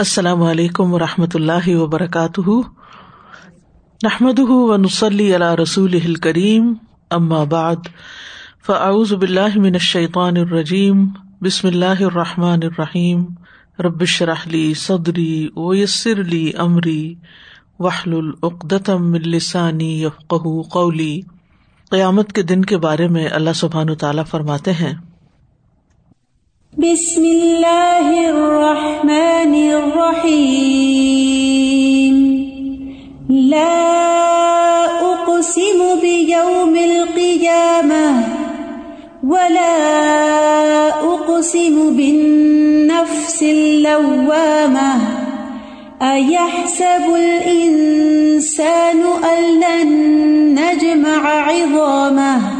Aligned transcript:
السلام 0.00 0.42
علیکم 0.42 0.94
و 0.94 0.98
رحمۃ 0.98 1.34
اللہ 1.34 1.68
وبرکاتہ۔ 1.68 2.50
نحمد 4.02 4.38
و 4.38 4.76
نسلی 4.76 5.34
علیہ 5.36 5.54
رسول 5.62 6.14
کریم 6.14 6.74
بعد، 7.44 7.76
فاعوذ 8.66 9.12
باللہ 9.12 9.58
من 9.58 9.72
الشیطان 9.72 10.36
الرجیم، 10.36 11.06
بسم 11.40 11.68
اللہ 11.68 12.00
الرحمٰن 12.00 12.60
الرحیم۔ 12.62 13.24
ربش 13.78 14.22
رحلی 14.22 14.74
صدری 14.74 15.48
ویسر 15.56 16.20
علی 16.20 16.52
عمری 16.56 17.14
وحل 17.78 18.14
العقدم 18.14 19.12
السانی 19.12 20.04
قولی۔ 20.70 21.20
قیامت 21.90 22.32
کے 22.32 22.42
دن 22.42 22.64
کے 22.64 22.76
بارے 22.76 23.08
میں 23.08 23.28
اللہ 23.32 23.52
سبحان 23.54 23.90
و 23.90 23.94
تعالیٰ 23.94 24.24
فرماتے 24.26 24.72
ہیں۔ 24.72 24.94
بسم 26.78 27.22
اللہ 27.22 28.10
الرحمن 28.26 29.54
الرحیم. 29.54 30.60
لا 33.30 33.72
اقسم 35.00 35.82
بیوم 36.00 36.76
القیامة 36.82 38.22
ولا 39.24 39.74
اقسم 41.02 41.96
بالنفس 41.96 43.42
اللوامة 43.42 44.94
ایحسب 46.00 47.10
الانسان 47.14 49.02
ان 49.22 49.60
لن 49.60 49.90
نجمع 50.54 51.22
عظامه 51.28 52.59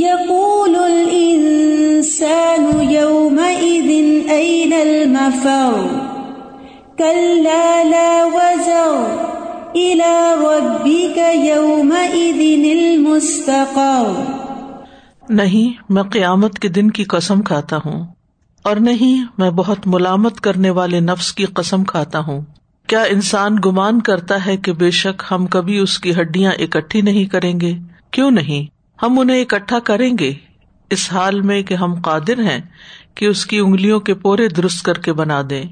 يقول 0.00 0.76
الإنسان 0.76 2.90
يومئذ 2.90 4.28
أين 4.28 4.72
المفر؟ 4.72 5.86
كلا 6.98 7.82
لا 7.82 8.28
وزر. 8.34 9.24
إلى 9.74 10.34
ربك 10.40 11.18
يومئذ 11.34 12.70
المستقر. 12.70 14.22
نہیں، 15.28 15.92
میں 15.92 16.02
قیامت 16.02 16.58
کے 16.58 16.68
دن 16.68 16.90
کی 16.90 17.04
قسم 17.04 17.42
کھاتا 17.42 17.76
ہوں، 17.76 18.06
اور 18.62 18.76
نہیں، 18.76 19.24
میں 19.38 19.50
بہت 19.50 19.78
ملامت 19.86 20.40
کرنے 20.40 20.70
والے 20.70 21.00
نفس 21.00 21.32
کی 21.32 21.44
قسم 21.44 21.84
کھاتا 21.84 22.18
ہوں۔ 22.18 22.40
کیا 22.86 23.02
انسان 23.02 23.56
گمان 23.64 24.00
کرتا 24.00 24.46
ہے 24.46 24.56
کہ 24.56 24.72
بے 24.72 24.90
شک 24.90 25.22
ہم 25.30 25.46
کبھی 25.46 25.78
اس 25.78 25.98
کی 25.98 26.20
ہڈیاں 26.20 26.52
اکٹھی 26.52 27.00
نہیں 27.00 27.24
کریں 27.24 27.60
گے؟ 27.60 27.74
کیوں 28.10 28.30
نہیں؟ 28.30 28.75
ہم 29.02 29.18
انہیں 29.18 29.42
اکٹھا 29.42 29.78
کریں 29.78 30.18
گے 30.20 30.32
اس 30.90 31.12
حال 31.12 31.40
میں 31.40 31.62
کہ 31.62 31.74
ہم 31.74 31.94
قادر 31.94 32.38
ہیں 32.38 32.60
کہ 33.14 33.26
اس 33.26 33.46
کی 33.46 33.58
انگلیوں 33.58 34.00
کے 34.00 34.14
پورے 34.14 34.48
درست 34.48 34.84
کر 34.84 34.94
کے 34.94 35.12
بنا 35.12 35.42
دیں۔ 35.50 35.62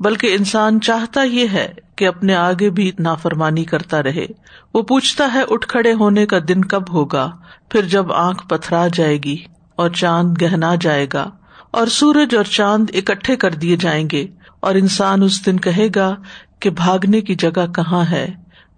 بلکہ 0.00 0.34
انسان 0.38 0.80
چاہتا 0.80 1.22
یہ 1.22 1.46
ہے 1.52 1.72
کہ 1.96 2.06
اپنے 2.06 2.34
آگے 2.34 2.70
بھی 2.70 2.92
نافرمانی 2.98 3.64
کرتا 3.64 4.02
رہے۔ 4.02 4.26
وہ 4.74 4.82
پوچھتا 4.82 5.30
ہے 5.34 5.42
اٹھ 5.48 5.68
کھڑے 5.68 5.92
ہونے 5.92 6.26
کا 6.26 6.38
دن 6.48 6.64
کب 6.64 6.92
ہوگا؟ 6.92 7.30
پھر 7.68 7.82
جب 7.82 8.12
آنکھ 8.12 8.48
پتھرا 8.48 8.86
جائے 8.88 9.18
گی 9.24 9.36
اور 9.76 9.90
چاند 9.90 10.42
گہنا 10.42 10.74
جائے 10.80 11.06
گا 11.12 11.30
اور 11.70 11.86
سورج 11.86 12.36
اور 12.36 12.44
چاند 12.44 12.90
اکٹھے 12.94 13.36
کر 13.36 13.50
دیے 13.50 13.76
جائیں 13.76 14.08
گے 14.12 14.26
اور 14.60 14.74
انسان 14.74 15.22
اس 15.22 15.46
دن 15.46 15.60
کہے 15.60 15.88
گا 15.96 16.14
کہ 16.60 16.70
بھاگنے 16.70 17.20
کی 17.20 17.34
جگہ 17.34 17.66
کہاں 17.74 18.04
ہے؟ 18.10 18.28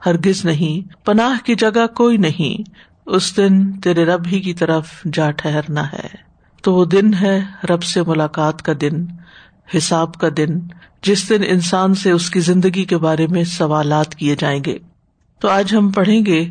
ہرگز 0.06 0.44
نہیں، 0.44 1.06
پناہ 1.06 1.46
کی 1.46 1.54
جگہ 1.54 1.86
کوئی 1.86 2.16
نہیں۔ 2.16 2.70
اس 3.10 3.36
دن 3.36 3.80
تیرے 3.80 4.04
رب 4.04 4.22
ہی 4.26 4.40
کی 4.40 4.54
طرف 4.54 4.88
جا 5.12 5.30
ٹہرنا 5.30 5.92
ہے۔ 5.92 6.06
تو 6.62 6.74
وہ 6.74 6.84
دن 6.84 7.14
ہے 7.14 7.40
رب 7.70 7.82
سے 7.82 8.02
ملاقات 8.02 8.62
کا 8.62 8.72
دن، 8.80 9.06
حساب 9.76 10.14
کا 10.14 10.28
دن، 10.36 10.58
جس 11.02 11.28
دن 11.28 11.42
انسان 11.46 11.94
سے 11.94 12.10
اس 12.10 12.30
کی 12.30 12.40
زندگی 12.40 12.84
کے 12.84 12.98
بارے 12.98 13.26
میں 13.26 13.44
سوالات 13.44 14.14
کیے 14.14 14.36
جائیں 14.38 14.64
گے۔ 14.66 14.78
تو 15.40 15.48
آج 15.48 15.74
ہم 15.74 15.90
پڑھیں 15.90 16.26
گے 16.26 16.50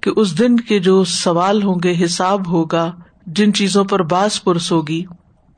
کہ 0.00 0.10
اس 0.16 0.38
دن 0.38 0.56
کے 0.56 0.78
جو 0.78 1.04
سوال 1.04 1.62
ہوں 1.62 1.76
گے، 1.84 2.04
حساب 2.04 2.48
ہوگا، 2.48 2.92
جن 3.26 3.52
چیزوں 3.52 3.84
پر 3.84 4.02
باس 4.02 4.44
پرس 4.44 4.72
ہوگی، 4.72 5.04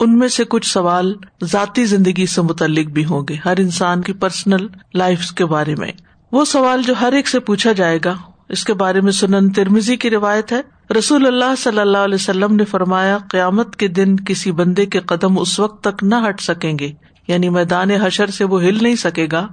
ان 0.00 0.19
میں 0.19 0.28
سے 0.28 0.44
کچھ 0.44 0.72
سوال 0.72 1.14
ذاتی 1.44 1.84
زندگی 1.84 2.26
سے 2.26 2.42
متعلق 2.42 2.87
بھی 2.87 3.04
ہوں 3.04 3.22
گے، 3.28 3.37
ہر 3.44 3.54
انسان 3.58 4.03
کی 4.03 4.12
پرسنل 4.12 4.66
لائف 4.94 5.31
کے 5.31 5.44
بارے 5.44 5.75
میں۔ 5.75 5.92
وہ 6.32 6.44
سوال 6.44 6.82
جو 6.82 6.94
ہر 7.00 7.12
ایک 7.12 7.28
سے 7.28 7.41
پوچھا 7.41 7.72
جائے 7.72 7.98
گا 8.04 8.14
اس 8.48 8.64
کے 8.64 8.75
بارے 8.75 9.00
میں 9.00 9.12
سنن 9.12 9.53
ترمیزی 9.53 9.97
کی 9.97 10.10
روایت 10.10 10.53
ہے۔ 10.53 10.60
رسول 10.98 11.26
اللہ 11.26 11.54
صلی 11.59 11.78
اللہ 11.78 11.98
علیہ 11.98 12.14
وسلم 12.14 12.54
نے 12.54 12.64
فرمایا، 12.64 13.19
قیامت 13.31 13.76
کے 13.76 13.88
دن 13.88 14.16
کسی 14.16 14.53
بندے 14.53 14.86
کے 14.86 15.00
قدم 15.00 15.38
اس 15.38 15.60
وقت 15.60 15.84
تک 15.84 16.04
نہ 16.04 16.14
ہٹ 16.28 16.41
سکیں 16.41 16.78
گے 16.78 16.92
یعنی 17.28 17.48
میدان 17.48 17.91
حشر 17.91 18.26
سے 18.26 18.44
وہ 18.44 18.62
ہل 18.62 18.78
نہیں 18.82 18.97
سکے 18.97 19.26
گا۔ 19.32 19.48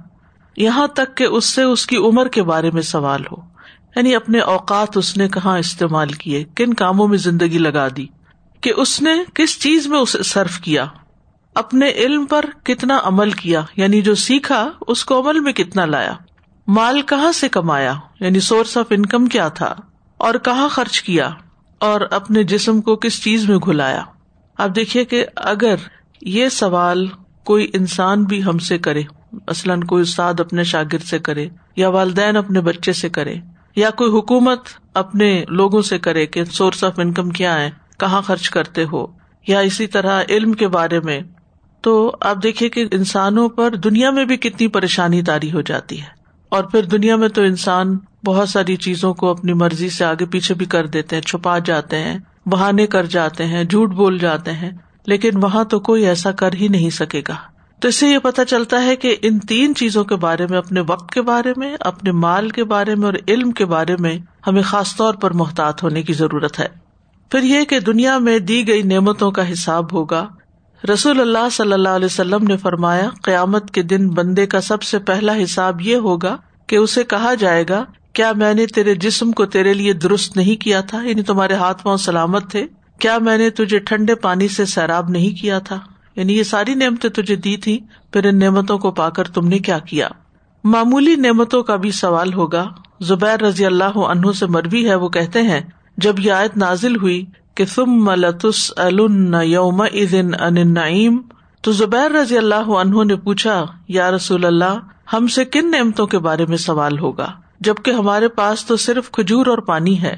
یہاں 0.56 0.86
تک 0.86 1.16
کہ 1.16 1.24
اس 1.24 1.44
سے 1.44 1.62
اس 1.62 1.86
کی 1.86 1.96
عمر 1.96 2.28
کے 2.28 2.42
بارے 2.42 2.70
میں 2.70 2.82
سوال 2.82 3.22
ہو۔ 3.32 3.36
یعنی 3.96 4.14
اپنے 4.14 4.38
اوقات 4.38 4.96
اس 4.96 5.16
نے 5.16 5.28
کہاں 5.28 5.58
استعمال 5.58 6.08
کیے، 6.08 6.44
کن 6.56 6.74
کاموں 6.74 7.08
میں 7.08 7.18
زندگی 7.18 7.58
لگا 7.58 7.88
دی، 7.96 8.06
کہ 8.60 8.72
اس 8.76 9.02
نے 9.02 9.10
کس 9.34 9.60
چیز 9.60 9.86
میں 9.86 9.98
اسے 9.98 10.22
صرف 10.22 10.60
کیا۔ 10.60 10.86
اپنے 11.54 11.90
علم 11.90 12.26
پر 12.26 12.44
کتنا 12.64 12.98
عمل 13.02 13.30
کیا 13.30 13.62
یعنی 13.76 14.00
جو 14.02 14.14
سیکھا، 14.14 14.70
اس 14.86 15.04
کو 15.04 15.20
عمل 15.20 15.40
میں 15.40 15.52
کتنا 15.52 15.86
لایا۔ 15.86 16.14
مال 16.68 17.02
کہاں 17.02 17.32
سے 17.32 17.48
کمایا؟ 17.48 17.94
یعنی 18.20 18.40
سورس 18.40 18.76
آف 18.76 18.86
انکم 18.90 19.26
کیا 19.26 19.48
تھا؟ 19.48 19.74
اور 20.18 20.34
کہاں 20.34 20.68
خرچ 20.68 21.02
کیا؟ 21.02 21.30
اور 21.78 22.00
اپنے 22.10 22.42
جسم 22.42 22.80
کو 22.80 22.96
کس 22.96 23.22
چیز 23.22 23.48
میں 23.48 23.58
گلایا 23.58 24.02
اب 24.58 24.76
دیکھیے 24.76 25.04
کہ 25.04 25.26
اگر 25.36 25.74
یہ 26.20 26.48
سوال 26.48 27.06
کوئی 27.44 27.70
انسان 27.72 28.24
بھی 28.24 28.44
ہم 28.44 28.58
سے 28.58 28.78
کرے، 28.78 29.02
مثلاً 29.32 29.80
کوئی 29.80 30.02
استاد 30.02 30.40
اپنے 30.40 30.64
شاگرد 30.64 31.02
سے 31.02 31.18
کرے، 31.18 31.48
یا 31.76 31.88
والدین 31.88 32.36
اپنے 32.36 32.60
بچے 32.60 32.92
سے 32.92 33.08
کرے، 33.08 33.34
یا 33.76 33.90
کوئی 33.90 34.10
حکومت 34.10 34.60
اپنے 34.94 35.44
لوگوں 35.48 35.82
سے 35.82 35.98
کرے 35.98 36.26
کہ 36.26 36.44
سورس 36.44 36.84
آف 36.84 36.98
انکم 36.98 37.30
کیا 37.30 37.60
ہے، 37.60 37.70
کہاں 37.98 38.22
خرچ 38.22 38.50
کرتے 38.50 38.84
ہو، 38.92 39.06
یا 39.46 39.60
اسی 39.60 39.86
طرح 39.86 40.22
علم 40.28 40.52
کے 40.52 40.68
بارے 40.68 41.00
میں، 41.00 41.20
تو 41.80 42.16
آپ 42.20 42.36
دیکھیے 42.42 42.68
کہ 42.68 42.84
انسانوں 42.90 43.48
پر 43.48 43.74
دنیا 43.74 44.10
میں 44.10 44.24
بھی 44.24 44.36
کتنی 44.36 44.68
پریشانی 44.68 45.22
تاری 45.22 45.52
ہو 45.52 45.60
جاتی 45.60 46.02
ہے۔ 46.02 46.15
اور 46.48 46.64
پھر 46.64 46.82
دنیا 46.82 47.16
میں 47.16 47.28
تو 47.28 47.42
انسان 47.42 47.98
بہت 48.24 48.48
ساری 48.48 48.76
چیزوں 48.76 49.14
کو 49.14 49.28
اپنی 49.28 49.52
مرضی 49.52 49.88
سے 49.88 50.04
آگے 50.04 50.26
پیچھے 50.26 50.54
بھی 50.54 50.66
کر 50.66 50.86
دیتے 50.86 51.16
ہیں، 51.16 51.22
چھپا 51.22 51.58
جاتے 51.58 51.98
ہیں، 51.98 52.18
بہانے 52.46 52.86
کر 52.86 53.06
جاتے 53.06 53.46
ہیں، 53.46 53.64
جھوٹ 53.64 53.90
بول 53.90 54.18
جاتے 54.18 54.52
ہیں، 54.52 54.70
لیکن 55.06 55.30
وہاں 55.42 55.64
تو 55.64 55.80
کوئی 55.80 56.06
ایسا 56.06 56.32
کر 56.32 56.52
ہی 56.52 56.68
نہیں 56.68 56.90
سکے 56.90 57.22
گا۔ 57.28 57.34
تو 57.80 57.88
اس 57.88 57.94
سے 57.94 58.08
یہ 58.08 58.18
پتا 58.18 58.44
چلتا 58.44 58.84
ہے 58.84 58.96
کہ 58.96 59.16
ان 59.22 59.38
تین 59.38 59.74
چیزوں 59.74 60.04
کے 60.04 60.16
بارے 60.16 60.46
میں، 60.50 60.58
اپنے 60.58 60.80
وقت 60.80 61.12
کے 61.12 61.22
بارے 61.22 61.52
میں، 61.56 61.76
اپنے 61.80 62.12
مال 62.12 62.50
کے 62.50 62.64
بارے 62.64 62.94
میں 62.94 63.06
اور 63.06 63.14
علم 63.28 63.50
کے 63.50 63.64
بارے 63.64 63.96
میں 63.98 64.18
ہمیں 64.46 64.62
خاص 64.62 64.96
طور 64.96 65.14
پر 65.14 65.30
محتاط 65.30 65.82
ہونے 65.82 66.02
کی 66.02 66.12
ضرورت 66.12 66.60
ہے۔ 66.60 66.68
پھر 67.30 67.42
یہ 67.42 67.64
کہ 67.64 67.80
دنیا 67.80 68.18
میں 68.18 68.38
دی 68.38 68.68
گئی 68.68 68.82
نعمتوں 68.82 69.30
کا 69.30 69.52
حساب 69.52 69.92
ہوگا۔ 69.92 70.26
رسول 70.92 71.20
اللہ 71.20 71.48
صلی 71.52 71.72
اللہ 71.72 71.88
علیہ 71.88 72.06
وسلم 72.06 72.44
نے 72.44 72.56
فرمایا، 72.56 73.08
قیامت 73.22 73.70
کے 73.70 73.82
دن 73.82 74.08
بندے 74.08 74.46
کا 74.46 74.60
سب 74.60 74.82
سے 74.82 74.98
پہلا 74.98 75.42
حساب 75.42 75.80
یہ 75.80 75.96
ہوگا 75.96 76.36
کہ 76.66 76.76
اسے 76.76 77.04
کہا 77.04 77.34
جائے 77.34 77.64
گا، 77.68 77.84
کیا 78.12 78.32
میں 78.32 78.54
نے 78.54 78.66
تیرے 78.66 78.94
جسم 78.94 79.32
کو 79.32 79.46
تیرے 79.46 79.74
لیے 79.74 79.92
درست 79.92 80.36
نہیں 80.36 80.60
کیا 80.60 80.80
تھا؟ 80.80 81.02
یعنی 81.02 81.22
تمہارے 81.22 81.54
ہاتھ 81.54 81.82
پاؤں 81.82 81.96
سلامت 81.96 82.50
تھے۔ 82.50 82.66
کیا 82.98 83.18
میں 83.18 83.38
نے 83.38 83.50
تجھے 83.50 83.78
ٹھنڈے 83.78 84.14
پانی 84.14 84.48
سے 84.48 84.64
سیراب 84.64 85.10
نہیں 85.10 85.40
کیا 85.40 85.58
تھا؟ 85.58 85.78
یعنی 86.16 86.38
یہ 86.38 86.42
ساری 86.42 86.74
نعمتیں 86.74 87.10
تجھے 87.10 87.36
دی 87.36 87.56
تھی 87.56 87.80
پھر 88.12 88.26
ان 88.26 88.38
نعمتوں 88.38 88.78
کو 88.78 88.90
پا 88.90 89.10
کر 89.10 89.24
تم 89.24 89.48
نے 89.48 89.58
کیا 89.58 89.78
کیا؟ 89.78 90.08
معمولی 90.64 91.16
نعمتوں 91.16 91.62
کا 91.62 91.76
بھی 91.76 91.90
سوال 91.90 92.34
ہوگا۔ 92.34 92.68
زبیر 93.00 93.40
رضی 93.40 93.66
اللہ 93.66 93.96
عنہ 93.96 94.32
سے 94.32 94.46
مربی 94.46 94.88
ہے، 94.88 94.94
وہ 94.94 95.08
کہتے 95.08 95.42
ہیں، 95.42 95.60
جب 95.96 96.20
یہ 96.20 96.32
آیت 96.32 96.56
نازل 96.56 96.96
ہوئی 96.96 97.24
کہ 97.54 97.64
تم 97.74 97.84
ملتس 97.86 98.72
یوم 99.44 99.82
ان 99.92 101.14
تو 101.60 101.72
زبیر 101.72 102.10
رضی 102.10 102.38
اللہ 102.38 102.54
عنہ 102.54 103.04
نے 103.04 103.16
پوچھا، 103.16 103.66
یا 103.88 104.10
رسول 104.10 104.44
اللہ 104.44 104.78
ہم 105.12 105.26
سے 105.26 105.44
کن 105.44 105.70
نعمتوں 105.70 106.06
کے 106.06 106.18
بارے 106.18 106.46
میں 106.46 106.56
سوال 106.56 106.98
ہوگا؟ 106.98 107.32
جبکہ 107.60 107.90
ہمارے 107.90 108.28
پاس 108.28 108.64
تو 108.64 108.76
صرف 108.76 109.10
کھجور 109.10 109.46
اور 109.46 109.58
پانی 109.58 110.02
ہے۔ 110.02 110.16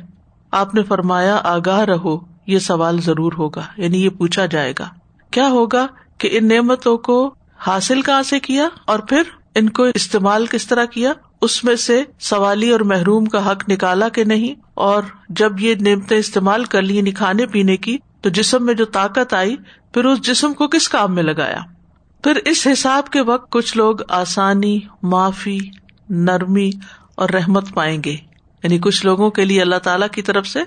آپ 0.51 0.75
نے 0.75 0.83
فرمایا، 0.83 1.41
آگاہ 1.45 1.81
رہو، 1.81 2.19
یہ 2.47 2.59
سوال 2.59 3.01
ضرور 3.01 3.33
ہوگا 3.39 3.63
یعنی 3.77 4.05
یہ 4.05 4.09
پوچھا 4.09 4.47
جائے 4.47 4.73
گا۔ 4.79 4.89
کیا 5.31 5.49
ہوگا 5.49 5.87
کہ 6.19 6.29
ان 6.33 6.49
نعمتوں 6.49 6.99
کو 6.99 7.35
حاصل 7.59 8.03
کہاں 8.03 8.23
سے 8.23 8.41
کیا 8.41 8.69
اور 8.85 8.99
پھر 8.99 9.23
ان 9.55 9.69
کو 9.69 9.83
استعمال 9.83 10.47
کس 10.47 10.67
طرح 10.67 10.85
کیا؟ 10.85 11.13
اس 11.43 11.65
میں 11.65 11.77
سے 11.77 12.03
سوالی 12.21 12.71
اور 12.71 12.81
محروم 12.81 13.25
کا 13.25 13.51
حق 13.51 13.65
نکالا 13.69 14.09
کہ 14.09 14.25
نہیں؟ 14.25 14.55
اور 14.75 15.03
جب 15.29 15.61
یہ 15.61 15.75
نعمتیں 15.81 16.19
استعمال 16.19 16.65
کر 16.65 16.83
لی 16.83 16.97
یعنی 16.97 17.11
کھانے 17.11 17.47
پینے 17.47 17.77
کی، 17.77 17.99
تو 18.21 18.31
جسم 18.31 18.67
میں 18.67 18.75
جو 18.75 18.85
طاقت 18.85 19.35
آئی، 19.35 19.57
پھر 19.95 20.05
اس 20.05 20.21
جسم 20.21 20.53
کو 20.53 20.69
کس 20.69 20.89
کام 20.89 21.15
میں 21.15 21.23
لگایا؟ 21.23 21.61
پھر 22.25 22.37
اس 22.45 22.67
حساب 22.73 23.11
کے 23.11 23.21
وقت 23.21 23.51
کچھ 23.51 23.77
لوگ 23.77 23.97
آسانی، 24.09 24.81
معافی، 25.03 25.59
نرمی 26.11 26.71
اور 27.15 27.29
رحمت 27.29 27.75
پائیں 27.75 28.03
گے۔ 28.05 28.17
یعنی 28.63 28.79
کچھ 28.79 29.07
لوگوں 29.07 29.31
کے 29.31 29.45
لیے 29.45 29.63
اللہ 29.63 29.77
تعالی 29.77 30.07
کی 30.13 30.23
طرف 30.23 30.47
سے 30.47 30.59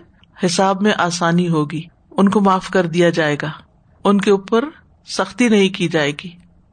حساب 0.46 0.82
میں 0.82 0.92
آسانی 0.98 1.50
ہوگی۔ 1.50 1.82
ان 2.12 2.30
کو 2.30 2.42
معاف 2.42 2.70
کر 2.70 2.86
دیا 2.86 3.10
جائے 3.10 3.38
گا۔ 3.42 3.52
ان 4.04 4.22
کے 4.22 4.32
اوپر 4.32 4.66
سختی 5.06 5.50
نہیں 5.50 5.70
کی 5.70 5.88
جائے 5.88 6.12
گی۔ 6.12 6.30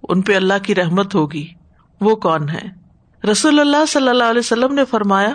ان 0.08 0.22
پہ 0.22 0.36
اللہ 0.36 0.54
کی 0.62 0.74
رحمت 0.74 1.14
ہوگی۔ 1.14 1.46
وہ 2.00 2.16
کون 2.16 2.48
ہے 2.48 2.78
رسول 3.30 3.60
اللہ 3.60 3.86
صلی 3.88 4.08
اللہ 4.08 4.24
علیہ 4.24 4.38
وسلم 4.38 4.74
نے 4.74 4.84
فرمایا، 4.84 5.30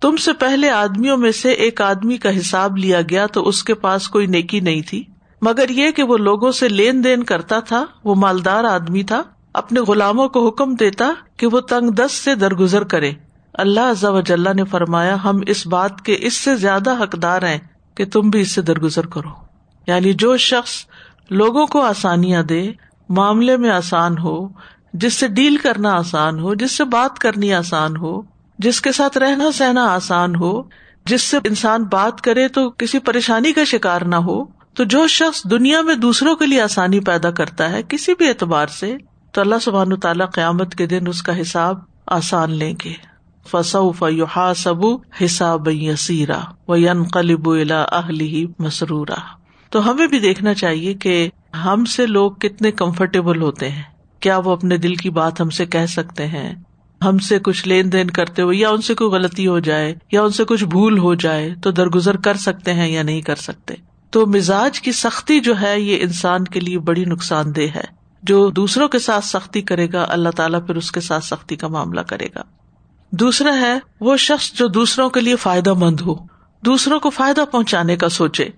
تم 0.00 0.16
سے 0.16 0.32
پہلے 0.32 0.70
آدمیوں 0.70 1.16
میں 1.16 1.32
سے 1.32 1.50
ایک 1.50 1.80
آدمی 1.80 2.16
کا 2.16 2.38
حساب 2.38 2.76
لیا 2.76 3.00
گیا 3.00 3.26
تو 3.26 3.48
اس 3.48 3.64
کے 3.64 3.74
پاس 3.74 4.08
کوئی 4.08 4.26
نیکی 4.26 4.60
نہیں 4.60 4.82
تھی۔ 4.82 5.04
مگر 5.42 5.68
یہ 5.68 5.90
کہ 5.90 6.02
وہ 6.02 6.16
لوگوں 6.16 6.52
سے 6.52 6.68
لین 6.68 7.04
دین 7.04 7.22
کرتا 7.22 7.60
تھا، 7.60 7.84
وہ 8.04 8.14
مالدار 8.14 8.64
آدمی 8.64 9.02
تھا، 9.02 9.22
اپنے 9.52 9.80
غلاموں 9.80 10.28
کو 10.28 10.48
حکم 10.48 10.74
دیتا 10.74 11.12
کہ 11.36 11.46
وہ 11.46 11.60
تنگ 11.60 11.90
دست 11.90 12.24
سے 12.24 12.34
درگزر 12.34 12.84
کرے۔ 12.84 13.12
اللہ 13.54 14.04
وجاللہ 14.04 14.48
نے 14.56 14.64
فرمایا، 14.64 15.16
ہم 15.24 15.40
اس 15.46 15.66
بات 15.66 16.02
کے 16.02 16.16
اس 16.18 16.34
سے 16.34 16.56
زیادہ 16.56 17.02
حقدار 17.02 17.42
ہیں 17.42 17.58
کہ 17.94 18.04
تم 18.04 18.20
بھی 18.20 18.40
اس 18.40 18.54
سے 18.54 18.62
درگزر 18.62 19.06
کرو۔ 19.06 19.28
یعنی 19.86 20.12
جو 20.12 20.36
شخص 20.36 20.70
لوگوں 21.30 21.66
کو 21.66 21.80
آسانیاں 21.80 22.42
دے، 22.42 22.72
معاملے 23.08 23.56
میں 23.56 23.70
آسان 23.70 24.18
ہو، 24.18 24.48
جس 24.92 25.14
سے 25.14 25.28
ڈیل 25.28 25.56
کرنا 25.56 25.96
آسان 25.96 26.38
ہو، 26.38 26.54
جس 26.54 26.72
سے 26.72 26.84
بات 26.84 27.18
کرنی 27.18 27.52
آسان 27.52 27.96
ہو، 27.96 28.22
جس 28.58 28.80
کے 28.80 28.92
ساتھ 28.92 29.18
رہنا 29.18 29.52
سہنا 29.52 29.84
آسان 29.84 30.34
ہو، 30.34 30.62
جس 31.04 31.22
سے 31.22 31.36
انسان 31.44 31.84
بات 31.84 32.20
کرے 32.20 32.48
تو 32.48 32.70
کسی 32.70 32.98
پریشانی 32.98 33.52
کا 33.52 33.64
شکار 33.64 34.02
نہ 34.02 34.16
ہو 34.16 34.57
تو 34.78 34.84
جو 34.84 35.06
شخص 35.06 35.44
دنیا 35.44 35.82
میں 35.82 35.94
دوسروں 35.94 36.36
کے 36.36 36.46
لیے 36.46 36.60
آسانی 36.60 37.00
پیدا 37.00 37.30
کرتا 37.30 37.70
ہے، 37.70 37.82
کسی 37.88 38.14
بھی 38.18 38.28
اعتبار 38.28 38.66
سے، 38.66 38.96
تو 39.32 39.40
اللہ 39.40 39.54
سبحان 39.62 40.00
تعالیٰ 40.00 40.26
قیامت 40.30 40.74
کے 40.74 40.86
دن 40.86 41.06
اس 41.06 41.22
کا 41.22 41.40
حساب 41.40 41.78
آسان 42.06 42.50
لیں 42.50 42.74
گے۔ 42.84 42.92
فسا 43.50 44.54
سبو 44.54 44.96
حساب 45.24 45.68
یسیرا 45.68 46.40
و 46.68 46.76
قلب 47.12 47.50
الا 47.50 47.82
اہلی 47.82 48.46
مسرورا۔ 48.58 49.20
تو 49.70 49.90
ہمیں 49.90 50.06
بھی 50.06 50.18
دیکھنا 50.18 50.54
چاہیے 50.54 50.94
کہ 50.94 51.28
ہم 51.64 51.84
سے 51.84 52.06
لوگ 52.06 52.32
کتنے 52.32 52.70
کمفرٹیبل 52.70 53.42
ہوتے 53.42 53.68
ہیں۔ 53.68 53.82
کیا 54.20 54.38
وہ 54.38 54.50
اپنے 54.50 54.76
دل 54.76 54.94
کی 54.94 55.10
بات 55.10 55.40
ہم 55.40 55.50
سے 55.50 55.66
کہہ 55.66 55.86
سکتے 55.86 56.26
ہیں؟ 56.26 56.54
ہم 57.04 57.18
سے 57.18 57.38
کچھ 57.38 57.68
لین 57.68 57.92
دین 57.92 58.10
کرتے 58.10 58.42
ہوئے، 58.42 58.56
یا 58.56 58.70
ان 58.70 58.80
سے 58.80 58.94
کوئی 58.94 59.10
غلطی 59.10 59.46
ہو 59.46 59.58
جائے، 59.58 59.94
یا 60.12 60.22
ان 60.22 60.30
سے 60.30 60.44
کچھ 60.44 60.64
بھول 60.64 60.98
ہو 60.98 61.14
جائے، 61.14 61.54
تو 61.62 61.70
درگزر 61.70 62.16
کر 62.16 62.36
سکتے 62.36 62.74
ہیں 62.74 62.88
یا 62.88 63.02
نہیں 63.02 63.20
کر 63.20 63.36
سکتے۔ 63.36 63.87
تو 64.10 64.26
مزاج 64.26 64.80
کی 64.80 64.92
سختی 64.92 65.40
جو 65.40 65.60
ہے 65.60 65.80
یہ 65.80 65.98
انسان 66.00 66.44
کے 66.44 66.60
لیے 66.60 66.78
بڑی 66.78 67.04
نقصان 67.04 67.56
دہ 67.56 67.60
ہے۔ 67.60 67.98
جو 68.22 68.50
دوسروں 68.50 68.88
کے 68.88 68.98
ساتھ 68.98 69.24
سختی 69.24 69.62
کرے 69.62 69.88
گا، 69.92 70.06
اللہ 70.08 70.28
تعالیٰ 70.28 70.66
پھر 70.66 70.76
اس 70.76 70.92
کے 70.92 71.00
ساتھ 71.00 71.24
سختی 71.24 71.56
کا 71.56 71.68
معاملہ 71.68 72.00
کرے 72.00 72.26
گا۔ 72.34 72.42
دوسرا 73.10 73.54
ہے، 73.60 73.78
وہ 74.00 74.16
شخص 74.16 74.52
جو 74.52 74.66
دوسروں 74.66 75.10
کے 75.10 75.20
لیے 75.20 75.36
فائدہ 75.36 75.72
مند 75.72 76.00
ہو، 76.00 76.14
دوسروں 76.64 77.00
کو 77.00 77.10
فائدہ 77.10 77.44
پہنچانے 77.52 77.96
کا 77.96 78.08
سوچے۔ 78.08 78.48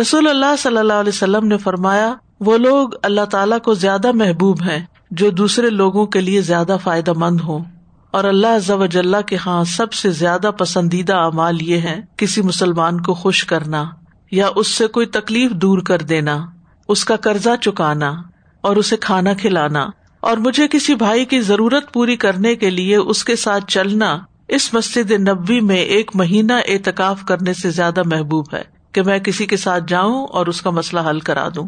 رسول 0.00 0.28
اللہ 0.28 0.56
صلی 0.58 0.76
اللہ 0.76 0.92
علیہ 0.92 1.12
وسلم 1.14 1.46
نے 1.46 1.58
فرمایا، 1.58 2.14
وہ 2.40 2.58
لوگ 2.58 2.88
اللہ 3.02 3.24
تعالیٰ 3.24 3.60
کو 3.60 3.74
زیادہ 3.74 4.12
محبوب 4.12 4.62
ہیں، 4.62 4.86
جو 5.10 5.30
دوسرے 5.30 5.70
لوگوں 5.70 6.06
کے 6.06 6.20
لیے 6.20 6.40
زیادہ 6.40 6.76
فائدہ 6.82 7.12
مند 7.16 7.40
ہوں۔ 7.40 7.64
اور 8.10 8.24
اللہ 8.24 9.20
کے 9.26 9.36
ہاں 9.36 9.64
سب 9.64 9.92
سے 9.92 10.10
زیادہ 10.10 10.50
پسندیدہ 10.58 11.14
اعمال 11.14 11.62
یہ 11.62 11.76
ہے 11.76 12.00
کسی 12.16 12.42
مسلمان 12.42 13.00
کو 13.00 13.14
خوش 13.14 13.44
کرنا۔ 13.44 13.84
یا 14.30 14.48
اس 14.56 14.68
سے 14.68 14.86
کوئی 14.86 15.06
تکلیف 15.06 15.50
دور 15.50 15.78
کر 15.78 15.98
دینا، 15.98 16.46
اس 16.88 17.04
کا 17.04 17.16
قرضہ 17.16 17.56
چکانا 17.60 18.14
اور 18.60 18.76
اسے 18.76 18.96
کھانا 18.96 19.34
کھلانا 19.34 19.86
اور 20.20 20.36
مجھے 20.36 20.68
کسی 20.68 20.94
بھائی 20.94 21.24
کی 21.24 21.40
ضرورت 21.40 21.92
پوری 21.92 22.16
کرنے 22.16 22.54
کے 22.54 22.70
لیے 22.70 22.96
اس 22.96 23.24
کے 23.24 23.36
ساتھ 23.36 23.64
چلنا 23.68 24.18
اس 24.48 24.74
مسجد 24.74 25.10
نبی 25.10 25.60
میں 25.60 25.76
ایک 25.76 26.10
مہینہ 26.14 26.52
اعتکاف 26.52 27.24
کرنے 27.24 27.54
سے 27.54 27.70
زیادہ 27.70 28.02
محبوب 28.06 28.46
ہے 28.52 28.62
کہ 28.92 29.02
میں 29.02 29.18
کسی 29.18 29.46
کے 29.46 29.56
ساتھ 29.56 29.84
جاؤں 29.88 30.26
اور 30.26 30.46
اس 30.46 30.62
کا 30.62 30.70
مسئلہ 30.70 31.00
حل 31.10 31.20
کرا 31.20 31.48
دوں۔ 31.54 31.66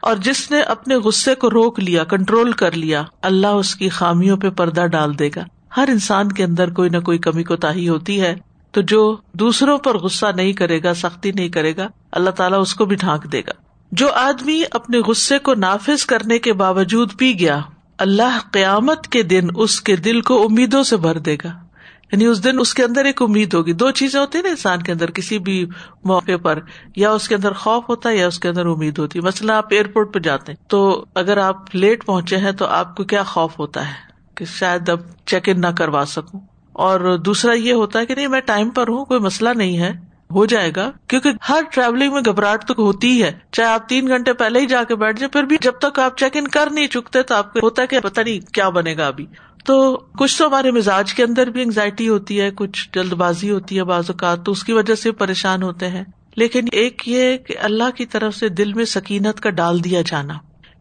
اور 0.00 0.16
جس 0.16 0.50
نے 0.50 0.60
اپنے 0.60 0.96
غصے 0.96 1.34
کو 1.34 1.50
روک 1.50 1.80
لیا، 1.80 2.04
کنٹرول 2.04 2.52
کر 2.52 2.72
لیا، 2.72 3.02
اللہ 3.22 3.46
اس 3.46 3.74
کی 3.74 3.88
خامیوں 3.88 4.36
پہ 4.36 4.50
پردہ 4.50 4.86
ڈال 4.86 5.18
دے 5.18 5.30
گا۔ 5.36 5.44
ہر 5.76 5.88
انسان 5.88 6.32
کے 6.32 6.44
اندر 6.44 6.70
کوئی 6.70 6.90
نہ 6.90 6.98
کوئی 6.98 7.18
کمی 7.18 7.42
کو 7.42 7.56
تاہی 7.56 7.88
ہوتی 7.88 8.20
ہے۔ 8.20 8.34
تو 8.74 8.80
جو 8.80 9.16
دوسروں 9.32 9.78
پر 9.78 9.98
غصہ 9.98 10.26
نہیں 10.36 10.52
کرے 10.52 10.82
گا، 10.82 10.94
سختی 10.94 11.32
نہیں 11.32 11.48
کرے 11.48 11.76
گا، 11.76 11.88
اللہ 12.12 12.30
تعالیٰ 12.30 12.60
اس 12.60 12.74
کو 12.74 12.84
بھی 12.84 12.96
ڈھانک 12.96 13.32
دے 13.32 13.40
گا۔ 13.40 13.52
جو 13.92 14.12
آدمی 14.12 14.62
اپنے 14.70 14.98
غصے 14.98 15.38
کو 15.38 15.54
نافذ 15.54 16.04
کرنے 16.04 16.38
کے 16.38 16.52
باوجود 16.52 17.10
پی 17.18 17.38
گیا، 17.38 17.60
اللہ 17.98 18.38
قیامت 18.52 19.08
کے 19.08 19.22
دن 19.22 19.48
اس 19.56 19.80
کے 19.80 19.96
دل 19.96 20.20
کو 20.20 20.44
امیدوں 20.44 20.82
سے 20.82 20.96
بھر 20.96 21.18
دے 21.18 21.34
گا۔ 21.34 21.48
یعنی 22.12 22.26
اس 22.26 22.44
دن 22.44 22.60
اس 22.60 22.74
کے 22.74 22.84
اندر 22.84 23.04
ایک 23.04 23.22
امید 23.22 23.54
ہوگی۔ 23.54 23.72
دو 23.72 23.90
چیزیں 23.90 24.20
ہوتی 24.20 24.38
ہیں 24.38 24.42
نا 24.42 24.48
انسان 24.48 24.82
کے 24.82 24.92
اندر، 24.92 25.10
کسی 25.10 25.38
بھی 25.38 25.66
موقع 26.04 26.36
پر، 26.42 26.58
یا 26.96 27.10
اس 27.10 27.28
کے 27.28 27.34
اندر 27.34 27.52
خوف 27.52 27.88
ہوتا 27.88 28.08
ہے 28.08 28.16
یا 28.16 28.26
اس 28.26 28.38
کے 28.38 28.48
اندر 28.48 28.66
امید 28.66 28.98
ہوتی 28.98 29.18
ہے۔ 29.18 29.24
مثلاً 29.24 29.56
آپ 29.56 29.66
ایئرپورٹ 29.70 30.14
پہ 30.14 30.18
جاتے 30.18 30.52
ہیں، 30.52 30.68
تو 30.68 31.04
اگر 31.14 31.36
آپ 31.36 31.76
لیٹ 31.76 32.06
پہنچے 32.06 32.36
ہیں 32.36 32.52
تو 32.52 32.66
آپ 32.66 32.96
کو 32.96 33.04
کیا 33.04 33.22
خوف 33.22 33.58
ہوتا 33.58 33.88
ہے؟ 33.88 33.94
کہ 34.34 34.44
شاید 34.44 34.88
اب 34.88 35.00
چیک 35.26 35.48
ان 35.48 35.60
نہ 35.60 35.66
کروا 35.66 36.04
سکوں۔ 36.06 36.40
اور 36.74 37.18
دوسرا 37.18 37.52
یہ 37.52 37.72
ہوتا 37.72 37.98
ہے 37.98 38.06
کہ 38.06 38.14
نہیں، 38.14 38.28
میں 38.28 38.40
ٹائم 38.40 38.70
پر 38.70 38.88
ہوں، 38.88 39.04
کوئی 39.04 39.20
مسئلہ 39.20 39.48
نہیں 39.56 39.78
ہے، 39.78 39.90
ہو 40.30 40.46
جائے 40.46 40.70
گا۔ 40.76 40.90
کیونکہ 41.08 41.30
ہر 41.48 41.60
ٹریولنگ 41.70 42.12
میں 42.12 42.22
گھبراہٹ 42.26 42.64
تو 42.64 42.74
ہوتی 42.78 43.22
ہے۔ 43.22 43.32
چاہے 43.52 43.68
آپ 43.68 43.88
تین 43.88 44.08
گھنٹے 44.08 44.32
پہلے 44.32 44.60
ہی 44.60 44.66
جا 44.66 44.82
کے 44.82 44.94
بیٹھ 44.94 45.20
جائیں، 45.20 45.32
پھر 45.32 45.42
بھی 45.42 45.56
جب 45.60 45.72
تک 45.80 45.98
آپ 45.98 46.18
چیک 46.18 46.36
ان 46.36 46.48
کر 46.48 46.68
نہیں 46.70 46.86
چکتے 46.86 47.22
تو 47.22 47.34
آپ 47.34 47.52
کو 47.52 47.58
ہوتا 47.62 47.82
ہے 47.82 47.86
کہ 47.86 48.00
پتا 48.00 48.22
نہیں 48.22 48.52
کیا 48.54 48.68
بنے 48.68 48.96
گا 48.96 49.06
ابھی۔ 49.06 49.26
تو 49.64 49.96
کچھ 49.96 50.38
تو 50.38 50.46
ہمارے 50.46 50.70
مزاج 50.70 51.14
کے 51.14 51.22
اندر 51.22 51.46
بھی 51.46 51.62
انگزائٹی 51.62 52.08
ہوتی 52.08 52.40
ہے، 52.40 52.50
کچھ 52.50 52.88
جلد 52.94 53.12
بازی 53.12 53.50
ہوتی 53.50 53.78
ہے 53.78 53.84
بعض 53.84 54.04
اوقات، 54.08 54.46
تو 54.46 54.52
اس 54.52 54.64
کی 54.64 54.72
وجہ 54.72 54.94
سے 54.94 55.12
پریشان 55.12 55.62
ہوتے 55.62 55.88
ہیں۔ 55.88 56.04
لیکن 56.36 56.64
ایک 56.72 57.02
یہ 57.06 57.36
کہ 57.36 57.54
اللہ 57.58 57.90
کی 57.96 58.06
طرف 58.06 58.34
سے 58.34 58.48
دل 58.48 58.72
میں 58.72 58.84
سکینت 58.84 59.40
کا 59.40 59.50
ڈال 59.50 59.84
دیا 59.84 60.02
جانا، 60.06 60.34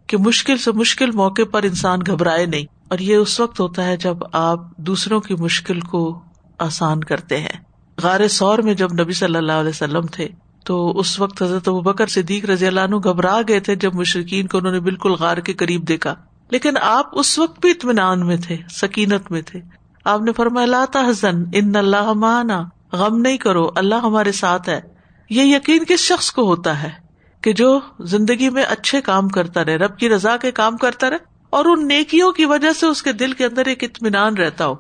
کہ 0.07 0.18
مشکل 0.18 0.57
سے 0.57 0.72
مشکل 0.72 1.12
موقع 1.12 1.42
پر 1.51 1.63
انسان 1.63 2.00
گھبرائے 2.07 2.46
نہیں۔ 2.46 2.66
اور 2.88 3.00
یہ 3.00 3.15
اس 3.15 3.39
وقت 3.39 3.59
ہوتا 3.59 3.85
ہے 3.85 3.97
جب 3.97 4.18
آپ 4.33 4.77
دوسروں 4.77 5.19
کی 5.19 5.35
مشکل 5.35 5.79
کو 5.79 6.19
آسان 6.60 7.03
کرتے 7.03 7.39
ہیں۔ 7.39 7.63
غار 8.03 8.27
سور 8.27 8.60
میں 8.60 8.74
جب 8.74 8.93
نبی 8.93 9.13
صلی 9.13 9.36
اللہ 9.36 9.51
علیہ 9.51 9.69
وسلم 9.69 10.05
تھے، 10.05 10.27
تو 10.65 11.00
اس 11.00 11.19
وقت 11.19 11.43
حضرت 11.43 11.69
بکر 11.69 12.08
صدیق 12.08 12.46
رضی 12.46 12.67
اللہ 12.67 12.79
عنہ 12.79 12.96
گھبرا 12.96 13.41
گئے 13.48 13.60
تھے 13.60 13.75
جب 13.75 13.96
مشرقین 13.96 14.48
کو 14.48 14.58
انہوں 14.58 14.74
نے 14.74 14.79
بالکل 14.79 15.12
غار 15.12 15.38
کے 15.38 15.53
قریب 15.53 15.88
دیکھا۔ 15.88 16.15
لیکن 16.51 16.74
آپ 16.81 17.05
اس 17.13 17.39
وقت 17.39 17.60
بھی 17.60 17.72
اطمینان 17.72 18.27
میں 18.27 18.38
تھے، 18.38 18.58
سکینت 18.69 19.31
میں 19.31 19.41
تھے۔ 19.41 19.60
آپ 20.03 20.22
نے 20.22 20.31
فرمایا 20.31 21.00
حسن 21.12 21.43
ان 21.53 21.75
اللہ 21.75 22.13
مانا 22.13 22.63
غم 22.91 23.17
نہیں 23.17 23.38
کرو، 23.38 23.69
اللہ 23.75 23.96
ہمارے 23.96 24.31
ساتھ 24.31 24.69
ہے۔ 24.69 24.81
یہ 25.29 25.55
یقین 25.55 25.84
کس 25.88 26.00
شخص 26.00 26.31
کو 26.31 26.46
ہوتا 26.46 26.84
ہے 26.84 26.89
کہ 27.41 27.53
جو 27.53 27.79
زندگی 28.00 28.50
میں 28.50 28.63
اچھے 28.63 29.01
کام 29.01 29.27
کرتا 29.27 29.65
رہے، 29.65 29.75
رب 29.75 29.98
کی 29.98 30.10
رضا 30.10 30.38
کے 30.38 30.51
کام 30.51 30.77
کرتا 30.77 31.10
رہے؟ 31.10 31.33
اور 31.53 31.65
ان 31.65 31.88
نیکیوں 31.88 32.31
کی 32.31 32.45
وجہ 32.45 32.74
سے 32.74 32.86
اس 32.86 33.03
کے 33.03 33.12
دل 33.12 33.31
کے 33.31 33.45
اندر 33.45 33.65
ایک 33.65 33.83
اطمینان 33.83 34.38
رہتا 34.38 34.67
ہو۔ 34.67 34.75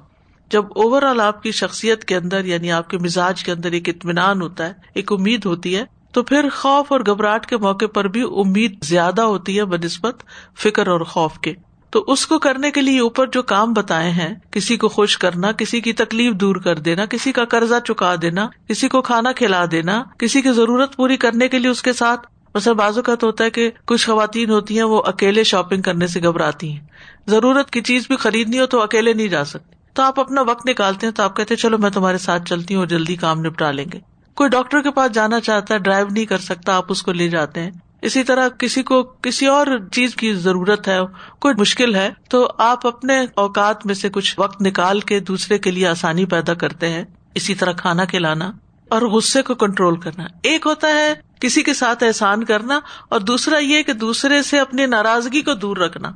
جب 0.51 0.65
اوور 0.75 1.03
آل 1.03 1.19
آپ 1.19 1.43
کی 1.43 1.51
شخصیت 1.51 2.05
کے 2.05 2.15
اندر 2.15 2.45
یعنی 2.45 2.71
آپ 2.71 2.89
کے 2.89 2.97
مزاج 2.97 3.43
کے 3.43 3.51
اندر 3.51 3.71
ایک 3.71 3.89
اطمینان 3.89 4.41
ہوتا 4.41 4.67
ہے، 4.67 4.73
ایک 4.95 5.11
امید 5.11 5.45
ہوتی 5.45 5.75
ہے، 5.75 5.83
تو 6.11 6.23
پھر 6.23 6.49
خوف 6.55 6.91
اور 6.91 6.99
گھبراہٹ 6.99 7.45
کے 7.45 7.57
موقع 7.57 7.85
پر 7.85 8.07
بھی 8.07 8.21
امید 8.21 8.83
زیادہ 8.83 9.21
ہوتی 9.21 9.57
ہے 9.57 9.65
بنسبت 9.65 10.23
فکر 10.57 10.87
اور 10.87 11.01
خوف 11.01 11.39
کے۔ 11.39 11.53
تو 11.89 12.05
اس 12.07 12.27
کو 12.27 12.39
کرنے 12.39 12.71
کے 12.71 12.81
لیے 12.81 12.99
اوپر 12.99 13.27
جو 13.27 13.43
کام 13.43 13.73
بتائے 13.73 14.11
ہیں، 14.11 14.35
کسی 14.51 14.77
کو 14.77 14.87
خوش 14.87 15.17
کرنا، 15.17 15.51
کسی 15.51 15.81
کی 15.81 15.93
تکلیف 15.93 16.33
دور 16.33 16.55
کر 16.55 16.79
دینا، 16.79 17.05
کسی 17.05 17.31
کا 17.31 17.45
قرضہ 17.45 17.75
چکا 17.87 18.15
دینا، 18.21 18.47
کسی 18.67 18.87
کو 18.87 19.01
کھانا 19.01 19.31
کھلا 19.31 19.65
دینا، 19.71 20.03
کسی 20.17 20.41
کی 20.41 20.51
ضرورت 20.51 20.95
پوری 20.95 21.17
کرنے 21.17 21.47
کے 21.47 21.59
لیے 21.59 21.71
اس 21.71 21.81
کے 21.81 21.93
ساتھ 21.93 22.27
بازو 22.53 22.73
بازو 22.73 23.01
تو 23.01 23.27
ہوتا 23.27 23.43
ہے 23.43 23.49
کہ 23.49 23.71
کچھ 23.85 24.05
خواتین 24.05 24.49
ہوتی 24.49 24.75
ہیں، 24.75 24.83
وہ 24.83 25.01
اکیلے 25.05 25.43
شاپنگ 25.43 25.81
کرنے 25.81 26.07
سے 26.07 26.21
گھبراتی 26.21 26.71
ہیں۔ 26.71 26.79
ضرورت 27.27 27.71
کی 27.71 27.81
چیز 27.81 28.07
بھی 28.07 28.15
خریدنی 28.15 28.59
ہو 28.59 28.65
تو 28.65 28.81
اکیلے 28.81 29.13
نہیں 29.13 29.27
جا 29.27 29.43
سکتے۔ 29.43 29.75
تو 29.93 30.03
آپ 30.03 30.19
اپنا 30.19 30.41
وقت 30.41 30.69
نکالتے 30.69 31.07
ہیں 31.07 31.13
تو 31.13 31.23
آپ 31.23 31.37
کہتے 31.37 31.53
ہیں، 31.53 31.61
چلو 31.61 31.77
میں 31.77 31.89
تمہارے 31.89 32.17
ساتھ 32.17 32.43
چلتی 32.45 32.73
ہوں 32.73 32.81
اور 32.81 32.87
جلدی 32.87 33.15
کام 33.15 33.39
نپٹا 33.39 33.71
لیں 33.71 33.85
گے۔ 33.93 33.99
کوئی 34.33 34.49
ڈاکٹر 34.49 34.81
کے 34.81 34.91
پاس 34.91 35.11
جانا 35.11 35.39
چاہتا 35.39 35.73
ہے 35.73 35.79
ڈرائیو 35.79 36.07
نہیں 36.11 36.25
کر 36.25 36.37
سکتا، 36.37 36.75
آپ 36.75 36.85
اس 36.89 37.03
کو 37.03 37.11
لے 37.11 37.27
جاتے 37.27 37.61
ہیں۔ 37.61 37.71
اسی 38.01 38.23
طرح 38.23 38.47
کسی 38.47 38.83
کو 38.83 39.03
کسی 39.03 39.45
اور 39.45 39.67
چیز 39.91 40.15
کی 40.15 40.33
ضرورت 40.33 40.87
ہے، 40.87 40.99
کوئی 41.39 41.53
مشکل 41.57 41.95
ہے، 41.95 42.09
تو 42.29 42.49
آپ 42.57 42.87
اپنے 42.87 43.25
اوقات 43.35 43.85
میں 43.85 43.93
سے 43.93 44.09
کچھ 44.09 44.35
وقت 44.39 44.61
نکال 44.61 44.99
کے 44.99 45.19
دوسرے 45.19 45.57
کے 45.57 45.71
لیے 45.71 45.87
آسانی 45.87 46.25
پیدا 46.25 46.53
کرتے 46.53 46.89
ہیں۔ 46.89 47.03
اسی 47.35 47.55
طرح 47.55 47.71
کھانا 47.71 48.05
کھلانا 48.05 48.51
اور 48.89 49.01
غصے 49.01 49.41
کو 49.41 49.55
کنٹرول 49.55 49.99
کرنا۔ 49.99 50.23
ایک 50.43 50.65
ہوتا 50.65 50.87
ہے 50.87 51.13
کسی 51.43 51.63
کے 51.63 51.73
ساتھ 51.73 52.03
احسان 52.03 52.43
کرنا 52.43 52.79
اور 53.09 53.19
دوسرا 53.19 53.57
یہ 53.57 53.83
کہ 53.83 53.93
دوسرے 53.93 54.41
سے 54.41 54.59
اپنی 54.59 54.85
ناراضگی 54.85 55.41
کو 55.41 55.53
دور 55.53 55.77
رکھنا۔ 55.77 56.11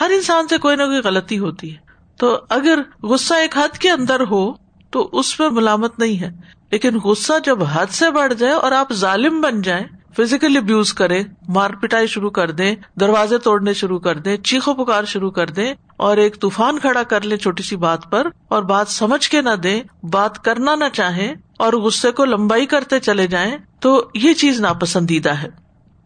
ہر 0.00 0.10
انسان 0.14 0.48
سے 0.48 0.58
کوئی 0.58 0.76
نہ 0.76 0.82
کوئی 0.82 0.98
غلطی 0.98 1.38
ہوتی 1.38 1.70
ہے۔ 1.70 1.76
تو 2.16 2.38
اگر 2.48 2.78
غصہ 3.02 3.34
ایک 3.34 3.58
حد 3.58 3.78
کے 3.78 3.90
اندر 3.90 4.20
ہو 4.20 4.52
تو 4.90 5.10
اس 5.12 5.38
پہ 5.38 5.44
ملامت 5.48 5.98
نہیں 5.98 6.20
ہے۔ 6.20 6.30
لیکن 6.70 6.98
غصہ 6.98 7.32
جب 7.44 7.64
حد 7.64 7.86
سے 7.86 8.10
بڑھ 8.10 8.34
جائے 8.34 8.52
اور 8.52 8.72
آپ 8.72 8.92
ظالم 8.92 9.40
بن 9.40 9.62
جائیں 9.62 9.84
فزیکل 10.16 10.56
ابیوز 10.56 10.92
کرے 10.94 11.22
مار 11.48 11.70
پٹائی 11.70 12.06
شروع 12.06 12.30
کر 12.30 12.50
دیں، 12.50 12.74
دروازے 13.00 13.38
توڑنے 13.38 13.74
شروع 13.74 13.98
کر 13.98 14.18
دیں 14.18 14.36
چیخو 14.36 14.74
پکار 14.74 15.04
شروع 15.04 15.30
کر 15.30 15.46
دیں 15.46 15.74
اور 15.96 16.16
ایک 16.16 16.40
طوفان 16.40 16.78
کھڑا 16.78 17.02
کر 17.02 17.20
لیں 17.20 17.36
چھوٹی 17.36 17.62
سی 17.62 17.76
بات 17.76 18.10
پر 18.10 18.26
اور 18.48 18.62
بات 18.62 18.88
سمجھ 18.88 19.28
کے 19.28 19.42
نہ 19.42 19.56
دیں، 19.62 19.82
بات 20.02 20.44
کرنا 20.44 20.74
نہ 20.74 20.84
چاہیں 20.92 21.34
اور 21.62 21.72
غصے 21.72 22.10
کو 22.10 22.24
لمبائی 22.24 22.66
کرتے 22.66 23.00
چلے 23.00 23.26
جائیں 23.26 23.56
تو 23.80 24.08
یہ 24.14 24.34
چیز 24.34 24.60
ناپسندیدہ 24.60 25.30
ہے۔ 25.30 25.48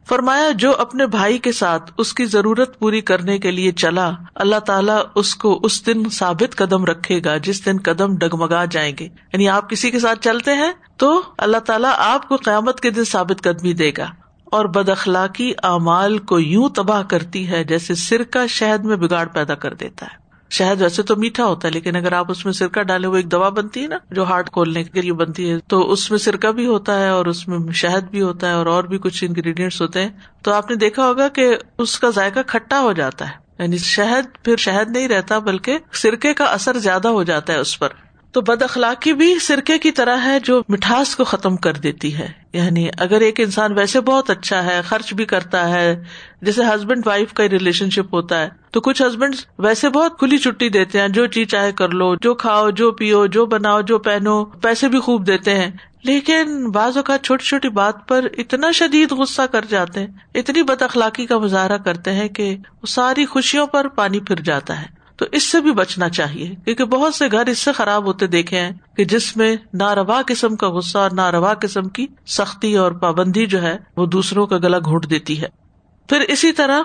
فرمایا، 0.08 0.50
جو 0.50 0.72
اپنے 0.78 1.06
بھائی 1.06 1.38
کے 1.38 1.52
ساتھ 1.52 1.92
اس 1.98 2.12
کی 2.12 2.24
ضرورت 2.24 2.78
پوری 2.78 3.00
کرنے 3.00 3.38
کے 3.38 3.50
لیے 3.50 3.72
چلا، 3.72 4.10
اللہ 4.34 4.58
تعالیٰ 4.58 5.02
اس 5.14 5.34
کو 5.34 5.60
اس 5.62 5.86
دن 5.86 6.08
ثابت 6.12 6.56
قدم 6.56 6.84
رکھے 6.84 7.20
گا 7.24 7.36
جس 7.36 7.66
دن 7.66 7.76
قدم 7.84 8.16
ڈگمگا 8.16 8.64
جائیں 8.64 8.92
گے۔ 9.00 9.04
یعنی 9.04 9.48
آپ 9.48 9.70
کسی 9.70 9.90
کے 9.90 10.00
ساتھ 10.00 10.18
چلتے 10.18 10.54
ہیں 10.54 10.72
تو 10.96 11.22
اللہ 11.38 11.56
تعالیٰ 11.56 11.92
آپ 11.96 12.28
کو 12.28 12.36
قیامت 12.36 12.80
کے 12.80 12.90
دن 12.90 13.04
ثابت 13.04 13.42
قدمی 13.42 13.72
دے 13.72 13.90
گا۔ 13.98 14.06
اور 14.44 14.64
بد 14.64 14.88
اخلاقی 14.88 15.52
اعمال 15.62 16.18
کو 16.18 16.40
یوں 16.40 16.68
تباہ 16.68 17.02
کرتی 17.02 17.48
ہے 17.48 17.64
جیسے 17.64 17.94
سرکہ 17.94 18.46
شہد 18.46 18.84
میں 18.84 18.96
بگاڑ 18.96 19.26
پیدا 19.26 19.54
کر 19.54 19.74
دیتا 19.74 20.06
ہے۔ 20.06 20.25
شہد 20.56 20.82
ویسے 20.82 21.02
تو 21.02 21.16
میٹھا 21.16 21.44
ہوتا 21.44 21.68
ہے، 21.68 21.72
لیکن 21.72 21.96
اگر 21.96 22.12
آپ 22.12 22.30
اس 22.30 22.44
میں 22.44 22.52
سرکہ 22.52 22.82
ڈالے 22.82 23.06
وہ 23.06 23.16
ایک 23.16 23.32
دوا 23.32 23.48
بنتی 23.48 23.82
ہے 23.82 23.86
نا، 23.86 23.96
جو 24.10 24.24
ہارٹ 24.24 24.50
کھولنے 24.50 24.84
کے 24.84 25.00
لیے 25.00 25.12
بنتی 25.12 25.50
ہے، 25.50 25.58
تو 25.58 25.92
اس 25.92 26.10
میں 26.10 26.18
سرکہ 26.18 26.52
بھی 26.52 26.66
ہوتا 26.66 27.00
ہے 27.00 27.08
اور 27.08 27.26
اس 27.26 27.48
میں 27.48 27.58
شہد 27.72 28.10
بھی 28.10 28.22
ہوتا 28.22 28.48
ہے 28.48 28.52
اور 28.52 28.66
اور 28.66 28.84
بھی 28.84 28.98
کچھ 28.98 29.24
انگریڈینٹس 29.24 29.80
ہوتے 29.80 30.02
ہیں۔ 30.02 30.08
تو 30.42 30.52
آپ 30.52 30.70
نے 30.70 30.76
دیکھا 30.76 31.06
ہوگا 31.06 31.28
کہ 31.28 31.56
اس 31.78 31.98
کا 31.98 32.10
ذائقہ 32.10 32.40
کھٹا 32.46 32.80
ہو 32.80 32.92
جاتا 32.92 33.28
ہے۔ 33.28 33.62
یعنی 33.62 33.78
شہد 33.78 34.44
پھر 34.44 34.56
شہد 34.56 34.90
نہیں 34.90 35.08
رہتا، 35.08 35.38
بلکہ 35.38 35.78
سرکے 35.92 36.34
کا 36.34 36.44
اثر 36.44 36.78
زیادہ 36.78 37.08
ہو 37.08 37.22
جاتا 37.22 37.52
ہے 37.52 37.58
اس 37.58 37.78
پر۔ 37.78 37.88
تو 38.32 38.40
بد 38.40 38.62
اخلاقی 38.62 39.12
بھی 39.12 39.38
سرکے 39.38 39.78
کی 39.78 39.90
طرح 39.90 40.16
ہے، 40.24 40.40
جو 40.40 40.62
مٹھاس 40.68 41.16
کو 41.16 41.24
ختم 41.24 41.56
کر 41.56 41.72
دیتی 41.72 42.16
ہے۔ 42.16 42.28
یعنی 42.56 42.88
اگر 42.98 43.20
ایک 43.20 43.40
انسان 43.40 43.72
ویسے 43.72 44.00
بہت 44.00 44.30
اچھا 44.30 44.64
ہے، 44.64 44.80
خرچ 44.84 45.14
بھی 45.14 45.24
کرتا 45.24 45.68
ہے، 45.68 46.04
جیسے 46.42 46.62
ہسبینڈ 46.64 47.06
وائف 47.06 47.32
کا 47.32 47.48
ریلیشن 47.48 47.90
شپ 47.90 48.14
ہوتا 48.14 48.40
ہے، 48.40 48.48
تو 48.70 48.80
کچھ 48.80 49.02
ہسبینڈ 49.02 49.34
ویسے 49.58 49.88
بہت 49.88 50.18
کھلی 50.18 50.38
چھٹی 50.38 50.68
دیتے 50.68 51.00
ہیں، 51.00 51.08
جو 51.08 51.26
چیز 51.26 51.48
چاہے 51.48 51.72
کر 51.72 51.88
لو، 51.88 52.14
جو 52.14 52.34
کھاؤ، 52.34 52.70
جو 52.70 52.92
پیو، 52.92 53.26
جو 53.26 53.46
بناؤ، 53.46 53.80
جو 53.80 53.98
پہنو، 53.98 54.44
پیسے 54.44 54.88
بھی 54.88 55.00
خوب 55.00 55.26
دیتے 55.26 55.54
ہیں۔ 55.54 55.70
لیکن 56.04 56.70
بعض 56.70 56.96
اوقات 56.96 57.22
چھوٹی 57.22 57.44
چھوٹی 57.44 57.68
بات 57.68 58.08
پر 58.08 58.26
اتنا 58.38 58.70
شدید 58.70 59.12
غصہ 59.12 59.42
کر 59.52 59.64
جاتے 59.64 60.00
ہیں، 60.00 60.06
اتنی 60.34 60.62
بد 60.62 60.82
اخلاقی 60.82 61.26
کا 61.26 61.38
مظاہرہ 61.38 61.78
کرتے 61.78 62.12
ہیں 62.12 62.28
کہ 62.28 62.56
وہ 62.82 62.86
ساری 62.86 63.26
خوشیوں 63.26 63.66
پر 63.66 63.88
پانی 63.88 64.20
پھر 64.20 64.36
جاتا 64.36 64.82
ہے۔ 64.82 64.95
تو 65.16 65.24
اس 65.32 65.42
سے 65.42 65.60
بھی 65.60 65.72
بچنا 65.72 66.08
چاہیے، 66.08 66.54
کیونکہ 66.64 66.84
بہت 66.84 67.14
سے 67.14 67.24
گھر 67.32 67.46
اس 67.46 67.58
سے 67.58 67.72
خراب 67.72 68.04
ہوتے 68.04 68.26
دیکھے 68.26 68.60
ہیں 68.60 68.70
کہ 68.96 69.04
جس 69.04 69.36
میں 69.36 69.56
ناروا 69.74 70.22
قسم 70.26 70.56
کا 70.56 70.68
غصہ 70.68 70.98
اور 70.98 71.10
ناروا 71.10 71.54
قسم 71.54 71.88
کی 71.88 72.06
سختی 72.26 72.76
اور 72.76 72.92
پابندی 72.92 73.46
جو 73.46 73.62
ہے، 73.62 73.76
وہ 73.96 74.06
دوسروں 74.06 74.46
کا 74.46 74.58
گلا 74.58 74.78
گھونٹ 74.78 75.10
دیتی 75.10 75.42
ہے۔ 75.42 75.46
پھر 76.08 76.20
اسی 76.20 76.52
طرح 76.52 76.82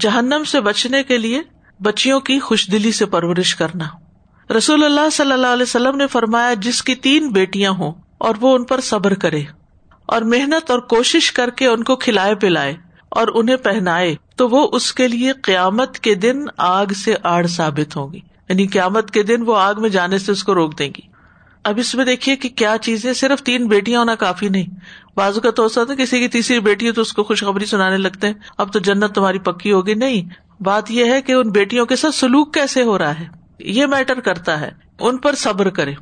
جہنم 0.00 0.42
سے 0.46 0.60
بچنے 0.60 1.02
کے 1.02 1.18
لیے 1.18 1.42
بچیوں 1.82 2.20
کی 2.20 2.38
خوش 2.38 2.68
دلی 2.72 2.92
سے 2.92 3.06
پرورش 3.06 3.54
کرنا۔ 3.54 3.84
رسول 4.56 4.84
اللہ 4.84 5.10
صلی 5.12 5.32
اللہ 5.32 5.46
علیہ 5.46 5.62
وسلم 5.62 5.96
نے 5.96 6.06
فرمایا، 6.06 6.54
جس 6.54 6.82
کی 6.82 6.94
تین 6.94 7.28
بیٹیاں 7.28 7.70
ہوں 7.70 7.92
اور 8.18 8.34
وہ 8.40 8.54
ان 8.54 8.64
پر 8.64 8.80
صبر 8.80 9.14
کرے 9.14 9.42
اور 10.06 10.22
محنت 10.22 10.70
اور 10.70 10.78
کوشش 10.78 11.32
کر 11.32 11.50
کے 11.50 11.66
ان 11.66 11.82
کو 11.84 11.96
کھلائے 11.96 12.34
پلائے 12.34 12.74
اور 13.08 13.28
انہیں 13.34 13.56
پہنائے۔ 13.56 14.14
تو 14.36 14.48
وہ 14.48 14.68
اس 14.72 14.92
کے 14.92 15.08
لیے 15.08 15.32
قیامت 15.32 15.98
کے 15.98 16.14
دن 16.14 16.44
آگ 16.58 16.86
سے 16.86 17.14
آڑ 17.22 17.46
ثابت 17.46 17.96
ہوگی 17.96 18.20
یعنی 18.48 18.66
قیامت 18.66 19.10
کے 19.10 19.22
دن 19.22 19.42
وہ 19.42 19.56
آگ 19.56 19.74
میں 19.78 19.88
جانے 19.88 20.18
سے 20.18 20.32
اس 20.32 20.44
کو 20.44 20.54
روک 20.54 20.78
دیں 20.78 20.88
گی۔ 20.88 21.16
اب 21.64 21.78
اس 21.78 21.94
میں 21.94 22.04
دیکھیے 22.04 22.36
کہ 22.36 22.48
کیا 22.48 22.76
چیزیں 22.82 23.12
صرف 23.12 23.42
تین 23.42 23.68
بیٹیاں 23.68 24.00
ہونا 24.00 24.14
کافی 24.14 24.48
نہیں۔ 24.48 24.74
بازو 25.16 25.40
کا 25.40 25.50
تو 25.50 25.66
ہے 25.66 25.96
کسی 25.96 26.20
کی 26.20 26.28
تیسری 26.28 26.60
بیٹی 26.60 26.86
ہے 26.86 26.92
تو 26.92 27.02
اس 27.02 27.12
کو 27.12 27.24
خوشخبری 27.24 27.64
سنانے 27.64 27.96
لگتے 27.96 28.26
ہیں۔ 28.26 28.34
اب 28.58 28.72
تو 28.72 28.78
جنت 28.78 29.14
تمہاری 29.14 29.38
پکی 29.38 29.72
ہوگی۔ 29.72 29.94
نہیں، 29.94 30.28
بات 30.62 30.90
یہ 30.90 31.04
ہے 31.04 31.22
کہ 31.22 31.32
ان 31.32 31.50
بیٹیوں 31.50 31.86
کے 31.86 31.96
ساتھ 31.96 32.14
سلوک 32.14 32.54
کیسے 32.54 32.82
ہو 32.82 32.98
رہا 32.98 33.20
ہے؟ 33.20 33.26
یہ 33.58 33.86
میٹر 33.86 34.20
کرتا 34.20 34.60
ہے۔ 34.60 34.70
ان 35.00 35.16
پر 35.16 35.34
صبر 35.34 35.70
کرے 35.70 35.94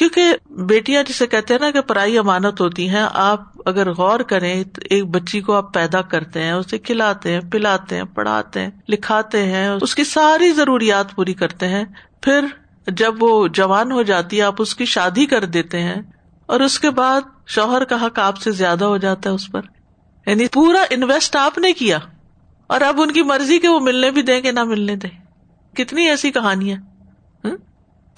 کیونکہ 0.00 0.34
بیٹیاں 0.50 1.02
جسے 1.02 1.26
کہتے 1.26 1.54
ہیں 1.54 1.60
نا 1.60 1.70
کہ 1.70 1.80
پرائی 1.80 2.18
امانت 2.18 2.60
ہوتی 2.60 2.88
ہیں، 2.88 3.06
آپ 3.12 3.40
اگر 3.64 3.92
غور 3.92 4.20
کریں 4.20 4.64
ایک 4.90 5.06
بچی 5.06 5.40
کو 5.40 5.52
آپ 5.52 5.74
پیدا 5.74 6.02
کرتے 6.02 6.42
ہیں، 6.42 6.52
اسے 6.52 6.78
کھلاتے 6.78 7.32
ہیں، 7.32 7.40
پلاتے 7.52 7.96
ہیں، 7.96 8.04
پڑھاتے 8.04 8.60
ہیں، 8.60 8.70
لکھاتے 8.88 9.44
ہیں، 9.44 9.68
اس 9.68 9.94
کی 9.94 10.04
ساری 10.04 10.52
ضروریات 10.52 11.14
پوری 11.14 11.34
کرتے 11.34 11.68
ہیں۔ 11.68 11.84
پھر 12.20 12.46
جب 12.86 13.22
وہ 13.22 13.48
جوان 13.48 13.92
ہو 13.92 14.02
جاتی 14.02 14.36
ہے، 14.36 14.42
آپ 14.42 14.54
اس 14.58 14.74
کی 14.74 14.84
شادی 14.84 15.26
کر 15.26 15.44
دیتے 15.44 15.80
ہیں 15.80 16.02
اور 16.46 16.60
اس 16.60 16.80
کے 16.80 16.90
بعد 16.90 17.20
شوہر 17.46 17.84
کا 17.84 18.06
حق 18.06 18.18
آپ 18.18 18.36
سے 18.36 18.50
زیادہ 18.50 18.84
ہو 18.84 18.96
جاتا 18.96 19.30
ہے 19.30 19.34
اس 19.34 19.52
پر۔ 19.52 19.60
یعنی 20.26 20.46
پورا 20.48 20.84
انویسٹ 20.90 21.36
آپ 21.36 21.58
نے 21.58 21.72
کیا 21.72 21.98
اور 22.66 22.80
اب 22.80 23.00
ان 23.00 23.10
کی 23.10 23.22
مرضی 23.22 23.58
کے 23.58 23.68
وہ 23.68 23.80
ملنے 23.80 24.10
بھی 24.10 24.22
دیں 24.22 24.42
گے 24.42 24.52
نہ 24.52 24.64
ملنے 24.64 24.96
دیں۔ 24.96 25.10
کتنی 25.76 26.08
ایسی 26.08 26.30
کہانیاں۔ 26.30 26.89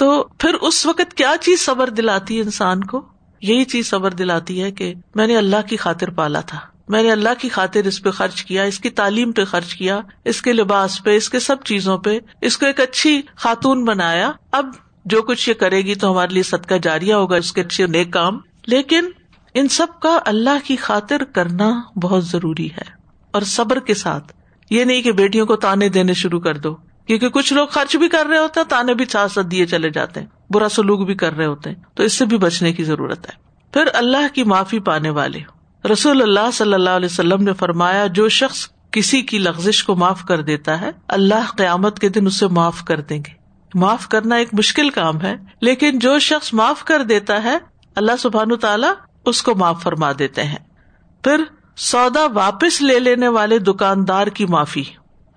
تو 0.02 0.24
پھر 0.38 0.54
اس 0.54 0.86
وقت 0.86 1.14
کیا 1.14 1.34
چیز 1.40 1.60
صبر 1.60 1.90
دلاتی 1.90 2.36
ہے 2.36 2.42
انسان 2.42 2.84
کو؟ 2.84 3.06
یہی 3.42 3.64
چیز 3.64 3.90
صبر 3.90 4.10
دلاتی 4.10 4.62
ہے 4.62 4.70
کہ 4.70 4.94
میں 5.14 5.26
نے 5.26 5.36
اللہ 5.36 5.68
کی 5.68 5.76
خاطر 5.76 6.10
پالا 6.10 6.40
تھا۔ 6.40 6.58
میں 6.88 7.02
نے 7.02 7.12
اللہ 7.12 7.28
کی 7.38 7.48
خاطر 7.48 7.84
اس 7.84 8.02
پہ 8.02 8.10
خرچ 8.10 8.44
کیا، 8.44 8.62
اس 8.62 8.80
کی 8.80 8.90
تعلیم 8.90 9.32
پہ 9.32 9.44
خرچ 9.44 9.74
کیا، 9.74 10.00
اس 10.24 10.42
کے 10.42 10.52
لباس 10.52 11.02
پہ، 11.04 11.16
اس 11.16 11.28
کے 11.28 11.38
سب 11.38 11.56
چیزوں 11.64 11.98
پہ، 11.98 12.18
اس 12.40 12.58
کو 12.58 12.66
ایک 12.66 12.80
اچھی 12.80 13.22
خاتون 13.36 13.84
بنایا۔ 13.84 14.32
اب 14.52 14.66
جو 15.04 15.22
کچھ 15.22 15.48
یہ 15.48 15.54
کرے 15.54 15.80
گی 15.80 15.94
تو 15.94 16.10
ہمارے 16.10 16.34
لیے 16.34 16.42
صدقہ 16.42 16.74
جاریہ 16.82 17.14
ہوگا، 17.14 17.36
اس 17.36 17.52
کے 17.52 17.60
اچھے 17.60 17.86
نیک 17.86 18.12
کام۔ 18.12 18.38
لیکن 18.66 19.10
ان 19.54 19.68
سب 19.68 19.86
کا 20.02 20.18
اللہ 20.24 20.58
کی 20.64 20.76
خاطر 20.76 21.24
کرنا 21.24 21.82
بہت 22.02 22.24
ضروری 22.24 22.66
ہے۔ 22.66 22.90
اور 23.30 23.42
صبر 23.42 23.78
کے 23.78 23.94
ساتھ، 23.94 24.32
یہ 24.70 24.84
نہیں 24.84 25.02
کہ 25.02 25.12
بیٹیوں 25.12 25.46
کو 25.46 25.56
تانے 25.56 25.88
دینے 25.88 26.14
شروع 26.14 26.40
کر 26.40 26.56
دو۔ 26.56 26.76
کیونکہ 27.06 27.28
کچھ 27.28 27.52
لوگ 27.52 27.68
خرچ 27.68 27.96
بھی 27.96 28.08
کر 28.08 28.26
رہے 28.26 28.38
ہوتے 28.38 28.60
ہیں، 28.60 28.66
تانے 28.66 28.94
بھی 28.94 29.04
ساتھ 29.04 29.32
ساتھ 29.32 29.46
دیے 29.46 29.66
چلے 29.66 29.90
جاتے 29.90 30.20
ہیں۔ 30.20 30.26
برا 30.50 30.68
سلوک 30.68 31.06
بھی 31.06 31.14
کر 31.14 31.32
رہے 31.32 31.46
ہوتے 31.46 31.70
ہیں۔ 31.70 31.76
تو 31.94 32.02
اس 32.02 32.12
سے 32.12 32.24
بھی 32.24 32.38
بچنے 32.38 32.72
کی 32.72 32.84
ضرورت 32.84 33.26
ہے۔ 33.26 33.32
پھر 33.72 33.84
اللہ 33.94 34.34
کی 34.34 34.44
معافی 34.44 34.78
پانے 34.78 35.10
والے 35.10 35.40
رسول 35.92 36.22
اللہ 36.22 36.50
صلی 36.52 36.74
اللہ 36.74 36.90
علیہ 36.90 37.06
وسلم 37.06 37.42
نے 37.42 37.52
فرمایا، 37.52 38.06
جو 38.06 38.28
شخص 38.28 38.68
کسی 38.90 39.22
کی 39.22 39.38
لغزش 39.38 39.84
کو 39.84 39.94
معاف 39.94 40.24
کر 40.24 40.40
دیتا 40.40 40.80
ہے، 40.80 40.90
اللہ 41.08 41.50
قیامت 41.56 41.98
کے 41.98 42.08
دن 42.08 42.26
اسے 42.26 42.46
معاف 42.46 42.84
کر 42.84 43.00
دیں 43.00 43.18
گے۔ 43.18 43.32
معاف 43.74 44.08
کرنا 44.08 44.34
ایک 44.34 44.48
مشکل 44.52 44.90
کام 44.90 45.20
ہے، 45.20 45.36
لیکن 45.60 45.98
جو 45.98 46.18
شخص 46.18 46.54
معاف 46.54 46.84
کر 46.84 47.04
دیتا 47.04 47.44
ہے، 47.44 47.58
اللہ 47.94 48.12
سبحان 48.18 48.56
تعالیٰ 48.56 48.92
اس 49.26 49.42
کو 49.42 49.54
معاف 49.54 49.82
فرما 49.82 50.12
دیتے 50.18 50.44
ہیں۔ 50.44 50.58
پھر 51.24 51.44
سودا 51.76 52.26
واپس 52.26 52.82
لے 52.82 52.98
لینے 52.98 53.28
والے 53.28 53.58
دکاندار 53.58 54.26
کی 54.26 54.46
معافی۔ 54.46 54.84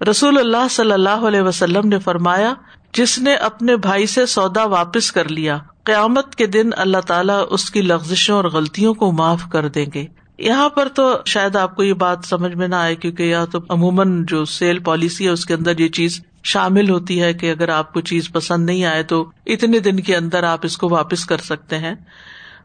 رسول 0.02 0.38
اللہ 0.38 0.68
صلی 0.70 0.92
اللہ 0.92 1.10
علیہ 1.10 1.42
وسلم 1.42 1.88
نے 1.88 2.00
فرمایا، 2.00 2.54
جس 2.94 3.20
نے 3.20 3.34
اپنے 3.34 3.78
بھائی 3.78 4.06
سے 4.06 4.26
سودا 4.26 4.66
واپس 4.66 5.12
کر 5.12 5.30
لیا، 5.30 5.58
قیامت 5.84 6.36
کے 6.36 6.48
دن 6.48 6.70
اللہ 6.78 6.98
تعالیٰ 6.98 7.46
اس 7.50 7.72
کی 7.72 7.82
لغزشوں 7.82 8.36
اور 8.36 8.44
غلطیوں 8.44 8.94
کو 8.94 9.12
معاف 9.12 9.44
کر 9.52 9.68
دیں 9.68 9.86
گے۔ 9.94 10.06
یہاں 10.38 10.70
پر 10.70 10.88
تو 10.88 11.18
شاید 11.26 11.56
آپ 11.56 11.76
کو 11.76 11.84
یہ 11.84 11.94
بات 11.94 12.18
سمجھ 12.24 12.56
میں 12.56 12.68
نہ 12.68 12.76
آئے، 12.76 12.96
کیونکہ 12.96 13.24
یا 13.24 13.46
تو 13.46 13.60
عموماً 13.70 14.26
جو 14.26 14.46
سیل 14.46 14.80
پالیسی 14.80 15.26
ہے، 15.26 15.30
اس 15.30 15.46
کے 15.46 15.54
اندر 15.54 15.80
یہ 15.80 15.88
چیز 15.88 16.22
شامل 16.44 16.90
ہوتی 16.90 17.22
ہے 17.22 17.34
کہ 17.34 17.52
اگر 17.52 17.70
آپ 17.70 17.94
کو 17.94 18.02
چیز 18.02 18.32
پسند 18.32 18.66
نہیں 18.66 18.86
آئے 18.86 19.04
تو 19.04 19.30
اتنے 19.46 19.80
دن 19.80 20.00
کے 20.00 20.16
اندر 20.16 20.44
آپ 20.44 20.60
اس 20.64 20.78
کو 20.78 20.90
واپس 20.90 21.26
کر 21.26 21.38
سکتے 21.38 21.78
ہیں 21.78 21.96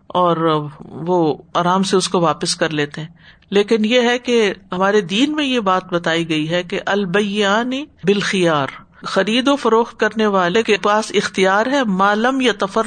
اور 0.07 0.37
وہ 0.81 1.39
آرام 1.55 1.83
سے 1.83 1.97
اس 1.97 2.09
کو 2.09 2.21
واپس 2.21 2.57
کر 2.57 2.71
لیتے 2.71 3.01
ہیں۔ 3.01 3.09
لیکن 3.51 3.85
یہ 3.85 4.01
ہے 4.01 4.19
کہ 4.19 4.53
ہمارے 4.73 5.01
دین 5.01 5.35
میں 5.35 5.45
یہ 5.45 5.61
بات 5.61 5.93
بتائی 5.93 6.29
گئی 6.29 6.51
ہے 6.51 6.63
کہ 6.63 6.81
البیانی 6.87 7.85
بالخیار، 8.05 8.67
خرید 9.05 9.49
و 9.49 9.57
فروخت 9.57 10.01
کرنے 10.01 10.27
والے 10.27 10.63
کے 10.63 10.77
پاس 10.83 11.13
اختیار 11.15 11.67
ہے 11.67 11.85
معلوم 11.85 12.41
یا 12.41 12.53
تفر 12.59 12.83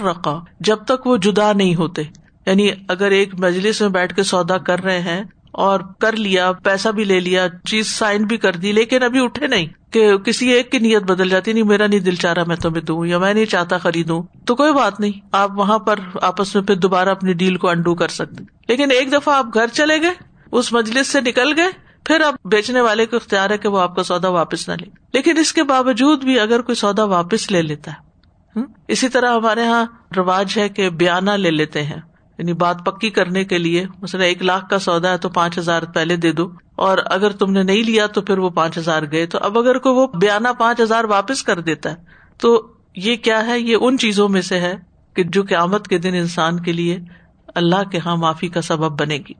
جب 0.59 0.77
تک 0.87 1.07
وہ 1.07 1.17
جدا 1.17 1.53
نہیں 1.53 1.75
ہوتے۔ 1.75 2.01
یعنی 2.45 2.69
اگر 2.87 3.11
ایک 3.11 3.29
مجلس 3.39 3.81
میں 3.81 3.89
بیٹھ 3.89 4.15
کے 4.15 4.23
سودا 4.23 4.57
کر 4.57 4.83
رہے 4.83 4.99
ہیں 4.99 5.23
اور 5.51 5.79
کر 5.99 6.15
لیا، 6.15 6.51
پیسہ 6.51 6.89
بھی 6.89 7.03
لے 7.03 7.19
لیا، 7.19 7.47
چیز 7.65 7.87
سائن 7.87 8.23
بھی 8.23 8.37
کر 8.37 8.53
دی، 8.53 8.71
لیکن 8.71 9.03
ابھی 9.03 9.23
اٹھے 9.23 9.47
نہیں 9.47 9.65
کہ 9.91 10.17
کسی 10.17 10.49
ایک 10.49 10.71
کی 10.71 10.79
نیت 10.79 11.03
بدل 11.03 11.29
جاتی، 11.29 11.53
نہیں، 11.53 11.63
میرا 11.63 11.87
نہیں 11.87 11.99
دل 11.99 12.15
چاہ 12.15 12.33
رہا 12.33 12.43
میں 12.47 12.55
تمہیں 12.55 12.81
دوں 12.81 13.05
یا 13.05 13.17
میں 13.17 13.33
نہیں 13.33 13.45
چاہتا 13.45 13.77
خریدوں، 13.77 14.23
تو 14.45 14.55
کوئی 14.55 14.73
بات 14.73 14.99
نہیں، 14.99 15.11
آپ 15.31 15.51
وہاں 15.55 15.79
پر 15.79 15.99
آپس 16.21 16.55
میں 16.55 16.63
پھر 16.63 16.75
دوبارہ 16.75 17.09
اپنی 17.09 17.33
ڈیل 17.33 17.55
کو 17.55 17.69
انڈو 17.69 17.95
کر 17.95 18.07
سکتے۔ 18.07 18.43
لیکن 18.67 18.91
ایک 18.91 19.11
دفعہ 19.11 19.35
آپ 19.35 19.45
گھر 19.53 19.67
چلے 19.67 20.01
گئے 20.01 20.32
اس 20.57 20.73
مجلس 20.73 21.07
سے 21.07 21.21
نکل 21.21 21.59
گئے۔ 21.59 21.69
پھر 22.05 22.21
اب 22.21 22.35
بیچنے 22.45 22.81
والے 22.81 23.05
کو 23.05 23.15
اختیار 23.15 23.49
ہے 23.49 23.57
کہ 23.57 23.69
وہ 23.69 23.79
آپ 23.79 23.95
کا 23.95 24.03
سودا 24.03 24.29
واپس 24.29 24.69
نہ 24.69 24.73
لے۔ 24.73 24.85
لیکن 25.13 25.37
اس 25.37 25.53
کے 25.53 25.63
باوجود 25.63 26.23
بھی 26.23 26.39
اگر 26.39 26.61
کوئی 26.61 26.75
سودا 26.75 27.03
واپس 27.03 27.51
لے 27.51 27.61
لیتا 27.61 27.91
ہے 27.91 28.13
اسی 28.87 29.09
طرح 29.09 29.35
ہمارے 29.35 29.63
یہاں 29.63 29.85
رواج 30.17 30.53
ہے 30.57 30.69
کہ 30.69 30.89
بیانا 30.89 31.35
لے 31.35 31.51
لیتے 31.51 31.83
ہیں۔ 31.83 32.01
یعنی 32.37 32.53
بات 32.53 32.85
پکی 32.85 33.09
کرنے 33.09 33.43
کے 33.43 33.57
لیے، 33.57 33.85
مثلاً 34.01 34.23
ایک 34.23 34.41
لاکھ 34.41 34.69
کا 34.69 34.79
سودا 34.79 35.11
ہے 35.11 35.17
تو 35.17 35.29
پانچ 35.29 35.57
ہزار 35.57 35.83
پہلے 35.83 36.15
دے 36.15 36.31
دو۔ 36.31 36.49
اور 36.75 36.97
اگر 37.05 37.31
تم 37.31 37.51
نے 37.51 37.63
نہیں 37.63 37.83
لیا 37.83 38.07
تو 38.07 38.21
پھر 38.21 38.37
وہ 38.37 38.49
پانچ 38.49 38.77
ہزار 38.77 39.01
گئے۔ 39.11 39.25
تو 39.25 39.37
اب 39.41 39.57
اگر 39.59 39.77
کوئی 39.77 39.95
وہ 39.95 40.07
بیانا 40.07 40.53
پانچ 40.53 40.81
ہزار 40.81 41.03
واپس 41.03 41.43
کر 41.43 41.59
دیتا 41.59 41.91
ہے، 41.91 41.95
تو 42.37 42.67
یہ 42.95 43.15
کیا 43.15 43.47
ہے؟ 43.47 43.59
یہ 43.59 43.77
ان 43.81 43.97
چیزوں 43.97 44.29
میں 44.29 44.41
سے 44.41 44.59
ہے 44.59 44.75
کہ 45.15 45.23
جو 45.23 45.43
قیامت 45.43 45.87
کے 45.87 45.97
دن 45.97 46.13
انسان 46.13 46.59
کے 46.59 46.71
لیے 46.71 46.99
اللہ 47.55 47.89
کے 47.91 47.99
ہاں 48.05 48.17
معافی 48.17 48.47
کا 48.47 48.61
سبب 48.61 48.99
بنے 48.99 49.17
گی۔ 49.17 49.33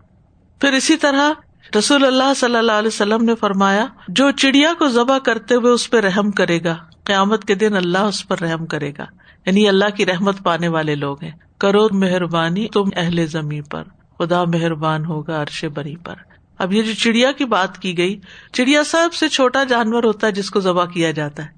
پھر 0.64 0.74
اسی 0.74 0.98
طرح 0.98 1.32
رسول 1.78 2.06
اللہ 2.06 2.34
صلی 2.36 2.56
اللہ 2.56 2.72
علیہ 2.72 2.88
وسلم 2.88 3.24
نے 3.24 3.36
فرمایا، 3.36 3.86
جو 4.08 4.32
چڑیا 4.32 4.74
کو 4.80 4.88
ذبح 4.88 5.18
کرتے 5.18 5.56
ہوئے 5.56 5.72
اس 5.72 5.90
پہ 5.90 6.00
رحم 6.00 6.32
کرے 6.32 6.64
گا، 6.64 6.76
قیامت 7.04 7.46
کے 7.46 7.56
دن 7.56 7.76
اللہ 7.76 7.98
اس 7.98 8.28
پر 8.28 8.40
رحم 8.40 8.66
کرے 8.66 8.92
گا۔ 8.98 9.06
یعنی 9.46 9.68
اللہ 9.68 9.86
کی 9.96 10.06
رحمت 10.06 10.44
پانے 10.44 10.68
والے 10.68 10.96
لوگ 10.96 11.24
ہیں۔ 11.24 11.32
کرو 11.58 11.88
مہربانی 11.92 12.68
تم 12.68 12.84
اہل 12.96 13.26
زمین 13.26 13.64
پر۔ 13.64 13.84
خدا 14.20 14.44
مہربان 14.44 15.06
ہوگا 15.06 15.42
عرش 15.42 15.66
بری 15.66 15.96
پر۔ 15.96 16.16
اب 16.58 16.74
یہ 16.74 16.82
جو 16.82 16.94
چڑیا 16.94 17.32
کی 17.32 17.46
بات 17.46 17.78
کی 17.78 17.98
گئی، 17.98 18.20
چڑیا 18.54 18.84
سب 18.84 19.14
سے 19.14 19.30
چھوٹا 19.30 19.64
جانور 19.64 20.04
ہوتا 20.04 20.28
ہے 20.28 20.32
جس 20.32 20.50
کو 20.50 20.60
ذبح 20.60 20.86
کیا 20.86 21.12
جاتا 21.12 21.46
ہے۔ 21.46 21.50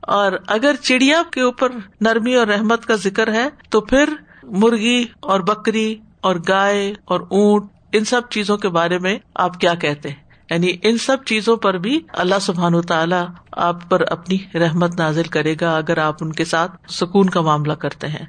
اور 0.00 0.32
اگر 0.46 0.74
چڑیا 0.82 1.22
کے 1.30 1.40
اوپر 1.40 1.68
نرمی 2.00 2.34
اور 2.34 2.46
رحمت 2.46 2.86
کا 2.86 2.94
ذکر 2.94 3.32
ہے، 3.32 3.48
تو 3.70 3.80
پھر 3.80 4.08
مرغی 4.42 5.04
اور 5.20 5.40
بکری 5.40 5.94
اور 6.20 6.36
گائے 6.48 6.94
اور 7.04 7.20
اونٹ 7.20 7.73
ان 7.94 8.04
سب 8.04 8.20
چیزوں 8.30 8.56
کے 8.56 8.68
بارے 8.68 8.98
میں 8.98 9.18
آپ 9.34 9.60
کیا 9.60 9.74
کہتے 9.74 10.08
ہیں؟ 10.08 10.16
یعنی 10.50 10.72
ان 10.82 10.98
سب 10.98 11.16
چیزوں 11.26 11.56
پر 11.56 11.74
بھی 11.74 12.00
اللہ 12.12 12.34
سبحان 12.40 12.80
تعالیٰ 12.80 13.26
آپ 13.52 13.90
پر 13.90 14.00
اپنی 14.00 14.58
رحمت 14.58 15.00
نازل 15.00 15.22
کرے 15.22 15.54
گا 15.60 15.76
اگر 15.76 15.98
آپ 15.98 16.14
ان 16.20 16.32
کے 16.32 16.44
ساتھ 16.44 16.92
سکون 16.92 17.30
کا 17.30 17.40
معاملہ 17.40 17.72
کرتے 17.72 18.08
ہیں۔ 18.08 18.26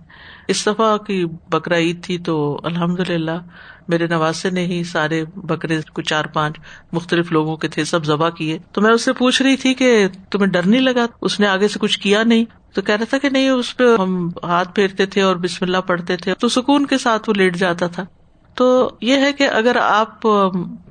اس 0.47 0.67
دفعہ 0.67 0.97
کی 0.97 1.25
بکرا 1.25 1.77
عید 1.77 2.03
تھی 2.03 2.17
تو 2.17 2.59
الحمد 2.63 2.99
للہ 2.99 3.37
میرے 3.87 4.07
نواسے 4.07 4.49
نے 4.49 4.65
ہی 4.65 4.83
سارے 4.83 5.25
بکرے، 5.35 5.79
کو 5.93 6.01
چار 6.01 6.25
پانچ 6.25 6.55
مختلف 6.93 7.31
لوگوں 7.31 7.57
کے 7.57 7.67
تھے، 7.67 7.83
سب 7.83 8.05
ذبح 8.05 8.29
کیے۔ 8.29 8.59
تو 8.71 8.81
میں 8.81 8.91
اس 8.91 9.05
سے 9.05 9.13
پوچھ 9.13 9.41
رہی 9.41 9.55
تھی 9.55 9.73
کہ 9.73 10.07
تمہیں 10.29 10.47
ڈر 10.47 10.65
نہیں 10.65 10.81
لگا؟ 10.81 11.05
اس 11.21 11.39
نے 11.39 11.47
آگے 11.47 11.67
سے 11.67 11.79
کچھ 11.79 11.99
کیا 11.99 12.23
نہیں۔ 12.23 12.45
تو 12.73 12.81
کہہ 12.81 12.95
رہا 12.95 13.05
تھا 13.05 13.17
کہ 13.17 13.29
نہیں، 13.29 13.49
اس 13.49 13.77
پہ 13.77 13.83
ہم 13.99 14.29
ہاتھ 14.43 14.75
پھیرتے 14.75 15.05
تھے 15.05 15.21
اور 15.21 15.35
بسم 15.35 15.65
اللہ 15.65 15.77
پڑھتے 15.77 16.17
تھے۔ 16.17 16.33
تو 16.39 16.47
سکون 16.47 16.85
کے 16.85 16.97
ساتھ 16.97 17.29
وہ 17.29 17.33
لیٹ 17.33 17.55
جاتا 17.55 17.87
تھا۔ 17.87 18.05
تو 18.55 18.89
یہ 19.01 19.17
ہے 19.17 19.33
کہ 19.33 19.43
اگر 19.43 19.75
آپ 19.75 20.27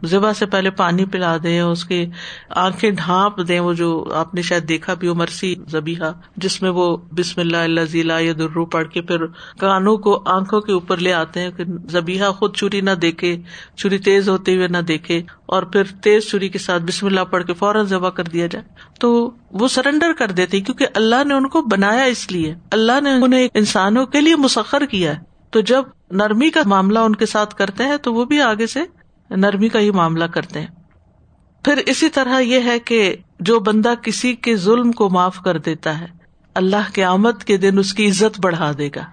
ذبح 0.05 0.33
سے 0.33 0.47
پہلے 0.47 0.71
پانی 0.71 1.05
پلا 1.05 1.37
دیں، 1.43 1.61
اس 1.61 1.85
کی 1.85 2.07
آنکھیں 2.49 2.91
ڈھانپ 2.91 3.49
دیں، 3.49 3.61
وہ 3.61 3.73
جو 3.73 4.09
آپ 4.15 4.35
نے 4.35 4.43
شاید 4.43 4.69
دیکھا 4.69 4.95
بھی 4.95 5.09
مرسی 5.09 5.55
زبیحا 5.69 6.11
جس 6.37 6.63
میں 6.63 6.71
وہ 6.71 6.97
بسم 6.97 7.41
اللہ 7.41 7.57
اللہ 7.57 7.81
ضلع 7.89 8.19
یا 8.21 8.33
درو 8.39 8.67
پڑھ 8.67 8.89
کے 8.89 9.03
پھر 9.03 9.27
کانوں 9.59 9.97
کو 9.97 10.23
آنکھوں 10.27 10.61
کے 10.61 10.73
اوپر 10.73 10.97
لے 10.97 11.13
آتے 11.13 11.41
ہیں، 11.41 11.51
کہ 11.51 11.65
زبیحا 11.91 12.31
خود 12.31 12.57
چوری 12.57 12.81
نہ 12.81 12.91
دیکھے، 12.91 13.41
چوری 13.77 13.99
تیز 13.99 14.29
ہوتے 14.29 14.57
ہوئے 14.57 14.69
نہ 14.69 14.79
دیکھے، 14.79 15.23
اور 15.47 15.63
پھر 15.63 15.83
تیز 15.85 16.31
چوری 16.31 16.49
کے 16.49 16.59
ساتھ 16.59 16.83
بسم 16.83 17.07
اللہ 17.07 17.21
پڑھ 17.21 17.45
کے 17.45 17.55
فوراً 17.55 17.87
ذبح 17.87 18.11
کر 18.11 18.25
دیا 18.25 18.47
جائے۔ 18.47 18.65
تو 19.01 19.31
وہ 19.51 19.69
سرینڈر 19.69 20.13
کر 20.13 20.31
دیتے 20.31 20.61
کیونکہ 20.61 20.87
اللہ 20.95 21.25
نے 21.25 21.35
ان 21.35 21.49
کو 21.49 21.63
بنایا 21.63 22.03
اس 22.03 22.33
لیے۔ 22.33 22.55
اللہ 22.71 23.01
نے 23.01 23.11
انہیں 23.11 23.49
انسانوں 23.55 24.07
کے 24.07 24.21
لیے 24.21 24.37
مسخر 24.37 24.87
کیا 24.87 25.17
ہے۔ 25.17 25.35
تو 25.51 25.61
جب 25.61 25.83
نرمی 26.11 26.51
کا 26.51 26.61
معاملہ 26.67 26.99
ان 26.99 27.17
کے 27.17 27.27
ساتھ 27.27 27.55
کرتے 27.55 27.85
ہیں 27.85 27.97
تو 27.97 28.15
وہ 28.15 28.25
بھی 28.25 28.41
آگے 28.41 28.67
سے 28.67 28.81
نرمی 29.31 29.69
کا 29.69 29.79
ہی 29.79 29.91
معاملہ 29.91 30.25
کرتے 30.25 30.61
ہیں۔ 30.61 30.67
پھر 31.65 31.77
اسی 31.87 32.09
طرح 32.09 32.41
یہ 32.41 32.61
ہے 32.65 32.79
کہ 32.79 33.17
جو 33.41 33.61
بندہ 33.61 33.95
کسی 34.03 34.35
کے 34.35 34.57
ظلم 34.57 34.93
کو 34.93 35.11
معاف 35.11 35.39
کر 35.45 35.59
دیتا 35.59 36.01
ہے، 36.01 36.07
اللہ 36.55 36.95
کے 36.95 37.05
آمد 37.05 37.45
کے 37.45 37.57
دن 37.57 37.79
اس 37.79 37.95
کی 37.95 38.09
عزت 38.09 38.41
بڑھا 38.41 38.73
دے 38.79 38.89
گا۔ 38.97 39.05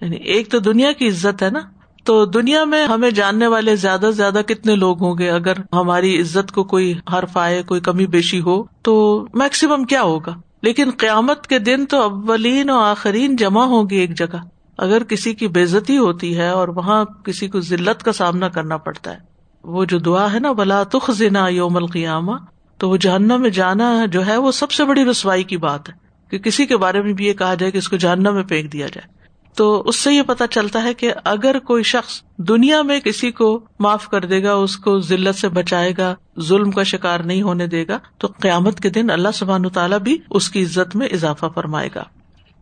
یعنی 0.00 0.16
ایک 0.16 0.50
تو 0.50 0.58
دنیا 0.58 0.92
کی 0.92 1.08
عزت 1.08 1.42
ہے 1.42 1.50
نا، 1.50 1.60
تو 2.04 2.24
دنیا 2.24 2.64
میں 2.64 2.86
ہمیں 2.86 3.10
جاننے 3.10 3.46
والے 3.46 3.76
زیادہ 3.76 4.00
سے 4.00 4.12
زیادہ 4.12 4.40
کتنے 4.46 4.76
لوگ 4.76 5.02
ہوں 5.02 5.18
گے؟ 5.18 5.30
اگر 5.30 5.52
ہماری 5.72 6.20
عزت 6.20 6.52
کو 6.52 6.64
کوئی 6.64 6.94
حرف 7.12 7.36
آئے، 7.36 7.62
کوئی 7.62 7.80
کمی 7.80 8.06
بیشی 8.06 8.40
ہو، 8.40 8.62
تو 8.82 9.26
میکسیمم 9.34 9.84
کیا 9.84 10.02
ہوگا؟ 10.02 10.34
لیکن 10.62 10.90
قیامت 10.98 11.46
کے 11.46 11.58
دن 11.58 11.86
تو 11.86 12.02
اولین 12.02 12.70
اور 12.70 12.86
آخرین 12.86 13.36
جمع 13.36 13.64
ہوگی 13.64 13.96
ایک 13.96 14.14
جگہ۔ 14.14 14.36
اگر 14.78 15.04
کسی 15.04 15.34
کی 15.34 15.48
بےزتی 15.48 15.98
ہوتی 15.98 16.36
ہے 16.36 16.48
اور 16.48 16.68
وہاں 16.68 17.04
کسی 17.04 17.48
کو 17.48 17.60
ذلت 17.60 18.02
کا 18.02 18.12
سامنا 18.12 18.48
کرنا 18.48 18.76
پڑتا 18.76 19.12
ہے، 19.12 19.18
وہ 19.64 19.84
جو 19.84 19.98
دعا 19.98 20.32
ہے 20.32 20.38
نا 20.38 20.52
بلا 20.52 20.82
تخ 20.82 21.10
زنا 21.10 21.48
یوم 21.48 21.76
القیامہ 21.76 22.32
تو 22.78 22.90
وہ 22.90 22.96
جہنم 22.96 23.40
میں 23.40 23.50
جانا 23.50 24.06
جو 24.06 24.26
ہے، 24.26 24.36
وہ 24.36 24.52
سب 24.52 24.70
سے 24.70 24.84
بڑی 24.84 25.04
رسوائی 25.04 25.42
کی 25.42 25.56
بات 25.56 25.88
ہے 25.88 25.94
کہ 26.30 26.38
کسی 26.38 26.66
کے 26.66 26.76
بارے 26.76 27.02
میں 27.02 27.12
بھی 27.12 27.26
یہ 27.26 27.32
کہا 27.32 27.54
جائے 27.54 27.72
کہ 27.72 27.78
اس 27.78 27.88
کو 27.88 27.96
جہنم 27.96 28.34
میں 28.34 28.42
پھینک 28.42 28.72
دیا 28.72 28.86
جائے۔ 28.86 29.24
تو 29.54 29.82
اس 29.86 29.96
سے 29.96 30.12
یہ 30.12 30.22
پتا 30.22 30.46
چلتا 30.46 30.82
ہے 30.82 30.94
کہ 30.94 31.12
اگر 31.24 31.58
کوئی 31.58 31.82
شخص 31.82 32.22
دنیا 32.36 32.82
میں 32.82 33.00
کسی 33.00 33.30
کو 33.30 33.64
معاف 33.78 34.08
کر 34.08 34.24
دے 34.24 34.42
گا، 34.42 34.52
اس 34.52 34.76
کو 34.76 34.98
ذلت 34.98 35.34
سے 35.34 35.48
بچائے 35.48 35.92
گا، 35.98 36.14
ظلم 36.40 36.70
کا 36.70 36.82
شکار 36.82 37.20
نہیں 37.20 37.42
ہونے 37.42 37.66
دے 37.66 37.86
گا، 37.88 37.98
تو 38.18 38.28
قیامت 38.40 38.80
کے 38.80 38.90
دن 38.90 39.10
اللہ 39.10 39.28
سبحان 39.34 39.68
تعالیٰ 39.68 39.98
بھی 39.98 40.18
اس 40.30 40.50
کی 40.50 40.62
عزت 40.62 40.96
میں 40.96 41.06
اضافہ 41.06 41.46
فرمائے 41.54 41.88
گا۔ 41.94 42.02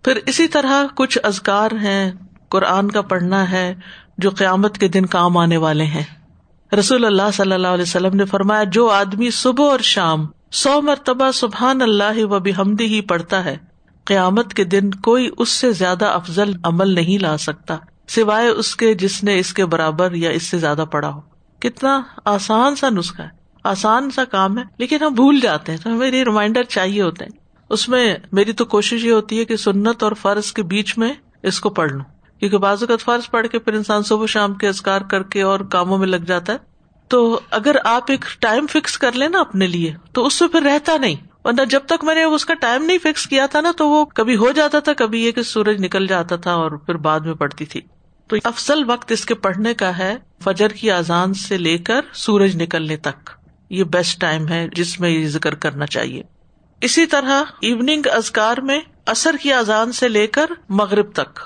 پھر 0.05 0.19
اسی 0.27 0.49
طرح 0.49 0.85
کچھ 0.95 1.19
ازکار 1.23 1.71
ہیں 1.83 2.13
قرآن 2.49 2.91
کا 2.91 3.03
پڑھنا 3.03 3.51
ہے 3.51 3.75
جو 4.19 4.31
قیامت 4.31 4.79
کے 4.79 4.89
دن 4.89 5.07
کام 5.07 5.37
آنے 5.37 5.57
والے 5.57 5.85
ہیں۔ 5.85 6.03
رسول 6.73 7.05
اللہ 7.05 7.31
صلی 7.35 7.53
اللہ 7.53 7.69
علیہ 7.69 7.83
وسلم 7.83 8.17
نے 8.17 8.25
فرمایا، 8.25 8.65
جو 8.65 8.89
آدمی 8.89 9.31
صبح 9.31 9.65
اور 9.65 9.81
شام 9.81 10.27
سو 10.53 10.81
مرتبہ 10.83 11.31
سبحان 11.31 11.83
اللہ 11.83 12.25
و 12.25 12.39
بحمدی 12.39 12.85
ہی 12.85 13.01
پڑھتا 13.01 13.45
ہے، 13.45 13.57
قیامت 14.05 14.55
کے 14.55 14.65
دن 14.65 14.91
کوئی 14.91 15.31
اس 15.39 15.49
سے 15.49 15.73
زیادہ 15.73 16.07
افضل 16.07 16.53
عمل 16.65 16.95
نہیں 16.95 17.19
لا 17.19 17.37
سکتا، 17.39 17.77
سوائے 18.09 18.49
اس 18.49 18.77
کے 18.77 18.95
جس 18.95 19.25
نے 19.25 19.39
اس 19.39 19.53
کے 19.55 19.67
برابر 19.67 20.13
یا 20.13 20.31
اس 20.31 20.43
سے 20.43 20.59
زیادہ 20.59 20.85
پڑھا 20.91 21.09
ہو۔ 21.09 21.21
کتنا 21.63 22.01
آسان 22.25 22.77
سا 22.77 22.89
نسخہ 22.89 23.23
ہے، 23.23 23.29
آسان 23.65 24.11
سا 24.11 24.25
کام 24.25 24.59
ہے، 24.59 24.65
لیکن 24.79 25.03
ہم 25.03 25.15
بھول 25.15 25.41
جاتے 25.41 25.73
ہیں، 25.73 25.79
تو 25.79 25.91
ہمیں 25.91 26.11
ریمائنڈر 26.11 26.63
چاہیے 26.63 27.03
ہوتے 27.03 27.25
ہیں 27.25 27.42
اس 27.73 27.89
میں 27.89 28.17
میری 28.33 28.53
تو 28.53 28.65
کوشش 28.65 29.05
یہ 29.05 29.13
ہوتی 29.13 29.39
ہے 29.39 29.45
کہ 29.45 29.57
سنت 29.57 30.03
اور 30.03 30.13
فرض 30.13 30.53
کے 30.53 30.63
بیچ 30.63 30.99
میں 30.99 31.13
اس 31.43 31.61
کو 31.61 31.71
پڑھ 31.71 31.93
لوں۔ 31.93 32.05
کیونکہ 32.39 32.59
بعض 32.59 32.83
اوقات 32.83 33.01
فرض 33.01 33.31
پڑھ 33.31 33.47
کے 33.47 33.59
پھر 33.59 33.73
انسان 33.73 34.03
صبح 34.03 34.27
شام 34.27 34.55
کے 34.55 34.69
ازکار 34.69 35.01
کر 35.01 35.23
کے 35.23 35.43
اور 35.43 35.61
کاموں 35.61 35.99
میں 35.99 36.07
لگ 36.07 36.17
جاتا 36.17 36.53
ہے۔ 36.53 36.59
تو 37.09 37.41
اگر 37.51 37.77
آپ 37.85 38.03
ایک 38.09 38.25
ٹائم 38.41 38.67
فکس 38.67 38.99
کر 38.99 39.13
لیں 39.13 39.29
نا 39.29 39.41
اپنے 39.41 39.67
لیے، 39.67 39.95
تو 40.13 40.27
اس 40.27 40.35
سے 40.35 40.49
پھر 40.49 40.63
رہتا 40.63 40.97
نہیں۔ 40.97 41.15
ورنہ 41.45 41.65
جب 41.65 41.81
تک 41.87 42.05
میں 42.05 42.15
نے 42.15 42.23
اس 42.23 42.45
کا 42.45 42.55
ٹائم 42.55 42.85
نہیں 42.85 42.99
فکس 43.03 43.27
کیا 43.27 43.47
تھا 43.47 43.61
نا، 43.61 43.73
تو 43.77 43.89
وہ 43.89 44.05
کبھی 44.05 44.37
ہو 44.37 44.51
جاتا 44.51 44.79
تھا، 44.79 44.93
کبھی 44.93 45.25
یہ 45.25 45.31
کہ 45.31 45.43
سورج 45.43 45.85
نکل 45.85 46.07
جاتا 46.07 46.37
تھا 46.37 46.53
اور 46.53 46.71
پھر 46.71 46.95
بعد 46.95 47.21
میں 47.21 47.35
پڑتی 47.35 47.65
تھی۔ 47.65 47.81
تو 48.29 48.37
افسل 48.45 48.83
وقت 48.87 49.13
اس 49.13 49.25
کے 49.25 49.35
پڑھنے 49.35 49.75
کا 49.75 49.99
ہے 49.99 50.17
فجر 50.45 50.69
کی 50.69 50.91
آزان 50.91 51.35
سے 51.35 51.59
لے 51.59 51.79
کر 51.79 52.01
سورج 52.13 52.63
نکلنے 52.63 52.97
تک۔ 52.97 53.31
یہ 53.71 53.85
بیسٹ 53.85 54.21
ٹائم 54.21 54.49
ہے 54.49 54.69
جس 54.75 55.01
میں 55.01 55.11
یہ 55.11 55.29
ذکر 55.29 55.55
کرنا 55.55 55.87
چاہیے۔ 55.87 56.23
اسی 56.83 57.07
طرح 57.07 57.43
ایوننگ 57.61 58.03
ازکار 58.13 58.57
میں 58.57 58.81
اثر 59.07 59.37
کی 59.43 59.53
آزان 59.53 59.93
سے 59.93 60.09
لے 60.09 60.27
کر 60.27 60.47
مغرب 60.69 61.13
تک۔ 61.13 61.41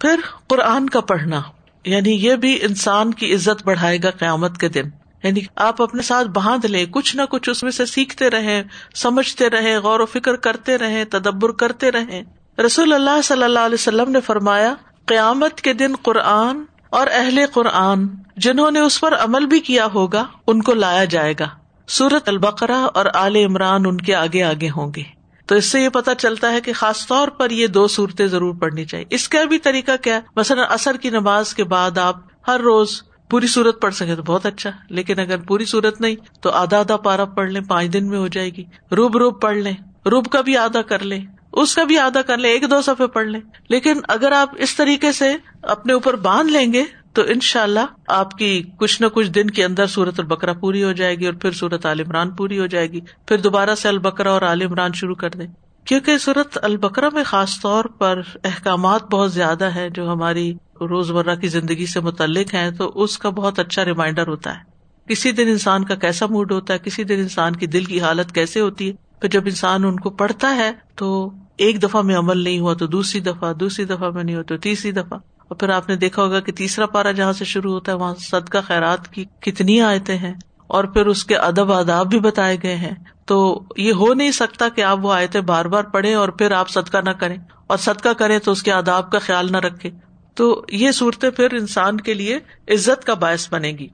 پھر 0.00 0.20
قرآن 0.46 0.88
کا 0.88 1.00
پڑھنا 1.00 1.42
یعنی 1.84 2.10
یہ 2.10 2.34
بھی 2.34 2.58
انسان 2.62 3.14
کی 3.14 3.34
عزت 3.34 3.64
بڑھائے 3.64 3.98
گا 4.02 4.10
قیامت 4.10 4.58
کے 4.58 4.68
دن۔ 4.68 4.84
یعنی 5.22 5.40
آپ 5.56 5.82
اپنے 5.82 6.02
ساتھ 6.02 6.28
باندھ 6.28 6.66
لیں، 6.66 6.86
کچھ 6.86 7.16
نہ 7.16 7.22
کچھ 7.30 7.50
اس 7.50 7.62
میں 7.62 7.70
سے 7.70 7.86
سیکھتے 7.86 8.30
رہے 8.30 8.62
سمجھتے 8.94 9.50
رہے 9.50 9.76
غور 9.76 10.00
و 10.00 10.06
فکر 10.06 10.36
کرتے 10.36 10.78
رہے 10.78 11.04
تدبر 11.04 11.52
کرتے 11.52 11.90
رہے 11.90 12.22
رسول 12.66 12.92
اللہ 12.92 13.22
صلی 13.24 13.42
اللہ 13.42 13.58
علیہ 13.58 13.74
وسلم 13.74 14.10
نے 14.10 14.20
فرمایا، 14.20 14.74
قیامت 15.06 15.60
کے 15.60 15.72
دن 15.72 15.92
قرآن 16.02 16.64
اور 16.90 17.06
اہل 17.10 17.40
قرآن 17.52 18.08
جنہوں 18.36 18.70
نے 18.70 18.80
اس 18.80 19.00
پر 19.00 19.14
عمل 19.16 19.46
بھی 19.46 19.60
کیا 19.60 19.86
ہوگا، 19.94 20.24
ان 20.46 20.62
کو 20.62 20.74
لایا 20.74 21.04
جائے 21.04 21.34
گا۔ 21.40 21.48
سورت 21.88 22.28
البقرا 22.28 22.86
اور 22.94 23.06
آل 23.14 23.36
عمران 23.36 23.86
ان 23.86 23.96
کے 23.96 24.14
آگے 24.14 24.42
آگے 24.42 24.68
ہوں 24.68 24.92
گے۔ 24.96 25.02
تو 25.46 25.54
اس 25.54 25.64
سے 25.64 25.80
یہ 25.80 25.88
پتا 25.88 26.14
چلتا 26.14 26.52
ہے 26.52 26.60
کہ 26.60 26.72
خاص 26.72 27.06
طور 27.06 27.28
پر 27.28 27.50
یہ 27.50 27.66
دو 27.66 27.88
صورتیں 27.88 28.26
ضرور 28.26 28.54
پڑھنی 28.54 28.84
چاہیے۔ 28.84 29.04
اس 29.10 29.28
کا 29.28 29.44
بھی 29.44 29.58
طریقہ 29.58 29.96
کیا 30.02 30.20
مثلاً 30.36 30.64
اثر 30.70 30.96
کی 30.96 31.10
نماز 31.10 31.54
کے 31.54 31.64
بعد 31.64 31.98
آپ 31.98 32.16
ہر 32.48 32.60
روز 32.60 33.02
پوری 33.30 33.46
صورت 33.46 33.82
پڑھ 33.82 33.94
سکے 33.94 34.16
تو 34.16 34.22
بہت 34.22 34.46
اچھا 34.46 34.70
لیکن 34.90 35.18
اگر 35.18 35.38
پوری 35.38 35.64
صورت 35.64 36.00
نہیں 36.00 36.16
تو 36.40 36.50
آدھا 36.50 36.78
آدھا 36.78 36.96
پارا 36.96 37.24
پڑھ 37.24 37.50
لیں، 37.50 37.60
پانچ 37.60 37.92
دن 37.92 38.08
میں 38.08 38.18
ہو 38.18 38.28
جائے 38.28 38.50
گی۔ 38.50 38.64
روب 38.96 39.16
روب 39.16 39.40
پڑھ 39.40 39.56
لیں، 39.56 40.08
روب 40.08 40.26
کا 40.26 40.40
بھی 40.40 40.56
آدھا 40.56 40.82
کر 40.82 40.98
لیں، 40.98 41.24
اس 41.52 41.74
کا 41.74 41.84
بھی 41.84 41.98
آدھا 41.98 42.22
کر 42.22 42.38
لیں، 42.38 42.50
ایک 42.50 42.70
دو 42.70 42.82
سفے 42.82 43.06
پڑھ 43.06 43.26
لیں۔ 43.26 43.40
لیکن 43.68 44.00
اگر 44.08 44.32
آپ 44.32 44.48
اس 44.58 44.76
طریقے 44.76 45.12
سے 45.12 45.36
اپنے 45.62 45.92
اوپر 45.92 46.16
باندھ 46.16 46.52
لیں 46.52 46.72
گے 46.72 46.84
تو 47.18 47.24
ان 47.24 47.40
شاء 47.40 47.62
اللہ 47.62 47.86
آپ 48.08 48.32
کی 48.32 48.62
کچھ 48.76 49.02
نہ 49.02 49.06
کچھ 49.06 49.30
دن 49.30 49.50
کے 49.50 49.64
اندر 49.64 49.86
سورت 49.86 50.20
البکرا 50.20 50.52
پوری 50.52 50.84
ہو 50.84 50.92
جائے 50.92 51.14
گی 51.14 51.26
اور 51.26 51.34
پھر 51.34 51.50
سورت 51.50 51.86
عال 51.86 52.00
عمران 52.00 52.30
پوری 52.30 52.58
ہو 52.58 52.66
جائے 52.66 52.92
گی۔ 52.92 53.00
پھر 53.26 53.38
دوبارہ 53.38 53.74
سے 53.74 53.88
البکرا 53.88 54.32
اور 54.32 54.42
عال 54.42 54.62
عمران 54.62 54.90
شروع 54.94 55.14
کر 55.14 55.30
دیں۔ 55.30 55.46
کیونکہ 55.84 56.18
سورت 56.18 56.58
البکرا 56.62 57.08
میں 57.12 57.24
خاص 57.24 57.60
طور 57.60 57.84
پر 57.84 58.20
احکامات 58.44 59.02
بہت 59.10 59.32
زیادہ 59.32 59.64
ہے 59.64 59.90
جو 59.90 60.12
ہماری 60.12 60.54
روز 60.80 61.10
مرہ 61.10 61.34
کی 61.34 61.48
زندگی 61.48 61.86
سے 61.86 62.00
متعلق 62.00 62.54
ہیں، 62.54 62.70
تو 62.70 62.92
اس 62.94 63.18
کا 63.18 63.30
بہت 63.30 63.58
اچھا 63.58 63.84
ریمائنڈر 63.84 64.26
ہوتا 64.26 64.58
ہے۔ 64.58 64.62
کسی 65.08 65.32
دن 65.32 65.48
انسان 65.48 65.84
کا 65.84 65.94
کیسا 65.94 66.26
موڈ 66.26 66.52
ہوتا 66.52 66.74
ہے، 66.74 66.78
کسی 66.78 67.04
دن 67.04 67.18
انسان 67.18 67.56
کی 67.56 67.66
دل 67.66 67.84
کی 67.84 68.00
حالت 68.00 68.32
کیسے 68.32 68.60
ہوتی 68.60 68.88
ہے۔ 68.88 68.92
پھر 69.20 69.28
جب 69.28 69.42
انسان 69.44 69.84
ان 69.84 70.00
کو 70.00 70.10
پڑھتا 70.10 70.56
ہے 70.56 70.72
تو 70.96 71.30
ایک 71.56 71.82
دفعہ 71.82 72.02
میں 72.02 72.16
عمل 72.16 72.38
نہیں 72.38 72.58
ہوا 72.58 72.74
تو 72.74 72.86
دوسری 72.86 73.20
دفعہ 73.20 73.52
دوسری 73.52 73.84
دفعہ 73.84 74.10
میں 74.10 74.24
نہیں 74.24 74.36
ہوا 74.36 74.44
تو 74.44 74.56
تیسری 74.56 74.92
دفعہ۔ 74.92 75.18
اور 75.48 75.56
پھر 75.56 75.68
آپ 75.68 75.88
نے 75.88 75.96
دیکھا 75.96 76.22
ہوگا 76.22 76.40
کہ 76.40 76.52
تیسرا 76.52 76.86
پارا 76.86 77.10
جہاں 77.10 77.32
سے 77.32 77.44
شروع 77.44 77.72
ہوتا 77.72 77.92
ہے، 77.92 77.96
وہاں 77.96 78.14
صدقہ 78.14 78.58
خیرات 78.66 79.08
کی 79.08 79.24
کتنی 79.40 79.80
آیتیں 79.80 80.18
ہیں۔ 80.18 80.34
اور 80.66 80.84
پھر 80.84 81.06
اس 81.06 81.24
کے 81.24 81.36
ادب 81.36 81.72
آداب 81.72 82.06
بھی 82.06 82.20
بتائے 82.20 82.56
گئے 82.62 82.76
ہیں۔ 82.76 82.94
تو 83.24 83.62
یہ 83.76 83.92
ہو 83.92 84.14
نہیں 84.14 84.30
سکتا 84.30 84.68
کہ 84.68 84.82
آپ 84.82 84.98
وہ 85.02 85.12
آئے 85.12 85.26
تھے 85.26 85.40
بار 85.40 85.64
بار 85.64 85.84
پڑھیں 85.84 86.14
اور 86.14 86.28
پھر 86.28 86.52
آپ 86.52 86.68
صدقہ 86.68 86.98
نہ 86.98 87.10
کریں۔ 87.10 87.36
اور 87.66 87.78
صدقہ 87.78 88.08
کریں 88.08 88.38
تو 88.38 88.52
اس 88.52 88.62
کے 88.62 88.72
آداب 88.72 89.10
کا 89.10 89.18
خیال 89.18 89.52
نہ 89.52 89.56
رکھے 89.56 89.90
تو 90.34 90.64
یہ 90.68 90.90
صورتیں 90.90 91.30
پھر 91.30 91.52
انسان 91.52 91.96
کے 91.96 92.14
لیے 92.14 92.38
عزت 92.68 93.04
کا 93.04 93.14
باعث 93.14 93.52
بنے 93.52 93.68
گی۔ 93.68 93.88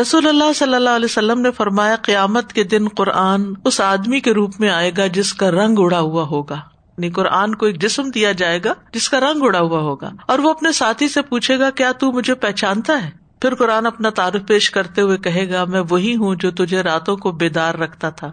رسول 0.00 0.28
اللہ 0.28 0.52
صلی 0.52 0.74
اللہ 0.74 0.90
علیہ 0.90 1.04
وسلم 1.04 1.40
نے 1.40 1.50
فرمایا، 1.50 1.96
قیامت 2.02 2.52
کے 2.52 2.64
دن 2.64 2.88
قرآن 2.88 3.52
اس 3.64 3.80
آدمی 3.80 4.20
کے 4.20 4.34
روپ 4.34 4.50
میں 4.58 4.70
آئے 4.70 4.90
گا 4.98 5.06
جس 5.06 5.34
کا 5.34 5.50
رنگ 5.50 5.74
اڑا 5.78 6.00
ہوا 6.00 6.22
ہوگا۔ 6.22 6.60
یعنی 6.96 7.10
قرآن 7.10 7.54
کو 7.54 7.66
ایک 7.66 7.82
جسم 7.82 8.10
دیا 8.10 8.32
جائے 8.32 8.60
گا 8.64 8.72
جس 8.92 9.08
کا 9.08 9.20
رنگ 9.20 9.42
اڑا 9.42 9.60
ہوا 9.60 9.78
ہوگا 9.78 10.10
اور 10.26 10.38
وہ 10.38 10.50
اپنے 10.50 10.72
ساتھی 10.72 11.08
سے 11.08 11.22
پوچھے 11.22 11.58
گا، 11.58 11.70
کیا 11.70 11.92
تو 11.92 12.12
مجھے 12.12 12.34
پہچانتا 12.34 13.04
ہے؟ 13.04 13.10
پھر 13.42 13.54
قرآن 13.54 13.86
اپنا 13.86 14.10
تعارف 14.10 14.46
پیش 14.46 14.70
کرتے 14.70 15.00
ہوئے 15.00 15.16
کہے 15.16 15.50
گا، 15.52 15.64
میں 15.64 15.82
وہی 15.90 16.16
ہوں 16.16 16.34
جو 16.34 16.50
تجھے 16.50 16.82
راتوں 16.82 17.16
کو 17.16 17.32
بیدار 17.32 17.74
رکھتا 17.74 18.10
تھا۔ 18.10 18.32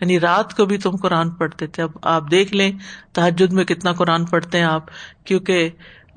یعنی 0.00 0.20
رات 0.20 0.54
کو 0.54 0.64
بھی 0.64 0.78
تم 0.78 0.96
قرآن 0.96 1.30
پڑھتے 1.30 1.66
تھے۔ 1.66 1.82
اب 1.82 1.90
آپ 2.02 2.30
دیکھ 2.30 2.54
لیں 2.54 2.72
تحجد 3.12 3.52
میں 3.52 3.64
کتنا 3.64 3.92
قرآن 3.92 4.24
پڑھتے 4.24 4.58
ہیں 4.58 4.64
آپ، 4.64 4.82
کیونکہ 5.24 5.70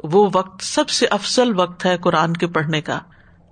وہ 0.03 0.29
وقت 0.33 0.63
سب 0.63 0.89
سے 0.89 1.05
افسل 1.05 1.59
وقت 1.59 1.85
ہے 1.85 1.97
قرآن 1.97 2.33
کے 2.33 2.47
پڑھنے 2.47 2.81
کا۔ 2.81 2.99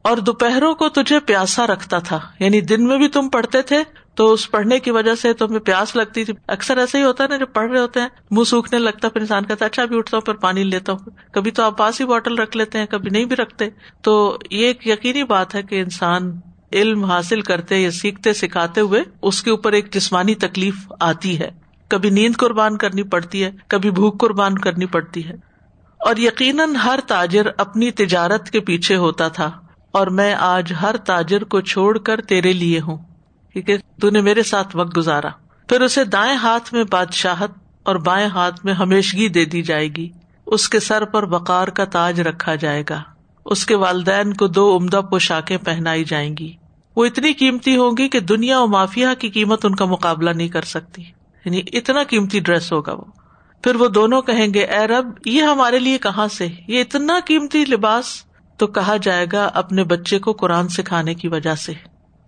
اور 0.05 0.17
دوپہروں 0.17 0.75
کو 0.75 0.89
تجھے 0.89 1.19
پیاسا 1.19 1.67
رکھتا 1.67 1.99
تھا۔ 1.99 2.19
یعنی 2.39 2.61
دن 2.61 2.87
میں 2.87 2.97
بھی 2.97 3.07
تم 3.07 3.29
پڑھتے 3.29 3.61
تھے، 3.61 3.83
تو 4.15 4.33
اس 4.33 4.51
پڑھنے 4.51 4.79
کی 4.79 4.91
وجہ 4.91 5.15
سے 5.15 5.33
تمہیں 5.33 5.59
پیاس 5.59 5.95
لگتی 5.95 6.23
تھی۔ 6.23 6.33
اکثر 6.47 6.77
ایسا 6.77 6.97
ہی 6.97 7.03
ہوتا 7.03 7.23
ہے 7.23 7.29
نا، 7.29 7.37
جب 7.37 7.45
پڑھ 7.53 7.71
رہے 7.71 7.79
ہوتے 7.79 8.01
ہیں، 8.01 8.07
منہ 8.31 8.43
سوکھنے 8.43 8.79
لگتا 8.79 9.09
پھر 9.09 9.21
انسان 9.21 9.45
کہتا 9.45 9.65
ہے 9.65 9.69
اچھا 9.69 9.85
بھی 9.85 9.97
اٹھتا 9.97 10.17
ہوں، 10.17 10.21
پھر 10.21 10.33
پانی 10.33 10.63
لیتا 10.63 10.91
ہوں۔ 10.91 11.09
کبھی 11.31 11.51
تو 11.51 11.63
آپ 11.63 11.77
پاس 11.77 12.01
ہی 12.01 12.05
بوٹل 12.05 12.37
رکھ 12.37 12.57
لیتے 12.57 12.77
ہیں، 12.77 12.85
کبھی 12.85 13.09
نہیں 13.09 13.25
بھی 13.25 13.35
رکھتے۔ 13.35 13.65
تو 14.01 14.37
یہ 14.51 14.67
ایک 14.67 14.87
یقینی 14.87 15.23
بات 15.23 15.55
ہے 15.55 15.63
کہ 15.63 15.81
انسان 15.81 16.39
علم 16.73 17.03
حاصل 17.03 17.41
کرتے 17.41 17.77
یا 17.77 17.91
سیکھتے، 17.91 18.33
سکھاتے 18.33 18.81
ہوئے 18.81 19.03
اس 19.21 19.43
کے 19.43 19.51
اوپر 19.51 19.71
ایک 19.71 19.93
جسمانی 19.93 20.35
تکلیف 20.35 20.75
آتی 20.99 21.39
ہے۔ 21.39 21.51
کبھی 21.87 22.09
نیند 22.09 22.37
قربان 22.37 22.77
کرنی 22.77 23.03
پڑتی 23.03 23.43
ہے، 23.43 23.51
کبھی 23.67 23.91
بھوک 23.91 24.19
قربان 24.19 24.57
کرنی 24.57 24.85
پڑتی 24.85 25.27
ہے۔ 25.27 25.33
اور 25.99 26.17
یقیناً 26.17 26.75
ہر 26.75 26.99
تاجر 27.07 27.47
اپنی 27.57 27.91
تجارت 27.91 28.49
کے 28.49 28.59
پیچھے 28.59 28.95
ہوتا 28.95 29.27
تھا۔ 29.27 29.64
اور 29.95 30.08
میں 30.08 30.34
آج 30.34 30.73
ہر 30.81 30.97
تاجر 30.97 31.43
کو 31.43 31.62
چھوڑ 31.62 31.97
کر 31.97 32.21
تیرے 32.21 32.53
لیے 32.53 32.79
ہوں، 32.79 32.97
کیونکہ 33.53 33.77
تو 34.01 34.10
نے 34.10 34.21
میرے 34.21 34.43
ساتھ 34.43 34.75
وقت 34.75 34.97
گزارا۔ 34.97 35.27
پھر 35.69 35.81
اسے 35.81 36.03
دائیں 36.03 36.36
ہاتھ 36.36 36.73
میں 36.73 36.84
بادشاہت 36.91 37.51
اور 37.84 37.95
بائیں 37.95 38.27
ہاتھ 38.27 38.65
میں 38.65 38.73
ہمیشگی 38.73 39.29
دے 39.29 39.45
دی 39.45 39.62
جائے 39.62 39.88
گی۔ 39.88 40.10
اس 40.45 40.69
کے 40.69 40.79
سر 40.79 41.05
پر 41.05 41.25
بکار 41.25 41.67
کا 41.67 41.86
تاج 41.86 42.21
رکھا 42.21 42.55
جائے 42.55 42.84
گا۔ 42.89 43.03
اس 43.45 43.65
کے 43.65 43.75
والدین 43.75 44.34
کو 44.34 44.47
دو 44.47 44.77
عمدہ 44.77 45.01
پوشاکیں 45.10 45.58
پہنائی 45.58 46.03
جائیں 46.03 46.38
گی۔ 46.39 46.53
وہ 46.95 47.05
اتنی 47.05 47.34
قیمتی 47.34 47.77
ہوگی 47.77 48.10
کہ 48.10 48.19
دنیا 48.19 48.60
و 48.60 48.67
مافیا 48.67 49.13
کی 49.13 49.29
قیمت 49.29 49.65
ان 49.65 49.75
کا 49.75 49.86
مقابلہ 49.86 50.29
نہیں 50.29 50.47
کر 50.47 50.62
سکتی۔ 50.62 51.03
یعنی 51.45 51.62
اتنا 51.73 52.03
قیمتی 52.03 52.39
ڈریس 52.39 52.71
ہوگا 52.71 52.93
وہ۔ 52.93 53.05
پھر 53.63 53.75
وہ 53.75 53.88
دونوں 53.88 54.21
کہیں 54.21 54.53
گے، 54.53 54.63
اے 54.63 54.88
رب، 54.88 55.10
یہ 55.25 55.41
ہمارے 55.41 55.79
لیے 55.79 55.97
کہاں 55.97 56.27
سے؟ 56.27 56.47
یہ 56.67 56.81
اتنا 56.81 57.19
قیمتی 57.25 57.65
لباس 57.65 58.05
تو 58.57 58.67
کہا 58.67 58.97
جائے 58.97 59.25
گا 59.31 59.45
اپنے 59.53 59.83
بچے 59.83 60.19
کو 60.19 60.33
قرآن 60.33 60.67
سکھانے 60.67 61.13
کی 61.13 61.27
وجہ 61.27 61.55
سے۔ 61.55 61.73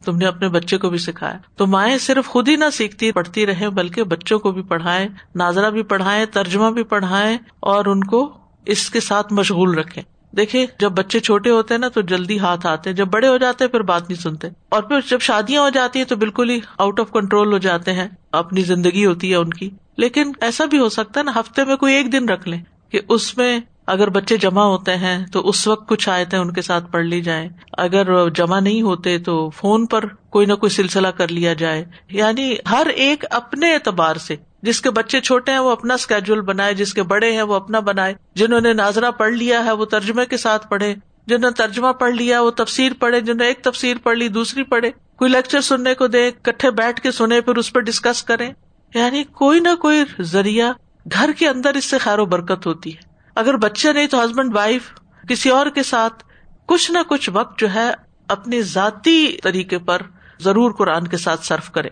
تم 0.05 0.17
نے 0.17 0.25
اپنے 0.25 0.49
بچے 0.49 0.77
کو 0.77 0.89
بھی 0.89 0.97
سکھایا۔ 0.97 1.37
تو 1.55 1.67
مائیں 1.67 1.97
صرف 1.97 2.27
خود 2.27 2.49
ہی 2.49 2.55
نہ 2.55 2.65
سیکھتی، 2.73 3.11
پڑھتی 3.11 3.45
رہے 3.45 3.69
بلکہ 3.69 4.03
بچوں 4.03 4.39
کو 4.39 4.51
بھی 4.51 4.61
پڑھائے 4.61 5.07
ناظرہ 5.35 5.69
بھی 5.69 5.83
پڑھائے 5.83 6.25
ترجمہ 6.25 6.71
بھی 6.71 6.83
پڑھائے 6.83 7.37
اور 7.59 7.85
ان 7.85 8.03
کو 8.03 8.37
اس 8.65 8.89
کے 8.89 8.99
ساتھ 8.99 9.33
مشغول 9.33 9.73
رکھے 9.77 10.01
دیکھے 10.37 10.65
جب 10.79 10.91
بچے 10.91 11.19
چھوٹے 11.19 11.49
ہوتے 11.49 11.73
ہیں 11.73 11.79
نا، 11.79 11.87
تو 11.87 12.01
جلدی 12.01 12.39
ہاتھ 12.39 12.67
آتے 12.67 12.93
جب 12.93 13.07
بڑے 13.07 13.27
ہو 13.27 13.37
جاتے 13.37 13.67
پھر 13.67 13.81
بات 13.81 14.09
نہیں 14.09 14.21
سنتے۔ 14.21 14.47
اور 14.69 14.83
پھر 14.83 14.99
جب 15.09 15.19
شادیاں 15.19 15.61
ہو 15.61 15.69
جاتی 15.69 15.99
ہیں، 15.99 16.05
تو 16.05 16.15
بالکل 16.15 16.49
ہی 16.49 16.59
آؤٹ 16.77 16.99
آف 16.99 17.11
کنٹرول 17.11 17.53
ہو 17.53 17.57
جاتے 17.57 17.93
ہیں۔ 17.93 18.07
اپنی 18.31 18.61
زندگی 18.61 19.05
ہوتی 19.05 19.31
ہے 19.31 19.35
ان 19.35 19.49
کی۔ 19.49 19.69
لیکن 19.97 20.31
ایسا 20.41 20.65
بھی 20.65 20.79
ہو 20.79 20.89
سکتا 20.89 21.19
ہے 21.19 21.25
نا، 21.25 21.31
ہفتے 21.39 21.65
میں 21.65 21.75
کوئی 21.75 21.95
ایک 21.95 22.11
دن 22.11 22.29
رکھ 22.29 22.47
لیں 22.47 22.63
کہ 22.91 22.99
اس 23.09 23.37
میں 23.37 23.59
اگر 23.88 24.10
بچے 24.10 24.38
جمع 24.38 24.63
ہوتے 24.63 24.95
ہیں 24.95 25.26
تو 25.26 25.50
اس 25.50 25.67
وقت 25.67 25.89
کچھ 25.89 26.10
آئے 26.10 26.26
تھے 26.26 26.38
ان 26.38 26.54
کے 26.54 26.62
ساتھ 26.62 26.91
پڑھ 26.91 27.06
لی 27.06 27.21
جائے 27.21 27.50
اگر 27.78 28.30
جمع 28.30 28.60
نہیں 28.60 28.82
ہوتے 28.82 29.17
تو 29.17 29.50
فون 29.50 29.86
پر 29.86 30.06
کوئی 30.30 30.45
نہ 30.45 30.54
کوئی 30.54 30.69
سلسلہ 30.69 31.08
کر 31.08 31.28
لیا 31.28 31.54
جائے۔ 31.54 31.86
یعنی 32.12 32.56
ہر 32.71 32.88
ایک 32.95 33.26
اپنے 33.30 33.73
اعتبار 33.73 34.15
سے، 34.15 34.36
جس 34.62 34.82
کے 34.82 34.91
بچے 34.91 35.21
چھوٹے 35.21 35.52
ہیں 35.52 35.60
وہ 35.60 35.69
اپنا 35.69 35.93
اسکیجول 35.93 36.41
بنائے، 36.41 36.73
جس 36.73 36.93
کے 36.93 37.04
بڑے 37.04 37.32
ہیں 37.32 37.41
وہ 37.41 37.56
اپنا 37.56 37.80
بنائے۔ 37.80 38.13
جنہوں 38.36 38.62
نے 38.62 38.73
ناظرہ 38.73 39.12
پڑھ 39.12 39.34
لیا 39.34 39.65
ہے 39.65 39.71
وہ 39.71 39.86
ترجمے 39.86 40.26
کے 40.26 40.38
ساتھ 40.38 40.67
پڑھے 40.67 40.95
جنہوں 41.26 41.50
نے 41.50 41.56
ترجمہ 41.56 41.91
پڑھ 41.91 42.13
لیا 42.13 42.41
وہ 42.41 42.52
تفسیر 42.52 42.91
پڑھے 43.00 43.19
جنہوں 43.21 43.38
نے 43.38 43.45
ایک 43.45 43.63
تفسیر 43.63 43.97
پڑھ 44.04 44.17
لی، 44.17 44.28
دوسری 44.28 44.63
پڑھے 44.63 44.91
کوئی 45.15 45.32
لیکچر 45.32 45.62
سننے 45.62 45.93
کو 45.93 46.08
دے 46.08 46.32
کٹھے 46.41 46.71
بیٹھ 46.71 47.02
کے 47.02 47.12
سنے 47.12 47.41
پھر 47.41 47.56
اس 47.56 47.73
پہ 47.73 47.80
ڈسکس 47.80 48.23
کرے 48.23 48.50
یعنی 48.93 49.23
کوئی 49.23 49.60
نہ 49.60 49.76
کوئی 49.76 50.04
ذریعہ 50.21 50.71
گھر 51.13 51.32
کے 51.38 51.47
اندر 51.47 51.73
اس 51.73 51.86
سے 51.86 51.97
خیر 51.97 52.19
و 52.19 52.26
برکت 52.26 52.67
ہوتی 52.67 52.95
ہے۔ 52.95 53.07
اگر 53.38 53.58
بچے 53.58 53.93
نہیں 53.93 54.08
تو 54.08 54.23
ہسبینڈ 54.23 54.56
وائف 54.56 54.82
کسی 55.30 55.50
اور 55.50 55.67
کے 55.67 55.84
ساتھ 55.84 56.23
کچھ 56.65 56.91
نہ 56.91 56.97
کچھ 57.10 57.30
وقت 57.34 57.60
جو 57.60 57.73
ہے 57.73 57.91
اپنی 58.28 58.62
ذاتی 58.62 59.38
طریقے 59.43 59.80
پر 59.80 60.02
ضرور 60.39 60.71
قرآن 60.71 61.08
کے 61.08 61.17
ساتھ 61.17 61.45
صرف 61.45 61.71
کرے۔ 61.71 61.89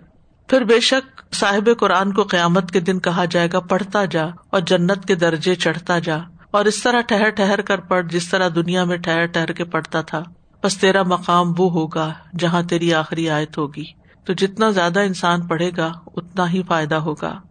پھر 0.48 0.64
بے 0.64 0.80
شک 0.80 1.36
صاحب 1.36 1.70
قرآن 1.80 2.14
کو 2.14 2.24
قیامت 2.24 2.72
کے 2.72 2.80
دن 2.80 3.00
کہا 3.00 3.26
جائے 3.26 3.48
گا، 3.54 3.60
پڑھتا 3.60 4.06
جا 4.06 4.24
اور 4.24 4.60
جنت 4.60 5.08
کے 5.08 5.16
درجے 5.16 5.56
چڑھتا 5.56 6.00
جا۔ 6.00 6.18
اور 6.52 6.66
اس 6.66 6.84
طرح 6.84 7.02
ٹہر 7.02 7.30
ٹہر 7.30 7.62
کر 7.62 7.80
پڑھ 7.80 8.06
جس 8.08 8.30
طرح 8.30 8.50
دنیا 8.56 8.84
میں 8.84 8.98
ٹہر 8.98 9.26
ٹہر 9.26 9.52
کے 9.52 9.64
پڑھتا 9.64 10.02
تھا۔ 10.02 10.24
بس 10.64 10.78
تیرا 10.78 11.04
مقام 11.04 11.54
وہ 11.58 11.72
ہوگا 11.72 12.14
جہاں 12.40 12.64
تیری 12.64 12.94
آخری 12.94 13.30
آیت 13.30 13.58
ہوگی۔ 13.58 13.84
تو 14.26 14.34
جتنا 14.34 14.70
زیادہ 14.70 15.00
انسان 15.00 15.48
پڑھے 15.48 15.72
گا، 15.78 15.92
اتنا 16.08 16.50
ہی 16.50 16.64
فائدہ 16.68 16.96
ہوگا۔ 16.96 17.42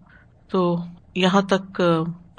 تو 0.49 0.77
یہاں 1.15 1.43
تک 1.43 1.83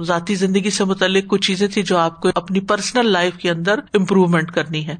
ذاتی 0.03 0.35
زندگی 0.35 0.69
سے 0.69 0.83
متعلق 0.83 1.23
کچھ 1.27 1.47
چیزیں 1.47 1.67
تھی 1.67 1.83
جو 1.83 1.97
آپ 1.97 2.21
کو 2.21 2.29
اپنی 2.35 2.59
پرسنل 2.59 3.05
لائف 3.05 3.35
کے 3.35 3.49
اندر 3.49 3.79
امپروومنٹ 3.93 4.51
کرنی 4.51 4.87
ہے 4.87 4.95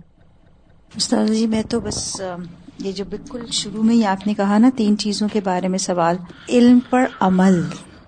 استاد 0.95 1.27
جی 1.27 1.47
میں 1.47 1.63
تو 1.69 1.79
بس 1.79 2.21
یہ 2.79 2.91
جو 2.91 3.05
بالکل 3.10 3.39
شروع 3.51 3.84
میں 3.84 3.95
ہی 3.95 4.05
آپ 4.05 4.27
نے 4.27 4.34
کہا 4.34 4.58
نا 4.58 4.69
تین 4.75 4.97
چیزوں 4.97 5.27
کے 5.34 5.41
بارے 5.43 5.67
میں 5.67 5.79
سوال، 5.79 6.17
علم 6.49 6.79
پر 6.89 7.05
عمل۔ 7.19 7.62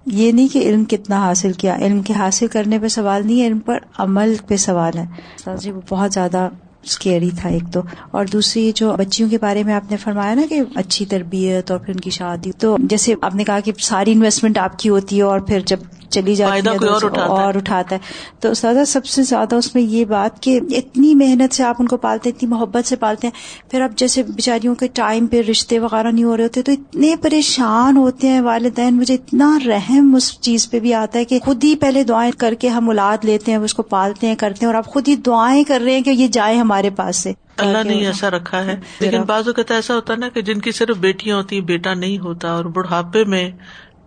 یہ 0.05 0.31
نہیں 0.31 0.47
کہ 0.53 0.59
علم 0.59 0.85
کتنا 0.85 1.15
حاصل 1.15 1.53
کیا، 1.53 1.75
علم 1.75 2.01
کے 2.01 2.13
حاصل 2.13 2.47
کرنے 2.47 2.79
پہ 2.79 2.87
سوال 2.87 3.27
نہیں 3.27 3.47
علم 3.47 3.59
پر 3.59 3.77
عمل 3.97 4.35
پہ 4.47 4.57
سوال 4.57 4.97
ہے۔ 4.97 5.05
استاد 5.35 5.57
جی 5.57 5.71
وہ 5.71 5.81
بہت 5.89 6.13
زیادہ 6.13 6.49
اسکیری 6.83 7.29
تھا 7.41 7.49
ایک 7.49 7.73
تو۔ 7.73 7.81
اور 8.11 8.25
دوسری 8.25 8.71
جو 8.75 8.95
بچیوں 8.97 9.29
کے 9.29 9.37
بارے 9.37 9.63
میں 9.63 9.73
آپ 9.73 9.91
نے 9.91 9.97
فرمایا 9.97 10.33
نا 10.33 10.41
کہ 10.49 10.61
اچھی 10.75 11.05
تربیت 11.05 11.71
اور 11.71 11.79
پھر 11.79 11.93
ان 11.93 11.99
کی 11.99 12.09
شادی، 12.09 12.51
تو 12.51 12.77
جیسے 12.79 13.13
آپ 13.21 13.35
نے 13.35 13.43
کہا 13.43 13.59
کہ 13.59 13.71
ساری 13.79 14.11
انویسٹمنٹ 14.11 14.57
آپ 14.57 14.79
کی 14.79 14.89
ہوتی 14.89 15.17
ہے 15.17 15.21
اور 15.21 15.39
پھر 15.39 15.59
جب 15.65 15.77
چلی 16.09 16.35
جاتی 16.35 16.69
ہے 16.69 16.87
اور 17.23 17.55
اٹھاتا 17.55 17.95
ہے۔ 17.95 17.99
تو 18.39 18.53
سادہ 18.53 18.83
سب 18.87 19.05
سے 19.05 19.23
زیادہ 19.23 19.55
اس 19.55 19.75
میں 19.75 19.83
یہ 19.83 20.05
بات 20.05 20.43
کہ 20.43 20.59
اتنی 20.71 21.15
محنت 21.15 21.53
سے 21.53 21.63
آپ 21.63 21.75
ان 21.79 21.87
کو 21.87 21.97
پالتے 21.97 22.29
اتنی 22.29 22.49
محبت 22.49 22.87
سے 22.87 22.95
پالتے 22.95 23.27
ہیں۔ 23.27 23.69
پھر 23.71 23.81
اب 23.81 23.91
جیسے 23.95 24.23
بےچاریوں 24.23 24.75
کے 24.75 24.87
ٹائم 24.87 25.27
پہ 25.27 25.41
رشتے 25.41 25.79
وغیرہ 25.79 26.11
نہیں 26.11 26.23
ہو 26.23 26.37
رہے 26.37 26.43
ہوتے 26.43 26.61
تو 26.61 26.71
اتنے 26.71 27.15
پریشان 27.21 27.97
ہوتے 27.97 28.27
ہیں 28.27 28.41
والدین۔ 28.41 28.95
مجھے 28.95 29.13
اتنا 29.13 29.59
رحم 29.65 30.15
اس 30.15 30.41
چیز 30.41 30.69
پہ 30.69 30.79
بھی 30.79 30.93
آتا 30.93 31.19
ہے 31.19 31.25
کہ 31.25 31.39
خود 31.39 31.63
ہی 31.63 31.75
پہلے 31.75 32.03
دعائیں 32.03 32.31
کر 32.37 32.53
کے 32.53 32.67
ہم 32.67 32.87
اولاد 32.87 33.25
لیتے 33.25 33.51
ہیں 33.51 33.59
اس 33.59 33.73
کو 33.73 33.83
پالتے 33.83 34.27
ہیں 34.27 34.35
کرتے 34.35 34.57
ہیں 34.61 34.67
اور 34.67 34.75
آپ 34.75 34.85
خود 34.85 35.07
ہی 35.07 35.15
دعائیں 35.15 35.63
کر 35.63 35.81
رہے 35.81 35.91
ہیں 35.91 36.01
کہ 36.01 36.09
یہ 36.09 36.27
جائے 36.27 36.57
ہمارے 36.57 36.89
پاس 36.89 37.15
سے۔ 37.15 37.33
اللہ 37.57 37.83
نے 37.83 37.93
ایسا 37.93 38.29
رکھا 38.29 38.65
ہے۔ 38.65 38.79
لیکن 38.99 39.21
بعض 39.21 39.47
اوقات 39.47 39.71
ایسا 39.71 39.95
ہوتا 39.95 40.13
ہے 40.13 40.17
نا 40.17 40.29
کہ 40.29 40.41
جن 40.41 40.59
کی 40.59 40.71
صرف 40.71 40.97
بیٹیاں 40.97 41.37
ہوتی 41.37 41.61
بیٹا 41.61 41.93
نہیں 41.93 42.19
ہوتا 42.19 42.51
اور 42.51 42.65
بڑھاپے 42.65 43.23
میں 43.23 43.51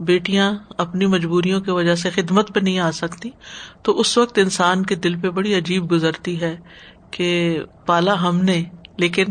بیٹیاں 0.00 0.54
اپنی 0.78 1.06
مجبوریوں 1.06 1.60
کی 1.60 1.70
وجہ 1.70 1.94
سے 1.94 2.10
خدمت 2.10 2.54
پہ 2.54 2.60
نہیں 2.60 2.78
آ 2.78 2.90
سکتی، 2.90 3.30
تو 3.82 4.00
اس 4.00 4.18
وقت 4.18 4.38
انسان 4.38 4.86
کے 4.86 4.94
دل 4.94 5.20
پہ 5.20 5.30
بڑی 5.30 5.54
عجیب 5.54 5.92
گزرتی 5.92 6.40
ہے 6.40 6.56
کہ 7.10 7.58
پالا 7.86 8.22
ہم 8.22 8.36
نے، 8.36 8.62
لیکن 8.96 9.24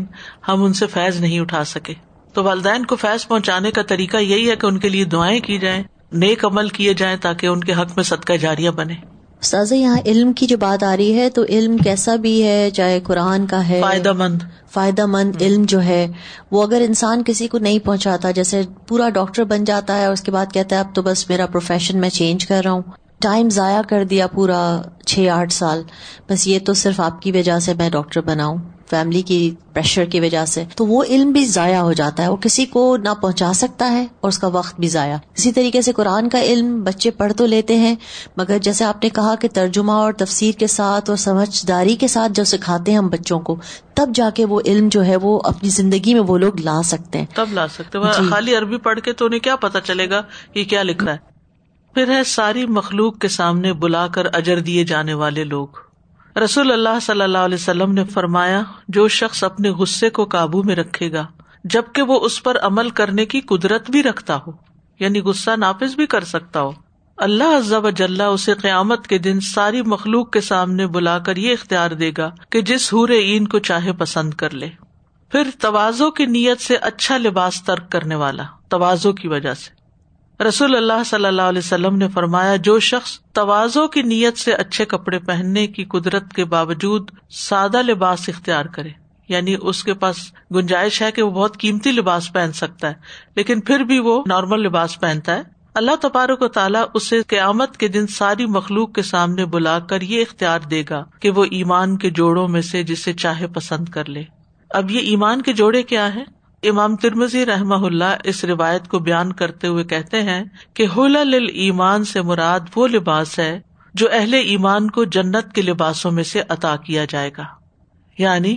ہم 0.48 0.62
ان 0.62 0.72
سے 0.72 0.86
فیض 0.86 1.20
نہیں 1.20 1.40
اٹھا 1.40 1.64
سکے۔ 1.64 1.94
تو 2.32 2.44
والدین 2.44 2.86
کو 2.86 2.96
فیض 2.96 3.26
پہنچانے 3.26 3.70
کا 3.70 3.82
طریقہ 3.82 4.16
یہی 4.16 4.50
ہے 4.50 4.56
کہ 4.56 4.66
ان 4.66 4.78
کے 4.78 4.88
لیے 4.88 5.04
دعائیں 5.04 5.40
کی 5.40 5.58
جائیں، 5.58 5.82
نیک 6.12 6.44
عمل 6.44 6.68
کیے 6.68 6.94
جائیں 6.94 7.16
تاکہ 7.16 7.46
ان 7.46 7.60
کے 7.60 7.72
حق 7.72 7.90
میں 7.96 8.02
صدقہ 8.02 8.32
جاریہ 8.32 8.70
بنے۔ 8.70 8.94
سازا 9.40 9.76
یہاں 9.76 9.96
علم 10.06 10.32
کی 10.32 10.46
جو 10.46 10.56
بات 10.56 10.82
آ 10.84 10.96
رہی 10.96 11.18
ہے 11.18 11.30
تو 11.30 11.42
علم 11.48 11.76
کیسا 11.76 12.16
بھی 12.16 12.42
ہے 12.46 12.70
چاہے 12.70 13.00
قرآن 13.00 13.46
کا 13.46 13.68
ہے 13.68 13.80
فائدہ 13.80 14.12
مند۔ 14.12 14.42
فائدہ 14.70 15.06
مند 15.06 15.36
علم 15.40 15.62
جو 15.62 15.82
ہے 15.82 16.06
وہ 16.50 16.62
اگر 16.62 16.82
انسان 16.86 17.22
کسی 17.26 17.48
کو 17.48 17.58
نہیں 17.58 17.78
پہنچاتا 17.78 18.30
جیسے 18.30 18.62
پورا 18.88 19.08
ڈاکٹر 19.08 19.44
بن 19.44 19.64
جاتا 19.64 19.98
ہے 19.98 20.06
اس 20.06 20.20
کے 20.20 20.32
بعد 20.32 20.46
کہتا 20.54 20.76
ہے 20.76 20.80
اب 20.80 20.94
تو 20.94 21.02
بس 21.02 21.28
میرا 21.28 21.46
پروفیشن 21.46 21.98
میں 21.98 22.08
چینج 22.08 22.46
کر 22.46 22.62
رہا 22.64 22.72
ہوں۔ 22.72 22.82
ٹائم 23.20 23.48
ضائع 23.50 23.82
کر 23.88 24.04
دیا 24.04 24.26
پورا 24.26 24.82
چھ 25.06 25.28
آٹھ 25.32 25.52
سال۔ 25.52 25.82
بس 26.28 26.46
یہ 26.46 26.58
تو 26.58 26.74
صرف 26.74 27.00
آپ 27.00 27.22
کی 27.22 27.32
وجہ 27.32 27.58
سے 27.58 27.74
میں 27.74 27.90
ڈاکٹر 27.90 28.20
بناؤں 28.20 28.56
فیملی 28.90 29.22
کی 29.22 29.54
پریشر 29.72 30.04
کی 30.04 30.20
وجہ 30.20 30.44
سے 30.44 30.64
تو 30.76 30.86
وہ 30.86 31.04
علم 31.04 31.32
بھی 31.32 31.44
ضائع 31.44 31.80
ہو 31.80 31.92
جاتا 31.92 32.22
ہے 32.22 32.28
وہ 32.28 32.36
کسی 32.36 32.66
کو 32.66 32.96
نہ 32.96 33.08
پہنچا 33.20 33.52
سکتا 33.52 33.92
ہے 33.92 34.06
اور 34.20 34.28
اس 34.28 34.38
کا 34.38 34.46
وقت 34.46 34.80
بھی 34.80 34.88
ضائع۔ 34.88 35.16
اسی 35.36 35.52
طریقے 35.52 35.82
سے 35.82 35.92
قرآن 35.92 36.28
کا 36.28 36.42
علم 36.42 36.84
بچے 36.84 37.10
پڑھ 37.10 37.32
تو 37.32 37.46
لیتے 37.46 37.76
ہیں 37.76 37.94
مگر 38.36 38.58
جیسے 38.58 38.84
آپ 38.84 39.02
نے 39.02 39.08
کہا 39.08 39.34
کہ 39.34 39.48
ترجمہ 39.48 39.92
اور 39.92 40.12
تفسیر 40.12 40.52
کے 40.58 40.66
ساتھ 40.66 41.10
اور 41.10 41.16
سمجھداری 41.16 41.96
کے 41.96 42.08
ساتھ 42.08 42.32
جو 42.32 42.44
سکھاتے 42.44 42.90
ہیں 42.90 42.98
ہم 42.98 43.08
بچوں 43.08 43.40
کو 43.40 43.56
تب 43.94 44.08
جا 44.14 44.30
کے 44.34 44.44
وہ 44.44 44.60
علم 44.66 44.88
جو 44.88 45.04
ہے 45.04 45.16
وہ 45.16 45.40
اپنی 45.44 45.68
زندگی 45.68 46.14
میں 46.14 46.22
وہ 46.22 46.38
لوگ 46.38 46.60
لا 46.60 46.82
سکتے 46.84 47.18
ہیں۔ 47.18 47.26
تب 47.34 47.46
لا 47.52 47.68
سکتے 47.68 47.98
جی۔ 47.98 48.28
خالی 48.30 48.56
عربی 48.56 48.76
پڑھ 48.76 49.00
کے 49.00 49.12
تو 49.12 49.26
انہیں 49.26 49.40
کیا 49.40 49.56
پتا 49.56 49.80
چلے 49.80 50.10
گا 50.10 50.22
یہ 50.54 50.64
کیا 50.64 50.82
لکھ 50.82 51.04
رہا 51.04 51.12
ہے۔ 51.12 51.18
پھر 51.94 52.10
ہے 52.10 52.24
ساری 52.24 52.66
مخلوق 52.66 53.18
کے 53.18 53.28
سامنے 53.28 53.72
بلا 53.72 54.06
کر 54.06 54.26
اجر 54.32 54.58
دیے 54.58 54.84
جانے 54.84 55.14
والے 55.14 55.44
لوگ۔ 55.44 55.66
رسول 56.36 56.72
اللہ 56.72 57.00
صلی 57.02 57.22
اللہ 57.22 57.38
علیہ 57.38 57.54
وسلم 57.54 57.92
نے 57.92 58.04
فرمایا، 58.04 58.62
جو 58.88 59.08
شخص 59.08 59.44
اپنے 59.44 59.70
غصے 59.70 60.10
کو 60.10 60.24
قابو 60.24 60.62
میں 60.62 60.76
رکھے 60.76 61.12
گا، 61.12 61.26
جبکہ 61.64 62.02
وہ 62.02 62.20
اس 62.20 62.42
پر 62.42 62.56
عمل 62.62 62.90
کرنے 62.90 63.26
کی 63.26 63.40
قدرت 63.40 63.90
بھی 63.90 64.02
رکھتا 64.02 64.38
ہو 64.46 64.52
یعنی 65.00 65.20
غصہ 65.20 65.50
ناپس 65.50 65.94
بھی 65.94 66.06
کر 66.06 66.24
سکتا 66.24 66.60
ہو۔ 66.60 66.72
اللہ 67.16 67.56
عزب 67.56 67.86
اجلّہ 67.86 68.22
اسے 68.22 68.54
قیامت 68.54 69.06
کے 69.06 69.18
دن 69.18 69.40
ساری 69.40 69.82
مخلوق 69.82 70.30
کے 70.30 70.40
سامنے 70.40 70.86
بلا 70.86 71.18
کر 71.18 71.36
یہ 71.36 71.52
اختیار 71.52 71.90
دے 71.90 72.10
گا 72.18 72.30
کہ 72.50 72.60
جس 72.60 72.94
حور 72.94 73.08
عین 73.08 73.46
کو 73.48 73.58
چاہے 73.58 73.92
پسند 73.92 74.34
کر 74.34 74.50
لے۔ 74.50 74.68
پھر 75.32 75.42
توازو 75.60 76.10
کی 76.10 76.26
نیت 76.26 76.60
سے 76.60 76.76
اچھا 76.76 77.16
لباس 77.16 77.62
ترک 77.62 77.90
کرنے 77.90 78.14
والا 78.14 78.42
توازو 78.68 79.12
کی 79.12 79.28
وجہ 79.28 79.54
سے۔ 79.54 79.79
رسول 80.40 80.76
اللہ 80.76 81.02
صلی 81.06 81.26
اللہ 81.26 81.42
علیہ 81.42 81.58
وسلم 81.58 81.96
نے 81.96 82.06
فرمایا، 82.08 82.54
جو 82.56 82.78
شخص 82.80 83.18
توازوں 83.32 83.86
کی 83.88 84.02
نیت 84.02 84.38
سے 84.38 84.52
اچھے 84.52 84.84
کپڑے 84.84 85.18
پہننے 85.18 85.66
کی 85.66 85.84
قدرت 85.84 86.32
کے 86.32 86.44
باوجود 86.44 87.10
سادہ 87.30 87.82
لباس 87.82 88.28
اختیار 88.28 88.66
کرے 88.66 88.88
یعنی 89.28 89.56
اس 89.60 89.82
کے 89.84 89.94
پاس 89.94 90.16
گنجائش 90.54 91.02
ہے 91.02 91.10
کہ 91.12 91.22
وہ 91.22 91.30
بہت 91.30 91.58
قیمتی 91.58 91.92
لباس 91.92 92.32
پہن 92.32 92.52
سکتا 92.52 92.88
ہے، 92.88 92.94
لیکن 93.36 93.60
پھر 93.60 93.80
بھی 93.80 93.98
وہ 93.98 94.22
نارمل 94.26 94.62
لباس 94.62 94.98
پہنتا 95.00 95.36
ہے۔ 95.36 95.42
اللہ 95.74 95.96
تبارک 96.00 96.42
و 96.42 96.48
تعالیٰ 96.48 96.84
اسے 96.94 97.22
قیامت 97.22 97.76
کے 97.76 97.88
دن 97.88 98.06
ساری 98.06 98.46
مخلوق 98.46 98.92
کے 98.92 99.02
سامنے 99.02 99.44
بلا 99.46 99.78
کر 99.80 100.00
یہ 100.02 100.22
اختیار 100.22 100.60
دے 100.60 100.82
گا 100.90 101.04
کہ 101.20 101.30
وہ 101.30 101.44
ایمان 101.50 101.96
کے 101.98 102.10
جوڑوں 102.10 102.48
میں 102.48 102.62
سے 102.62 102.82
جسے 102.82 103.12
چاہے 103.12 103.46
پسند 103.46 103.88
کر 103.88 104.08
لے۔ 104.08 104.24
اب 104.70 104.90
یہ 104.90 105.00
ایمان 105.00 105.42
کے 105.42 105.52
جوڑے 105.52 105.82
کیا 105.82 106.14
ہے 106.14 106.24
امام 106.62 106.96
ترمزی 106.96 107.46
رحم 107.46 107.84
اللہ 107.84 108.16
اس 108.24 108.44
روایت 108.44 108.88
کو 108.88 108.98
بیان 108.98 109.32
کرتے 109.32 109.66
ہوئے 109.66 109.84
کہتے 109.84 110.22
ہیں 110.22 110.44
کہ 110.74 110.86
حل 110.96 111.34
ایمان 111.54 112.04
سے 112.04 112.22
مراد 112.22 112.60
وہ 112.76 112.88
لباس 112.88 113.38
ہے 113.38 113.60
جو 113.94 114.08
اہل 114.12 114.34
ایمان 114.34 114.90
کو 114.90 115.04
جنت 115.04 115.52
کے 115.54 115.62
لباسوں 115.62 116.10
میں 116.10 116.24
سے 116.24 116.42
عطا 116.48 116.76
کیا 116.76 117.04
جائے 117.04 117.30
گا۔ 117.36 117.44
یعنی 118.18 118.56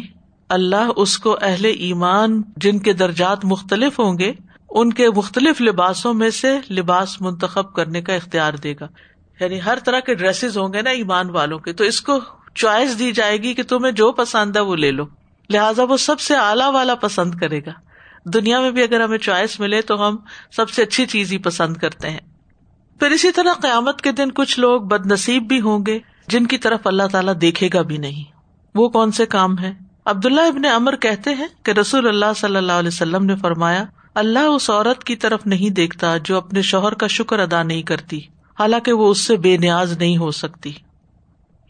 اللہ 0.50 0.90
اس 0.96 1.18
کو 1.18 1.38
اہل 1.42 1.66
ایمان 1.66 2.42
جن 2.58 2.80
کے 2.80 2.94
درجات 2.94 3.46
مختلف 3.46 4.00
ہوں 4.00 4.18
گے، 4.18 4.34
ان 4.70 4.94
کے 4.94 5.10
مختلف 5.10 5.62
لباسوں 5.62 6.14
میں 6.14 6.30
سے 6.30 6.60
لباس 6.70 7.22
منتخب 7.22 7.74
کرنے 7.74 8.02
کا 8.02 8.14
اختیار 8.14 8.54
دے 8.54 8.74
گا۔ 8.80 8.88
یعنی 9.40 9.60
ہر 9.66 9.78
طرح 9.86 10.00
کے 10.00 10.14
ڈریسز 10.14 10.58
ہوں 10.58 10.74
گے 10.74 10.82
نا 10.82 10.90
ایمان 10.90 11.30
والوں 11.30 11.60
کے، 11.60 11.74
تو 11.74 11.84
اس 11.84 12.02
کو 12.02 12.20
چوائس 12.56 13.00
دی 13.00 13.12
جائے 13.12 13.38
گی 13.38 13.54
کہ 13.54 13.64
تمہیں 13.64 13.92
جو 13.92 14.12
پسند 14.12 14.56
ہے 14.56 14.62
وہ 14.62 14.76
لے 14.76 14.92
لو۔ 14.92 15.06
لہٰذا 15.50 15.84
وہ 15.84 15.98
سب 15.98 16.20
سے 16.20 16.36
اعلیٰ 16.36 16.74
والا 16.74 16.96
پسند 16.96 17.36
کرے 17.36 17.60
گا۔ 17.60 17.72
دنیا 18.26 18.62
میں 18.62 18.72
بھی 18.72 18.84
اگر 18.84 19.02
ہمیں 19.02 19.18
چوائس 19.18 19.60
ملے 19.60 19.82
تو 19.82 20.08
ہم 20.08 20.18
سب 20.52 20.70
سے 20.70 20.84
اچھی 20.84 21.06
چیز 21.06 21.32
ہی 21.32 21.38
پسند 21.38 21.78
کرتے 21.78 22.10
ہیں۔ 22.10 22.20
پھر 23.00 23.12
اسی 23.12 23.32
طرح 23.32 23.54
قیامت 23.62 24.02
کے 24.02 24.12
دن 24.12 24.32
کچھ 24.32 24.60
لوگ 24.60 24.82
بد 24.82 25.12
نصیب 25.12 25.44
بھی 25.44 25.62
ہوں 25.62 25.86
گے 25.88 26.00
جن 26.28 26.48
کی 26.48 26.58
طرف 26.58 26.88
اللہ 26.88 27.04
تعالیٰ 27.12 27.34
دیکھے 27.42 27.70
گا 27.74 27.82
بھی 27.82 27.98
نہیں۔ 27.98 28.24
وہ 28.76 28.90
کون 28.90 29.12
سے 29.12 29.26
کام 29.26 29.60
ہے 29.60 29.74
عبداللہ 30.06 30.42
ابن 30.42 30.66
امر 30.66 30.96
کہتے 30.96 31.34
ہیں 31.34 31.48
کہ 31.64 31.72
رسول 31.72 32.08
اللہ 32.08 32.34
صلی 32.36 32.56
اللہ 32.56 32.72
علیہ 32.72 32.88
وسلم 32.88 33.26
نے 33.26 33.36
فرمایا، 33.36 33.84
اللہ 34.16 34.40
اس 34.40 34.70
عورت 34.70 35.04
کی 35.04 35.16
طرف 35.16 35.46
نہیں 35.46 35.70
دیکھتا 35.70 36.18
جو 36.18 36.38
اپنے 36.38 36.62
شوہر 36.62 36.94
کا 36.94 37.08
شکر 37.08 37.40
ادا 37.40 37.64
نہیں 37.64 37.82
کرتی، 37.82 38.18
حالانکہ 38.60 38.94
وہ 38.94 39.10
اس 39.10 39.18
سے 39.18 39.38
بے 39.38 39.58
نیاز 39.58 39.98
نہیں 39.98 40.18
ہو 40.18 40.32
سکتی۔ 40.32 40.74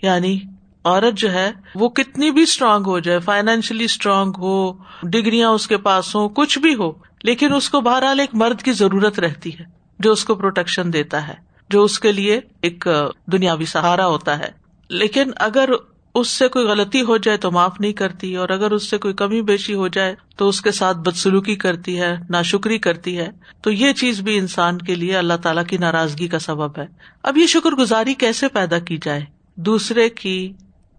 یعنی 0.01 0.39
عورت 0.85 1.17
جو 1.17 1.31
ہے، 1.31 1.51
وہ 1.75 1.89
کتنی 1.89 2.31
بھی 2.31 2.41
اسٹرانگ 2.41 2.85
ہو 2.85 2.99
جائے 2.99 3.19
فائنینشلی 3.19 3.83
اسٹرانگ 3.83 4.31
ہو 4.37 4.73
ڈگریاں 5.03 5.49
اس 5.49 5.67
کے 5.67 5.77
پاس 5.77 6.15
ہو 6.15 6.27
کچھ 6.29 6.59
بھی 6.59 6.75
ہو، 6.75 6.91
لیکن 7.23 7.53
اس 7.53 7.69
کو 7.69 7.81
بہرحال 7.81 8.19
ایک 8.19 8.29
مرد 8.33 8.61
کی 8.61 8.71
ضرورت 8.71 9.19
رہتی 9.19 9.49
ہے، 9.49 9.63
جو 9.99 10.11
اس 10.11 10.25
کو 10.25 10.35
پروٹیکشن 10.35 10.93
دیتا 10.93 11.27
ہے، 11.27 11.33
جو 11.69 11.83
اس 11.83 11.99
کے 11.99 12.11
لیے 12.11 12.39
ایک 12.61 12.87
دنیاوی 13.31 13.65
سہارا 13.65 14.07
ہوتا 14.07 14.39
ہے۔ 14.39 14.49
لیکن 14.89 15.31
اگر 15.37 15.69
اس 16.15 16.27
سے 16.27 16.47
کوئی 16.47 16.65
غلطی 16.65 17.01
ہو 17.01 17.17
جائے 17.17 17.37
تو 17.37 17.51
معاف 17.51 17.79
نہیں 17.79 17.93
کرتی، 17.93 18.35
اور 18.35 18.49
اگر 18.49 18.71
اس 18.71 18.89
سے 18.89 18.97
کوئی 18.97 19.13
کمی 19.13 19.41
بیشی 19.41 19.73
ہو 19.73 19.87
جائے 19.87 20.15
تو 20.37 20.47
اس 20.47 20.61
کے 20.61 20.71
ساتھ 20.71 20.97
بدسلوکی 20.97 21.55
کرتی 21.55 21.99
ہے 22.01 22.15
نا 22.29 22.41
شکری 22.41 22.77
کرتی 22.77 23.17
ہے۔ 23.17 23.29
تو 23.61 23.71
یہ 23.71 23.93
چیز 23.93 24.19
بھی 24.21 24.37
انسان 24.37 24.77
کے 24.77 24.95
لیے 24.95 25.15
اللہ 25.17 25.37
تعالیٰ 25.43 25.65
کی 25.65 25.77
ناراضگی 25.77 26.27
کا 26.27 26.39
سبب 26.39 26.77
ہے۔ 26.77 26.85
اب 27.23 27.37
یہ 27.37 27.47
شکر 27.47 27.71
گزاری 27.71 28.13
کیسے 28.13 28.47
پیدا 28.47 28.79
کی 28.79 28.97
جائے؟ 29.03 29.25
دوسرے 29.57 30.09
کی 30.09 30.53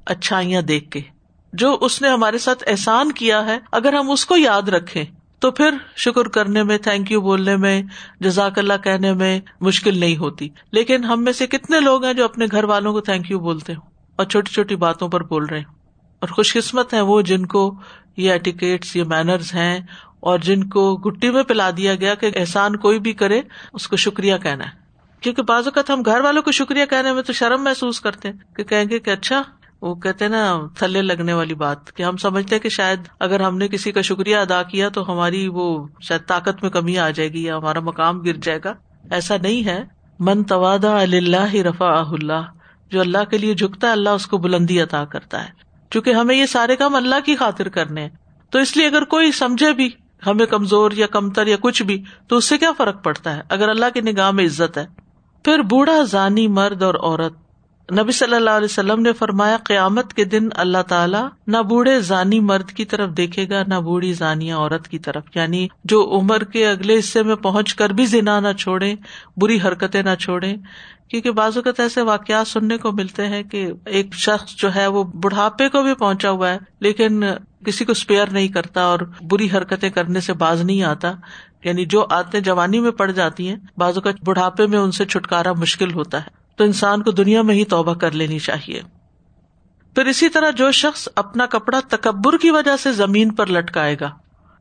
اچھائیاں 0.06 0.62
دیکھ 0.62 0.90
کے۔ 0.90 1.00
جو 1.52 1.78
اس 1.80 2.02
نے 2.02 2.08
ہمارے 2.08 2.38
ساتھ 2.38 2.64
احسان 2.66 3.12
کیا 3.12 3.46
ہے، 3.46 3.58
اگر 3.72 3.92
ہم 3.92 4.10
اس 4.10 4.26
کو 4.26 4.36
یاد 4.36 4.68
رکھے 4.68 5.04
تو 5.38 5.50
پھر 5.50 5.70
شکر 5.96 6.28
کرنے 6.28 6.62
میں 6.62 6.78
تھینک 6.78 7.12
یو 7.12 7.20
بولنے 7.20 7.56
میں، 7.56 7.82
جزاک 8.20 8.58
اللہ 8.58 8.72
کہنے 8.84 9.12
میں 9.12 9.40
مشکل 9.60 9.98
نہیں 9.98 10.16
ہوتی۔ 10.16 10.48
لیکن 10.72 11.04
ہم 11.04 11.24
میں 11.24 11.32
سے 11.32 11.46
کتنے 11.46 11.80
لوگ 11.80 12.04
ہیں 12.04 12.14
جو 12.14 12.24
اپنے 12.24 12.46
گھر 12.50 12.64
والوں 12.64 12.92
کو 12.92 13.00
تھینک 13.00 13.30
یو 13.30 13.38
بولتے 13.38 13.74
ہوں 13.74 13.80
اور 14.16 14.26
چھوٹی 14.26 14.52
چھوٹی 14.52 14.76
باتوں 14.76 15.08
پر 15.08 15.22
بول 15.22 15.44
رہے 15.44 15.62
اور 16.20 16.28
خوش 16.28 16.52
قسمت 16.52 16.94
ہے 16.94 17.00
وہ 17.00 17.20
جن 17.20 17.46
کو 17.46 17.74
یہ 18.16 18.30
ایٹیکیٹس 18.30 18.96
یہ 18.96 19.04
مینرز 19.04 19.54
ہیں 19.54 19.80
اور 20.20 20.38
جن 20.38 20.68
کو 20.68 20.96
گٹی 20.96 21.30
میں 21.30 21.42
پلا 21.42 21.70
دیا 21.76 21.94
گیا 21.94 22.14
کہ 22.14 22.30
احسان 22.34 22.76
کوئی 22.76 22.98
بھی 22.98 23.12
کرے، 23.12 23.40
اس 23.72 23.88
کو 23.88 23.96
شکریہ 23.96 24.34
کہنا 24.42 24.64
ہے۔ 24.64 24.70
کیونکہ 25.20 25.42
بعض 25.42 25.64
اوقات 25.64 25.90
ہم 25.90 26.02
گھر 26.02 26.20
والوں 26.20 26.42
کو 26.42 26.52
شکریہ 26.52 26.84
کہنے 26.84 27.12
میں 27.12 27.22
تو 27.22 27.32
شرم 27.32 27.64
محسوس 27.64 28.00
کرتے 28.00 28.30
ہیں 28.30 28.56
کہ 28.56 28.64
کہیں 28.64 28.84
گے 28.90 28.98
کہ 28.98 29.10
اچھا 29.10 29.42
وہ 29.84 29.94
کہتے 29.94 30.28
نا، 30.28 30.60
تھلے 30.78 31.02
لگنے 31.02 31.32
والی 31.32 31.54
بات، 31.54 31.92
کہ 31.92 32.02
ہم 32.02 32.16
سمجھتے 32.16 32.54
ہیں 32.54 32.62
کہ 32.62 32.68
شاید 32.68 33.00
اگر 33.20 33.40
ہم 33.40 33.58
نے 33.58 33.68
کسی 33.68 33.92
کا 33.92 34.00
شکریہ 34.00 34.36
ادا 34.36 34.62
کیا 34.62 34.88
تو 34.88 35.12
ہماری 35.12 35.48
وہ 35.48 35.86
شاید 36.00 36.20
طاقت 36.26 36.62
میں 36.62 36.70
کمی 36.70 36.98
آ 36.98 37.10
جائے 37.10 37.32
گی 37.32 37.42
یا 37.42 37.56
ہمارا 37.56 37.80
مقام 37.80 38.20
گر 38.20 38.32
جائے 38.32 38.58
گا۔ 38.64 38.74
ایسا 39.10 39.36
نہیں 39.42 39.66
ہے۔ 39.66 39.84
من 40.20 40.42
توادا 40.42 41.02
اللہ 41.02 41.54
رفا 41.54 42.02
اللہ، 42.10 42.40
جو 42.90 43.00
اللہ 43.00 43.24
کے 43.30 43.38
لیے 43.38 43.54
جھکتا 43.54 43.86
ہے، 43.86 43.92
اللہ 43.92 44.10
اس 44.10 44.26
کو 44.26 44.38
بلندی 44.38 44.80
عطا 44.80 45.04
کرتا 45.04 45.44
ہے۔ 45.44 45.48
چونکہ 45.90 46.12
ہمیں 46.12 46.36
یہ 46.36 46.46
سارے 46.46 46.76
کام 46.76 46.94
اللہ 46.94 47.20
کی 47.24 47.36
خاطر 47.36 47.68
کرنے 47.68 48.02
ہیں۔ 48.02 48.10
تو 48.50 48.58
اس 48.58 48.76
لیے 48.76 48.86
اگر 48.86 49.04
کوئی 49.04 49.32
سمجھے 49.32 49.72
بھی 49.72 49.90
ہمیں 50.26 50.46
کمزور 50.46 50.90
یا 50.90 51.06
کمتر 51.06 51.46
یا 51.46 51.56
کچھ 51.60 51.82
بھی، 51.82 52.02
تو 52.28 52.36
اس 52.36 52.44
سے 52.44 52.58
کیا 52.58 52.70
فرق 52.78 53.04
پڑتا 53.04 53.36
ہے؟ 53.36 53.40
اگر 53.48 53.68
اللہ 53.68 53.86
کی 53.94 54.00
نگاہ 54.00 54.30
میں 54.30 54.44
عزت 54.44 54.78
ہے، 54.78 54.86
پھر 55.44 55.58
بوڑھا 55.58 56.02
ضانی 56.02 56.48
مرد 56.48 56.82
اور 56.82 56.94
عورت 56.94 57.43
نبی 57.92 58.12
صلی 58.12 58.34
اللہ 58.34 58.50
علیہ 58.50 58.64
وسلم 58.64 59.00
نے 59.00 59.12
فرمایا، 59.12 59.56
قیامت 59.64 60.14
کے 60.14 60.24
دن 60.24 60.48
اللہ 60.54 60.82
تعالیٰ 60.88 61.28
نہ 61.46 61.56
بوڑھے 61.56 62.00
ضانی 62.00 62.40
مرد 62.40 62.70
کی 62.70 62.84
طرف 62.84 63.10
دیکھے 63.10 63.48
گا، 63.48 63.62
نہ 63.66 63.74
بوڑھی 63.74 64.12
ضانیہ 64.12 64.54
عورت 64.54 64.88
کی 64.88 64.98
طرف۔ 64.98 65.24
یعنی 65.34 65.68
جو 65.84 66.18
عمر 66.20 66.44
کے 66.44 66.66
اگلے 66.66 66.98
حصے 66.98 67.22
میں 67.22 67.36
پہنچ 67.36 67.74
کر 67.74 67.90
بھی 67.90 68.06
زنا 68.06 68.40
نہ 68.40 68.52
چھوڑے، 68.58 68.94
بری 69.36 69.58
حرکتیں 69.64 70.02
نہ 70.02 70.14
چھوڑے، 70.20 70.54
کیونکہ 71.08 71.30
بعض 71.30 71.56
اوقات 71.56 71.80
ایسے 71.80 72.02
واقعات 72.02 72.48
سننے 72.48 72.78
کو 72.78 72.92
ملتے 72.92 73.26
ہیں 73.26 73.42
کہ 73.42 73.72
ایک 73.84 74.14
شخص 74.14 74.54
جو 74.54 74.74
ہے 74.74 74.86
وہ 74.86 75.04
بڑھاپے 75.04 75.68
کو 75.68 75.82
بھی 75.82 75.94
پہنچا 75.94 76.30
ہوا 76.30 76.50
ہے، 76.50 76.58
لیکن 76.80 77.24
کسی 77.66 77.84
کو 77.84 77.92
اسپیئر 77.92 78.30
نہیں 78.30 78.48
کرتا 78.48 78.82
اور 78.82 78.98
بری 79.30 79.48
حرکتیں 79.54 79.90
کرنے 79.90 80.20
سے 80.20 80.32
باز 80.32 80.60
نہیں 80.60 80.82
آتا۔ 80.82 81.12
یعنی 81.64 81.84
جو 81.84 82.06
آتے 82.10 82.40
جوانی 82.40 82.80
میں 82.80 82.90
پڑ 82.90 83.10
جاتی 83.10 83.48
ہیں، 83.48 83.56
بعض 83.76 83.94
اوقات 83.94 84.14
بڑھاپے 84.24 84.66
میں 84.66 84.78
ان 84.78 84.90
سے 84.90 85.04
چھٹکارا 85.04 85.52
مشکل 85.52 85.92
ہوتا 85.92 86.18
ہے۔ 86.18 86.43
تو 86.56 86.64
انسان 86.64 87.02
کو 87.02 87.10
دنیا 87.10 87.42
میں 87.42 87.54
ہی 87.54 87.64
توبہ 87.64 87.94
کر 87.94 88.10
لینی 88.10 88.38
چاہیے۔ 88.38 88.82
پھر 89.94 90.06
اسی 90.06 90.28
طرح 90.28 90.50
جو 90.50 90.70
شخص 90.70 91.08
اپنا 91.16 91.46
کپڑا 91.46 91.80
تکبر 91.88 92.38
کی 92.38 92.50
وجہ 92.50 92.76
سے 92.76 92.92
زمین 92.92 93.34
پر 93.34 93.46
لٹکائے 93.46 93.96
گا، 94.00 94.10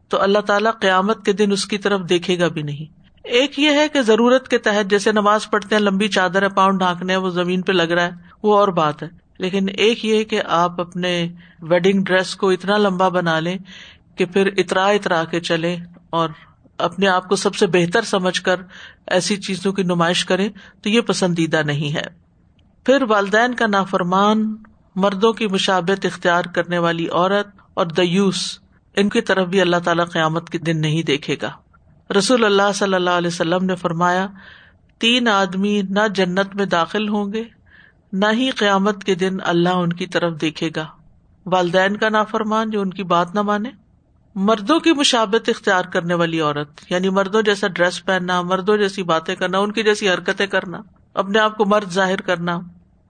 تو 0.08 0.22
اللہ 0.22 0.40
تعالیٰ 0.40 0.72
قیامت 0.80 1.26
کے 1.26 1.34
دن 1.34 1.52
اس 1.52 1.66
کی 1.66 1.78
طرف 1.78 2.02
دیکھے 2.10 2.40
گا 2.40 2.48
بھی 2.48 2.62
نہیں۔ 2.62 3.02
ایک 3.24 3.60
یہ 3.60 3.70
ہے 3.70 3.88
کہ 3.90 4.02
ضرورت 4.02 4.48
کے 4.48 4.58
تحت 4.58 4.90
جیسے 4.90 5.12
نماز 5.12 5.50
پڑھتے 5.50 5.76
ہیں، 5.76 5.82
لمبی 5.82 6.08
چادر 6.08 6.42
ہے، 6.42 6.50
پاؤں 6.50 6.72
ڈھانکنے 6.72 7.16
وہ 7.16 7.30
زمین 7.30 7.62
پہ 7.62 7.72
لگ 7.72 7.82
رہا 7.82 8.04
ہے، 8.04 8.12
وہ 8.44 8.58
اور 8.58 8.68
بات 8.68 9.04
ہے۔ 9.04 9.24
لیکن 9.38 9.66
ایک 9.78 10.06
یہ 10.06 10.24
کہ 10.24 10.42
آپ 10.48 10.82
اپنے 10.82 11.28
ویڈنگ 11.62 12.04
ڈریس 12.04 12.36
کو 12.36 12.50
اتنا 12.50 12.78
لمبا 12.78 13.10
بنا 13.10 13.40
لیں 13.40 13.58
کہ 14.16 14.26
پھر 14.26 14.50
اترا 14.58 14.86
اترا 14.86 15.24
کے 15.24 15.40
چلے 15.40 15.78
اور 16.10 16.30
اپنے 16.78 17.08
آپ 17.08 17.30
کو 17.30 17.36
سب 17.36 17.56
سے 17.56 17.68
بہتر 17.68 18.02
سمجھ 18.02 18.42
کر 18.42 18.56
ایسی 19.08 19.38
چیزوں 19.38 19.74
کی 19.74 19.84
نمائش 19.84 20.26
کرے 20.26 20.50
تو 20.82 20.90
یہ 20.90 21.02
پسندیدہ 21.02 21.62
نہیں 21.66 21.96
ہے۔ 21.96 22.24
پھر 22.86 23.02
والدین 23.02 23.54
کا 23.54 23.68
نافرمان، 23.68 24.56
مردوں 24.96 25.34
کی 25.34 25.48
مشابت 25.48 26.06
اختیار 26.06 26.46
کرنے 26.46 26.78
والی 26.78 27.08
عورت 27.08 27.48
اور 27.74 27.86
دیوس، 27.86 28.60
ان 28.96 29.10
کی 29.10 29.22
طرف 29.22 29.48
بھی 29.48 29.62
اللہ 29.62 29.76
تعالی 29.84 30.04
قیامت 30.04 30.50
کے 30.50 30.58
دن 30.58 30.82
نہیں 30.82 31.04
دیکھے 31.04 31.36
گا۔ 31.42 31.52
رسول 32.18 32.46
اللہ 32.46 32.72
صلی 32.76 32.94
اللہ 32.94 33.10
علیہ 33.10 33.28
وسلم 33.28 33.66
نے 33.66 33.76
فرمایا، 33.76 34.28
تین 34.98 35.28
آدمی 35.28 35.82
نہ 35.90 36.08
جنت 36.16 36.56
میں 36.56 36.66
داخل 36.66 37.10
ہوں 37.10 37.34
گے، 37.34 37.44
نہ 38.14 38.26
ہی 38.34 38.50
قیامت 38.50 39.04
کے 39.04 39.16
دن 39.16 39.38
اللہ 39.44 39.70
ان 39.70 39.94
کی 39.94 40.08
طرف 40.08 40.42
دیکھے 40.42 40.70
گا۔ 40.76 40.86
والدین 41.46 41.98
کا 41.98 42.10
نافرمان 42.10 42.70
جو 42.70 42.82
ان 42.82 42.90
کی 42.90 43.04
بات 43.04 43.36
نہ 43.36 43.42
مانے۔ 43.42 43.83
مردوں 44.36 44.80
کی 44.80 44.94
مشابت 44.94 45.50
اختیار 45.50 45.86
کرنے 45.86 46.14
والی 46.14 46.42
عورت 46.42 46.68
یعنی 46.90 47.10
مردوں 47.10 47.42
جیسا 47.42 47.68
ڈریس 47.68 48.06
پہننا، 48.06 48.42
مردوں 48.42 48.78
جیسی 48.78 49.04
باتیں 49.04 49.36
کرنا، 49.36 49.58
ان 49.58 49.72
کی 49.72 49.84
جیسی 49.84 50.10
حرکتیں 50.10 50.48
کرنا، 50.48 50.82
اپنے 51.14 51.40
آپ 51.40 51.58
کو 51.58 51.66
مرد 51.66 51.92
ظاہر 51.92 52.22
کرنا۔ 52.22 52.60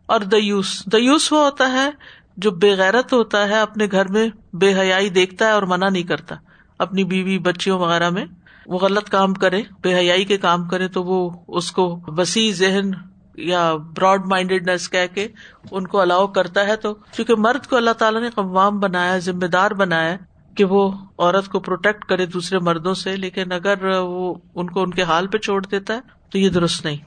اور 0.05 0.19
دیوس 0.19 0.85
دیوس 0.85 1.31
وہ 1.31 1.45
ہوتا 1.45 1.71
ہے 1.71 1.89
جو 2.37 2.51
بےغیرت 2.51 3.13
ہوتا 3.13 3.47
ہے، 3.47 3.59
اپنے 3.59 3.87
گھر 3.91 4.07
میں 4.07 4.29
بے 4.53 4.79
حیائی 4.79 5.09
دیکھتا 5.09 5.45
ہے 5.45 5.51
اور 5.51 5.63
منع 5.63 5.89
نہیں 5.89 6.03
کرتا۔ 6.03 6.35
اپنی 6.79 7.03
بیوی، 7.03 7.39
بچیوں 7.39 7.79
وغیرہ 7.79 8.09
میں 8.09 8.25
وہ 8.67 8.79
غلط 8.79 9.09
کام 9.09 9.33
کرے، 9.33 9.61
بے 9.81 9.95
حیائی 9.95 10.25
کے 10.25 10.37
کام 10.37 10.67
کرے، 10.67 10.87
تو 10.87 11.03
وہ 11.03 11.29
اس 11.47 11.71
کو 11.71 11.99
وسیع 12.07 12.51
ذہن 12.55 12.91
یا 13.35 13.75
براڈ 13.75 14.25
مائنڈیڈنیس 14.25 14.89
کہہ 14.89 15.15
کے 15.15 15.27
ان 15.71 15.87
کو 15.87 15.99
الاؤ 15.99 16.27
کرتا 16.27 16.67
ہے۔ 16.67 16.75
تو 16.75 16.93
کیونکہ 16.93 17.35
مرد 17.35 17.67
کو 17.67 17.75
اللہ 17.75 17.91
تعالیٰ 17.91 18.21
نے 18.21 18.29
قوام 18.29 18.79
بنایا، 18.79 19.17
ذمہ 19.17 19.45
دار 19.45 19.71
بنایا 19.71 20.17
کہ 20.57 20.63
وہ 20.63 20.91
عورت 21.17 21.47
کو 21.47 21.59
پروٹیکٹ 21.59 22.05
کرے 22.05 22.25
دوسرے 22.25 22.59
مردوں 22.59 22.93
سے، 22.93 23.15
لیکن 23.15 23.51
اگر 23.51 23.85
وہ 23.85 24.33
ان 24.55 24.69
کو 24.69 24.81
ان 24.81 24.91
کے 24.91 25.03
حال 25.03 25.27
پہ 25.27 25.37
چھوڑ 25.37 25.65
دیتا 25.65 25.93
ہے 25.93 25.99
تو 26.31 26.37
یہ 26.37 26.49
درست 26.49 26.85
نہیں۔ 26.85 26.97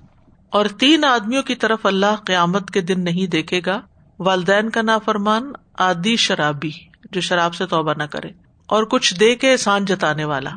اور 0.51 0.67
تین 0.67 1.05
آدمیوں 1.05 1.43
کی 1.43 1.55
طرف 1.55 1.87
اللہ 1.87 2.17
قیامت 2.25 2.71
کے 2.71 2.81
دن 2.81 3.05
نہیں 3.05 3.27
دیکھے 3.27 3.61
گا۔ 3.67 3.81
والدین 4.19 4.71
کا 4.71 4.83
نافرمان 4.83 5.53
آدی 5.79 6.17
شرابی، 6.17 6.71
جو 7.13 7.21
شراب 7.21 7.55
سے 7.55 7.67
توبہ 7.67 7.95
نہ 7.97 8.03
کرے۔ 8.03 8.29
اور 8.67 8.85
کچھ 8.85 9.21
دے 9.21 9.35
کے 9.35 9.53
احسان 9.53 9.85
جتانے 9.85 10.25
والا۔ 10.25 10.51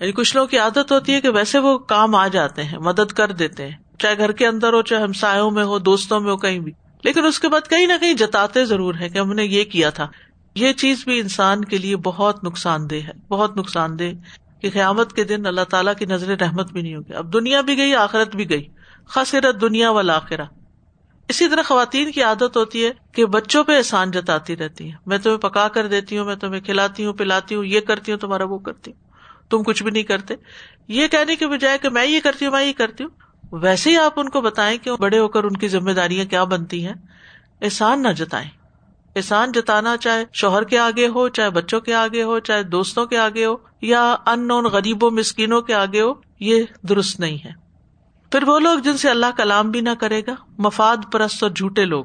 یعنی 0.00 0.12
کچھ 0.12 0.36
لوگوں 0.36 0.48
کی 0.48 0.58
عادت 0.58 0.92
ہوتی 0.92 1.12
ہے 1.12 1.20
کہ 1.20 1.28
ویسے 1.28 1.58
وہ 1.58 1.78
کام 1.78 2.14
آ 2.14 2.28
جاتے 2.28 2.64
ہیں، 2.64 2.78
مدد 2.78 3.12
کر 3.12 3.32
دیتے 3.32 3.68
ہیں۔ 3.68 3.76
چاہے 3.98 4.18
گھر 4.18 4.32
کے 4.32 4.46
اندر 4.46 4.72
ہو، 4.72 4.82
چاہے 4.82 5.02
ہمسایوں 5.02 5.50
میں 5.50 5.64
ہو، 5.64 5.78
دوستوں 5.78 6.20
میں 6.20 6.30
ہو، 6.30 6.36
کہیں 6.36 6.58
بھی۔ 6.58 6.72
لیکن 7.04 7.24
اس 7.24 7.40
کے 7.40 7.48
بعد 7.48 7.70
کہیں 7.70 7.86
نہ 7.86 7.92
کہیں 8.00 8.14
جتاتے 8.14 8.64
ضرور 8.64 8.94
ہے 9.00 9.08
کہ 9.08 9.18
ہم 9.18 9.32
نے 9.32 9.44
یہ 9.44 9.64
کیا 9.64 9.90
تھا۔ 9.90 10.08
یہ 10.54 10.72
چیز 10.72 11.04
بھی 11.04 11.20
انسان 11.20 11.64
کے 11.64 11.78
لیے 11.78 11.96
بہت 11.96 12.44
نقصان 12.44 12.90
دہ 12.90 12.94
ہے، 12.94 13.12
بہت 13.28 13.56
نقصان 13.56 13.98
دہ 13.98 14.04
کہ 14.60 14.70
قیامت 14.70 15.12
کے 15.12 15.24
دن 15.24 15.46
اللہ 15.46 15.64
تعالیٰ 15.70 15.94
کی 15.98 16.06
نظر 16.06 16.40
رحمت 16.40 16.72
بھی 16.72 16.82
نہیں 16.82 16.96
ہوگی۔ 16.96 17.14
اب 17.14 17.32
دنیا 17.32 17.60
بھی 17.60 17.76
گئی، 17.76 17.94
آخرت 17.94 18.36
بھی 18.36 18.50
گئی۔ 18.50 18.68
خاصرت 19.08 19.60
دنیا 19.60 19.90
والا 19.90 20.16
آخرا 20.16 20.44
اسی 21.28 21.48
طرح 21.48 21.62
خواتین 21.62 22.12
کی 22.12 22.22
عادت 22.22 22.56
ہوتی 22.56 22.84
ہے 22.84 22.90
کہ 23.12 23.26
بچوں 23.26 23.64
پہ 23.64 23.76
احسان 23.76 24.10
جتاتی 24.10 24.56
رہتی 24.56 24.90
ہے 24.90 24.96
میں 25.06 25.18
تمہیں 25.18 25.38
پکا 25.38 25.68
کر 25.68 25.86
دیتی 25.86 26.18
ہوں، 26.18 26.24
میں 26.24 26.36
تمہیں 26.36 26.60
کھلاتی 26.60 27.06
ہوں، 27.06 27.12
پلاتی 27.12 27.54
ہوں، 27.54 27.64
یہ 27.64 27.80
کرتی 27.80 28.12
ہوں، 28.12 28.18
تمہارا 28.18 28.44
وہ 28.44 28.58
کرتی 28.58 28.90
ہوں۔ 28.90 29.04
تم 29.50 29.62
کچھ 29.62 29.82
بھی 29.82 29.90
نہیں 29.90 30.02
کرتے۔ 30.02 30.34
یہ 30.88 31.06
کہنے 31.08 31.36
کے 31.36 31.46
بجائے 31.46 31.78
کہ 31.78 31.88
میں 31.88 32.06
یہ 32.06 32.20
کرتی 32.24 32.44
ہوں، 32.44 32.52
میں 32.52 32.64
یہ 32.64 32.72
کرتی 32.76 33.04
ہوں۔ 33.04 33.10
ویسے 33.52 33.90
ہی 33.90 33.96
آپ 33.96 34.20
ان 34.20 34.28
کو 34.28 34.40
بتائیں 34.40 34.78
کہ 34.78 34.90
بڑے 34.92 35.18
ہو 35.18 35.28
کر 35.28 35.44
ان 35.44 35.56
کی 35.56 35.68
ذمہ 35.68 35.90
داریاں 35.90 36.24
کیا 36.24 36.44
بنتی 36.44 36.86
ہیں؟ 36.86 36.94
احسان 37.62 38.02
نہ 38.02 38.08
جتائیں۔ 38.08 38.48
احسان 39.16 39.52
جتانا، 39.52 39.96
چاہے 39.96 40.24
شوہر 40.32 40.64
کے 40.64 40.78
آگے 40.78 41.08
ہو، 41.08 41.28
چاہے 41.28 41.50
بچوں 41.50 41.80
کے 41.80 41.94
آگے 41.94 42.22
ہو، 42.22 42.38
چاہے 42.38 42.62
دوستوں 42.62 43.06
کے 43.06 43.18
آگے 43.18 43.46
ہو، 43.46 43.56
یا 43.80 44.16
ان 44.26 44.48
نون 44.48 44.64
غریبوں، 44.64 45.10
مسکینوں 45.10 45.62
کے 45.62 45.74
آگے 45.74 46.00
ہو، 46.00 46.12
یہ 46.40 46.64
درست 46.82 47.20
نہیں 47.20 47.38
ہے۔ 47.44 47.50
پھر 48.30 48.42
وہ 48.42 48.58
لوگ 48.58 48.78
جن 48.78 48.96
سے 48.96 49.10
اللہ 49.10 49.26
کلام 49.36 49.70
بھی 49.70 49.80
نہ 49.80 49.90
کرے 50.00 50.22
گا، 50.26 50.34
مفاد 50.58 50.96
پرست 51.12 51.42
اور 51.42 51.50
جھوٹے 51.50 51.84
لوگ۔ 51.84 52.04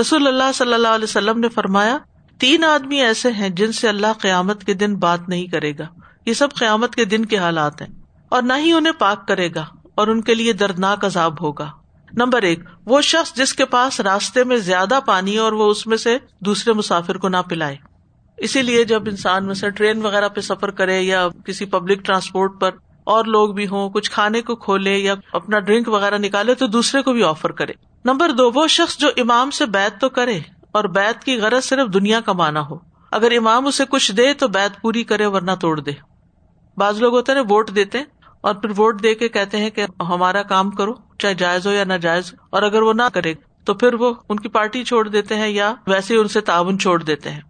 رسول 0.00 0.26
اللہ 0.26 0.52
صلی 0.54 0.74
اللہ 0.74 0.88
علیہ 0.88 1.04
وسلم 1.04 1.40
نے 1.40 1.48
فرمایا، 1.48 1.98
تین 2.38 2.64
آدمی 2.64 2.96
ایسے 2.96 3.30
ہیں 3.32 3.48
جن 3.48 3.72
سے 3.72 3.88
اللہ 3.88 4.12
قیامت 4.18 4.64
کے 4.64 4.74
دن 4.74 4.96
بات 4.96 5.28
نہیں 5.28 5.46
کرے 5.46 5.72
گا۔ 5.78 5.86
یہ 6.26 6.32
سب 6.32 6.48
قیامت 6.54 6.94
کے 6.94 7.04
دن 7.04 7.24
کے 7.24 7.38
حالات 7.38 7.82
ہیں۔ 7.82 7.88
اور 8.28 8.42
نہ 8.42 8.52
ہی 8.58 8.72
انہیں 8.72 8.92
پاک 8.92 9.28
کرے 9.28 9.48
گا 9.54 9.64
اور 9.94 10.08
ان 10.08 10.20
کے 10.20 10.34
لیے 10.34 10.52
دردناک 10.52 11.04
عذاب 11.04 11.42
ہوگا۔ 11.42 11.70
نمبر 12.16 12.42
ایک، 12.42 12.60
وہ 12.84 13.00
شخص 13.00 13.34
جس 13.34 13.52
کے 13.52 13.64
پاس 13.64 14.00
راستے 14.00 14.44
میں 14.44 14.56
زیادہ 14.56 14.98
پانی 15.06 15.38
اور 15.38 15.52
وہ 15.52 15.70
اس 15.70 15.86
میں 15.86 15.96
سے 15.96 16.18
دوسرے 16.40 16.72
مسافر 16.72 17.16
کو 17.16 17.28
نہ 17.28 17.36
پلائے۔ 17.48 17.76
اسی 18.36 18.62
لیے 18.62 18.84
جب 18.84 19.02
انسان 19.06 19.46
میں 19.46 19.54
سے 19.54 19.70
ٹرین 19.70 20.02
وغیرہ 20.02 20.28
پہ 20.28 20.40
سفر 20.40 20.70
کرے 20.70 21.02
یا 21.02 21.28
کسی 21.44 21.64
پبلک 21.64 22.04
ٹرانسپورٹ 22.04 22.60
پر 22.60 22.70
اور 23.04 23.24
لوگ 23.24 23.54
بھی 23.54 23.66
ہوں، 23.66 23.90
کچھ 23.90 24.10
کھانے 24.10 24.42
کو 24.42 24.56
کھولے 24.56 24.98
یا 24.98 25.14
اپنا 25.32 25.58
ڈرنک 25.58 25.88
وغیرہ 25.88 26.18
نکالے 26.18 26.54
تو 26.54 26.66
دوسرے 26.66 27.02
کو 27.02 27.12
بھی 27.12 27.24
آفر 27.24 27.52
کرے۔ 27.52 27.72
نمبر 28.04 28.30
دو، 28.30 28.50
وہ 28.54 28.66
شخص 28.66 28.98
جو 28.98 29.08
امام 29.16 29.50
سے 29.50 29.66
بیت 29.66 30.00
تو 30.00 30.08
کرے 30.08 30.38
اور 30.72 30.84
بیت 30.84 31.24
کی 31.24 31.36
غرض 31.36 31.64
صرف 31.64 31.94
دنیا 31.94 32.20
کمانا 32.20 32.68
ہو۔ 32.70 32.78
اگر 33.10 33.32
امام 33.38 33.66
اسے 33.66 33.84
کچھ 33.88 34.12
دے 34.12 34.34
تو 34.34 34.48
بیت 34.48 34.82
پوری 34.82 35.04
کرے 35.04 35.26
ورنہ 35.26 35.52
توڑ 35.60 35.80
دے۔ 35.80 35.92
بعض 36.76 36.98
لوگ 37.02 37.14
ہوتے 37.14 37.32
ہیں 37.32 37.40
ووٹ 37.40 37.70
دیتے 37.74 37.98
اور 38.44 38.54
پھر 38.54 38.70
ووٹ 38.76 39.02
دے 39.02 39.14
کے 39.14 39.28
کہتے 39.28 39.56
ہیں 39.56 39.70
کہ 39.70 39.86
ہمارا 40.00 40.42
کام 40.42 40.70
کرو، 40.70 40.92
چاہے 41.18 41.34
جائز 41.34 41.66
ہو 41.66 41.72
یا 41.72 41.84
نہ 41.84 41.94
جائز 42.00 42.32
اور 42.50 42.62
اگر 42.62 42.82
وہ 42.82 42.92
نہ 42.92 43.08
کرے، 43.14 43.34
تو 43.64 43.74
پھر 43.74 43.94
وہ 43.94 44.12
ان 44.28 44.40
کی 44.40 44.48
پارٹی 44.48 44.82
چھوڑ 44.84 45.08
دیتے 45.08 45.34
ہیں 45.34 45.48
یا 45.48 45.74
ویسے 45.86 46.16
ان 46.16 46.28
سے 46.28 46.40
تعاون 46.40 46.78
چھوڑ 46.78 47.02
دیتے 47.02 47.30
ہیں۔ 47.30 47.40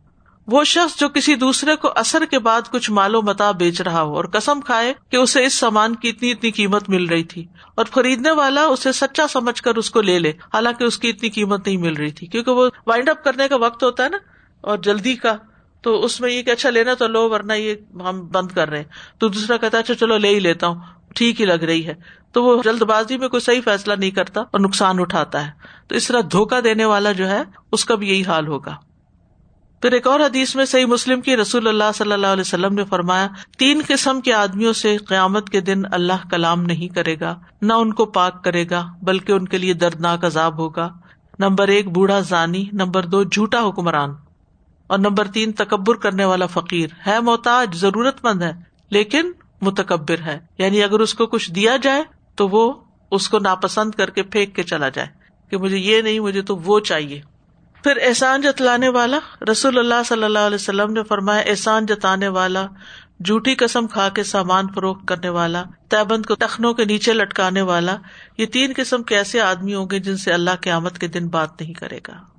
وہ 0.49 0.63
شخص 0.65 0.99
جو 1.01 1.09
کسی 1.09 1.35
دوسرے 1.35 1.75
کو 1.77 1.91
اثر 1.97 2.25
کے 2.31 2.39
بعد 2.39 2.71
کچھ 2.71 2.91
مال 2.91 3.15
و 3.15 3.23
متا 3.23 3.51
بیچ 3.51 3.81
رہا 3.81 4.03
ہو 4.03 4.17
اور 4.17 4.25
کسم 4.25 4.61
کھائے 4.61 4.93
کہ 5.09 5.17
اسے 5.17 5.45
اس 5.45 5.55
سامان 5.55 5.95
کی 5.95 6.09
اتنی 6.09 6.31
اتنی 6.31 6.51
قیمت 6.51 6.89
مل 6.89 7.05
رہی 7.05 7.25
تھی 7.25 7.45
اور 7.75 7.85
خریدنے 7.85 8.31
والا 8.31 8.65
اسے 8.65 8.93
سچا 8.93 9.27
سمجھ 9.29 9.63
کر 9.63 9.75
اس 9.75 9.91
کو 9.91 10.01
لے 10.01 10.19
لے، 10.19 10.33
حالانکہ 10.55 10.85
اس 10.85 10.99
کی 10.99 11.09
اتنی 11.09 11.29
قیمت 11.29 11.67
نہیں 11.67 11.77
مل 11.77 11.97
رہی 11.97 12.11
تھی، 12.11 12.27
کیونکہ 12.27 12.51
وہ 12.51 12.69
وائنڈ 12.87 13.09
اپ 13.09 13.25
کرنے 13.25 13.49
کا 13.49 13.57
وقت 13.57 13.83
ہوتا 13.83 14.05
ہے 14.05 14.09
نا 14.09 14.19
اور 14.61 14.79
جلدی 14.79 15.15
کا 15.15 15.37
تو 15.85 16.05
اس 16.05 16.21
میں 16.21 16.33
یہ 16.33 16.43
کہ 16.43 16.51
اچھا 16.51 16.71
لینا 16.71 16.95
تو 16.95 17.07
لو 17.07 17.31
ورنہ 17.31 17.53
یہ 17.53 17.75
ہم 17.95 18.27
بند 18.27 18.49
کر 18.49 18.69
رہے 18.69 18.77
ہیں۔ 18.77 18.85
تو 19.19 19.29
دوسرا 19.29 19.57
کہتا 19.57 19.79
ہے 19.79 19.83
اچھا 19.83 19.95
چلو 19.95 20.19
لے 20.19 20.29
ہی 20.29 20.41
لیتا 20.41 20.67
ہوں۔ 20.67 20.81
ٹھیک 21.15 21.41
ہی 21.41 21.47
لگ 21.47 21.53
رہی 21.53 21.87
ہے۔ 21.87 21.95
تو 22.33 22.45
وہ 22.45 22.63
جلد 22.63 22.83
بازی 22.83 23.19
میں 23.19 23.29
کوئی 23.29 23.41
صحیح 23.41 23.61
فیصلہ 23.65 23.95
نہیں 23.95 24.11
کرتا 24.11 24.41
اور 24.41 24.61
نقصان 24.61 25.01
اٹھاتا 25.01 25.47
ہے۔ 25.47 25.51
تو 25.89 25.95
اس 25.95 26.09
طرح 26.09 26.21
دھوکا 26.33 26.61
دینے 26.65 26.85
والا 26.85 27.13
جو 27.13 27.29
ہے، 27.29 27.43
اس 27.73 27.85
کا 27.85 27.95
بھی 27.95 28.09
یہی 28.09 28.23
حال 28.25 28.47
ہوگا۔ 28.47 28.77
پھر 29.83 29.93
ایک 29.93 30.07
اور 30.07 30.21
حدیث 30.21 30.57
میں 30.57 30.65
صحیح 30.65 30.87
مسلم 30.87 31.21
کی 31.21 31.37
رسول 31.37 31.69
اللہ 31.69 31.85
صلی 31.95 32.13
اللہ 32.13 32.27
علیہ 32.27 32.41
وسلم 32.41 32.75
نے 32.75 32.85
فرمایا، 32.85 33.29
تین 33.59 33.83
قسم 33.89 34.21
کے 34.21 34.33
آدمیوں 34.33 34.73
سے 34.73 34.97
قیامت 34.97 35.51
کے 35.51 35.61
دن 35.61 35.83
اللہ 35.93 36.29
کلام 36.31 36.63
نہیں 36.63 36.95
کرے 36.95 37.17
گا، 37.21 37.39
نہ 37.63 37.73
ان 37.73 37.93
کو 37.93 38.07
پاک 38.07 38.45
کرے 38.45 38.65
گا، 38.71 38.87
بلکہ 39.03 39.33
ان 39.33 39.49
کے 39.49 39.59
لیے 39.59 39.73
دردناک 39.73 40.25
عذاب 40.25 40.59
ہوگا۔ 40.59 40.91
نمبر 41.39 41.69
ایک، 41.69 41.89
بوڑھا 41.89 42.21
زانی، 42.21 42.65
نمبر 42.73 43.07
دو، 43.07 43.23
جھوٹا 43.23 43.69
حکمران۔ 43.69 44.11
اور 44.95 45.01
نمبر 45.01 45.27
تین، 45.27 45.53
تکبر 45.53 45.95
کرنے 45.95 46.25
والا 46.25 46.47
فقیر 46.47 46.91
ہے، 47.07 47.21
محتاج 47.21 47.75
ضرورت 47.75 48.25
مند 48.25 48.43
ہے، 48.43 48.53
لیکن 48.91 49.33
متکبر 49.61 50.19
ہے۔ 50.27 50.41
یعنی 50.59 50.83
اگر 50.83 51.01
اس 51.01 51.15
کو 51.15 51.27
کچھ 51.27 51.53
دیا 51.53 51.77
جائے 51.77 52.03
تو 52.35 52.49
وہ 52.49 52.73
اس 53.11 53.29
کو 53.29 53.39
ناپسند 53.39 53.91
کر 53.91 54.11
کے 54.11 54.23
پھینک 54.23 54.57
کے 54.57 54.63
چلا 54.63 54.89
جائے 54.89 55.09
کہ 55.51 55.57
مجھے 55.57 55.77
یہ 55.77 56.03
نہیں، 56.03 56.19
مجھے 56.19 56.43
تو 56.43 56.57
وہ 56.57 56.81
چاہیے۔ 56.81 57.21
پھر 57.83 57.99
احسان 58.03 58.41
جتلانے 58.41 58.89
والا، 58.89 59.19
رسول 59.51 59.79
اللہ 59.79 60.03
صلی 60.07 60.25
اللہ 60.25 60.39
علیہ 60.39 60.55
وسلم 60.55 60.93
نے 60.93 61.03
فرمایا، 61.03 61.43
احسان 61.47 61.87
جتانے 61.87 62.29
والا، 62.29 62.67
جھوٹی 63.25 63.55
قسم 63.55 63.87
کھا 63.87 64.09
کے 64.09 64.23
سامان 64.23 64.67
فروخت 64.75 65.09
کرنے 65.09 65.29
والا، 65.29 65.65
تیبند 65.89 66.27
کو 66.27 66.35
تخنوں 66.35 66.75
کے 66.75 66.85
نیچے 66.85 67.13
لٹکانے 67.13 67.63
والا، 67.63 67.97
یہ 68.39 68.47
تین 68.47 68.73
قسم 68.77 69.03
کے 69.03 69.17
ایسے 69.17 69.41
آدمی 69.41 69.75
ہوں 69.75 69.87
گے 69.91 69.99
جن 69.99 70.17
سے 70.17 70.33
اللہ 70.33 70.51
کے 70.61 70.71
آمد 70.71 70.99
کے 70.99 71.09
دن 71.09 71.29
بات 71.29 71.61
نہیں 71.61 71.75
کرے 71.75 72.01
گا۔ 72.09 72.34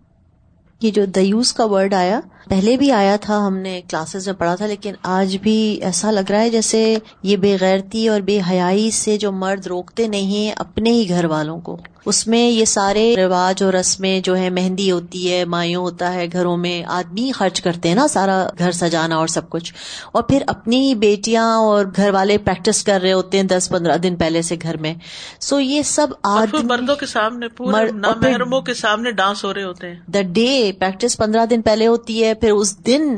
یہ 0.82 0.92
جو 0.92 1.06
دیوس 1.06 1.54
کا 1.54 1.66
ورڈ 1.66 1.94
آیا، 1.94 2.20
پہلے 2.50 2.78
بھی 2.78 2.92
آیا 2.92 3.16
تھا، 3.16 3.48
ہم 3.48 3.58
نے 3.58 3.82
کلاسز 3.90 4.28
میں 4.28 4.36
پڑھا 4.36 4.56
تھا، 4.56 4.66
لیکن 4.66 4.94
آج 5.04 5.38
بھی 5.42 5.80
ایسا 5.82 6.12
لگ 6.12 6.32
رہا 6.32 6.42
ہے 6.42 6.50
جیسے 6.50 6.98
یہ 7.24 7.38
بے 7.38 7.58
غیرتی 7.62 8.08
اور 8.08 8.22
بے 8.22 8.40
حیائی 8.50 8.92
سے 8.92 9.18
جو 9.18 9.32
مرد 9.32 9.68
روکتے 9.68 10.08
نہیں 10.08 10.52
اپنے 10.58 10.92
ہی 10.92 11.10
گھر 11.10 11.26
والوں 11.26 11.60
کو۔ 11.60 11.78
اس 12.06 12.28
میں 12.28 12.50
یہ 12.50 12.66
سارے 12.66 13.16
رواج 13.18 13.64
اور 13.64 13.74
رسمیں 13.74 14.20
جو 14.20 14.38
ہے 14.38 14.50
مہندی 14.50 14.92
ہوتی 14.92 15.32
ہے 15.32 15.46
مایوں 15.46 15.84
ہوتا 15.84 16.14
ہے 16.14 16.28
گھروں 16.32 16.58
میں 16.58 16.84
آدمی 16.88 17.32
خرچ 17.32 17.62
کرتے 17.62 17.90
ہیں 17.90 17.96
نا 17.96 18.08
سارا 18.08 18.50
گھر 18.58 18.72
سجانا 18.72 19.16
اور 19.16 19.28
سب 19.28 19.50
کچھ۔ 19.50 19.74
اور 20.12 20.24
پھر 20.24 20.44
اپنی 20.48 20.96
بیٹیاں 20.96 21.58
اور 21.58 21.86
گھر 21.96 22.10
والے 22.10 22.38
پریکٹس 22.38 22.84
کر 22.84 23.02
رہے 23.02 23.14
ہوتے 23.14 23.38
ہیں 23.38 23.44
دس 23.44 23.70
پندرہ 23.70 23.98
دن 23.98 24.16
پہلے 24.16 24.42
سے 24.42 24.56
گھر 24.62 24.78
میں۔ 24.78 24.94
سو 25.40 25.60
یہ 25.60 25.82
سب 25.82 26.08
آج 26.24 26.56
مردوں 26.64 26.96
کے 26.96 27.06
سامنے 27.06 27.46
محرموں 27.60 28.62
کے 28.62 28.74
سامنے 28.74 29.12
ڈانس 29.12 29.44
ہو 29.44 29.54
رہے 29.54 29.64
ہوتے 29.64 29.88
ہیں۔ 29.88 29.96
دا 30.08 30.22
ڈے 30.22 30.72
پریکٹس 30.80 31.18
پندرہ 31.18 31.46
دن 31.46 31.62
پہلے 31.62 31.88
ہوتی 31.88 32.24
ہے 32.24 32.34
پھر 32.34 32.52
اس 32.52 32.86
دن 32.88 33.16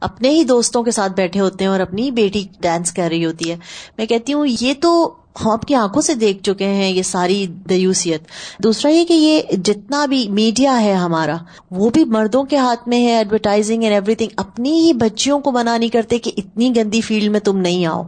اپنے 0.00 0.30
ہی 0.30 0.44
دوستوں 0.44 0.82
کے 0.82 0.90
ساتھ 0.90 1.12
بیٹھے 1.12 1.40
ہوتے 1.40 1.64
ہیں 1.64 1.70
اور 1.70 1.80
اپنی 1.80 2.10
بیٹی 2.10 2.44
ڈانس 2.60 2.92
کر 2.92 3.08
رہی 3.10 3.24
ہوتی 3.24 3.50
ہے۔ 3.50 3.56
میں 3.98 4.06
کہتی 4.06 4.32
ہوں 4.32 4.46
یہ 4.60 4.74
تو 4.80 5.14
ہم 5.36 5.50
اپنی 5.50 5.76
آنکھوں 5.76 6.02
سے 6.02 6.14
دیکھ 6.14 6.42
چکے 6.42 6.66
ہیں 6.66 6.90
یہ 6.90 7.02
ساری 7.02 7.46
دیوسیت۔ 7.46 8.22
دوسرا 8.62 8.90
یہ 8.90 9.04
کہ 9.04 9.12
یہ 9.12 9.56
جتنا 9.56 10.06
بھی 10.06 10.28
میڈیا 10.28 10.80
ہے 10.82 10.92
ہمارا، 10.92 11.36
وہ 11.70 11.90
بھی 11.90 12.04
مردوں 12.04 12.42
کے 12.44 12.56
ہاتھ 12.56 12.88
میں 12.88 13.02
ہے 13.06 13.16
ایڈورٹائزنگ 13.16 13.82
اینڈ 13.82 13.94
ایوری 13.94 14.14
تھنگ 14.14 14.28
اپنی 14.36 14.72
ہی 14.80 14.92
بچیوں 14.92 15.40
کو 15.40 15.50
بنا 15.50 15.76
نہیں 15.76 15.88
کرتے 15.88 16.18
کہ 16.18 16.30
اتنی 16.36 16.76
گندی 16.76 17.00
فیلڈ 17.00 17.30
میں 17.30 17.40
تم 17.40 17.58
نہیں 17.58 17.86
آؤ۔ 17.86 18.02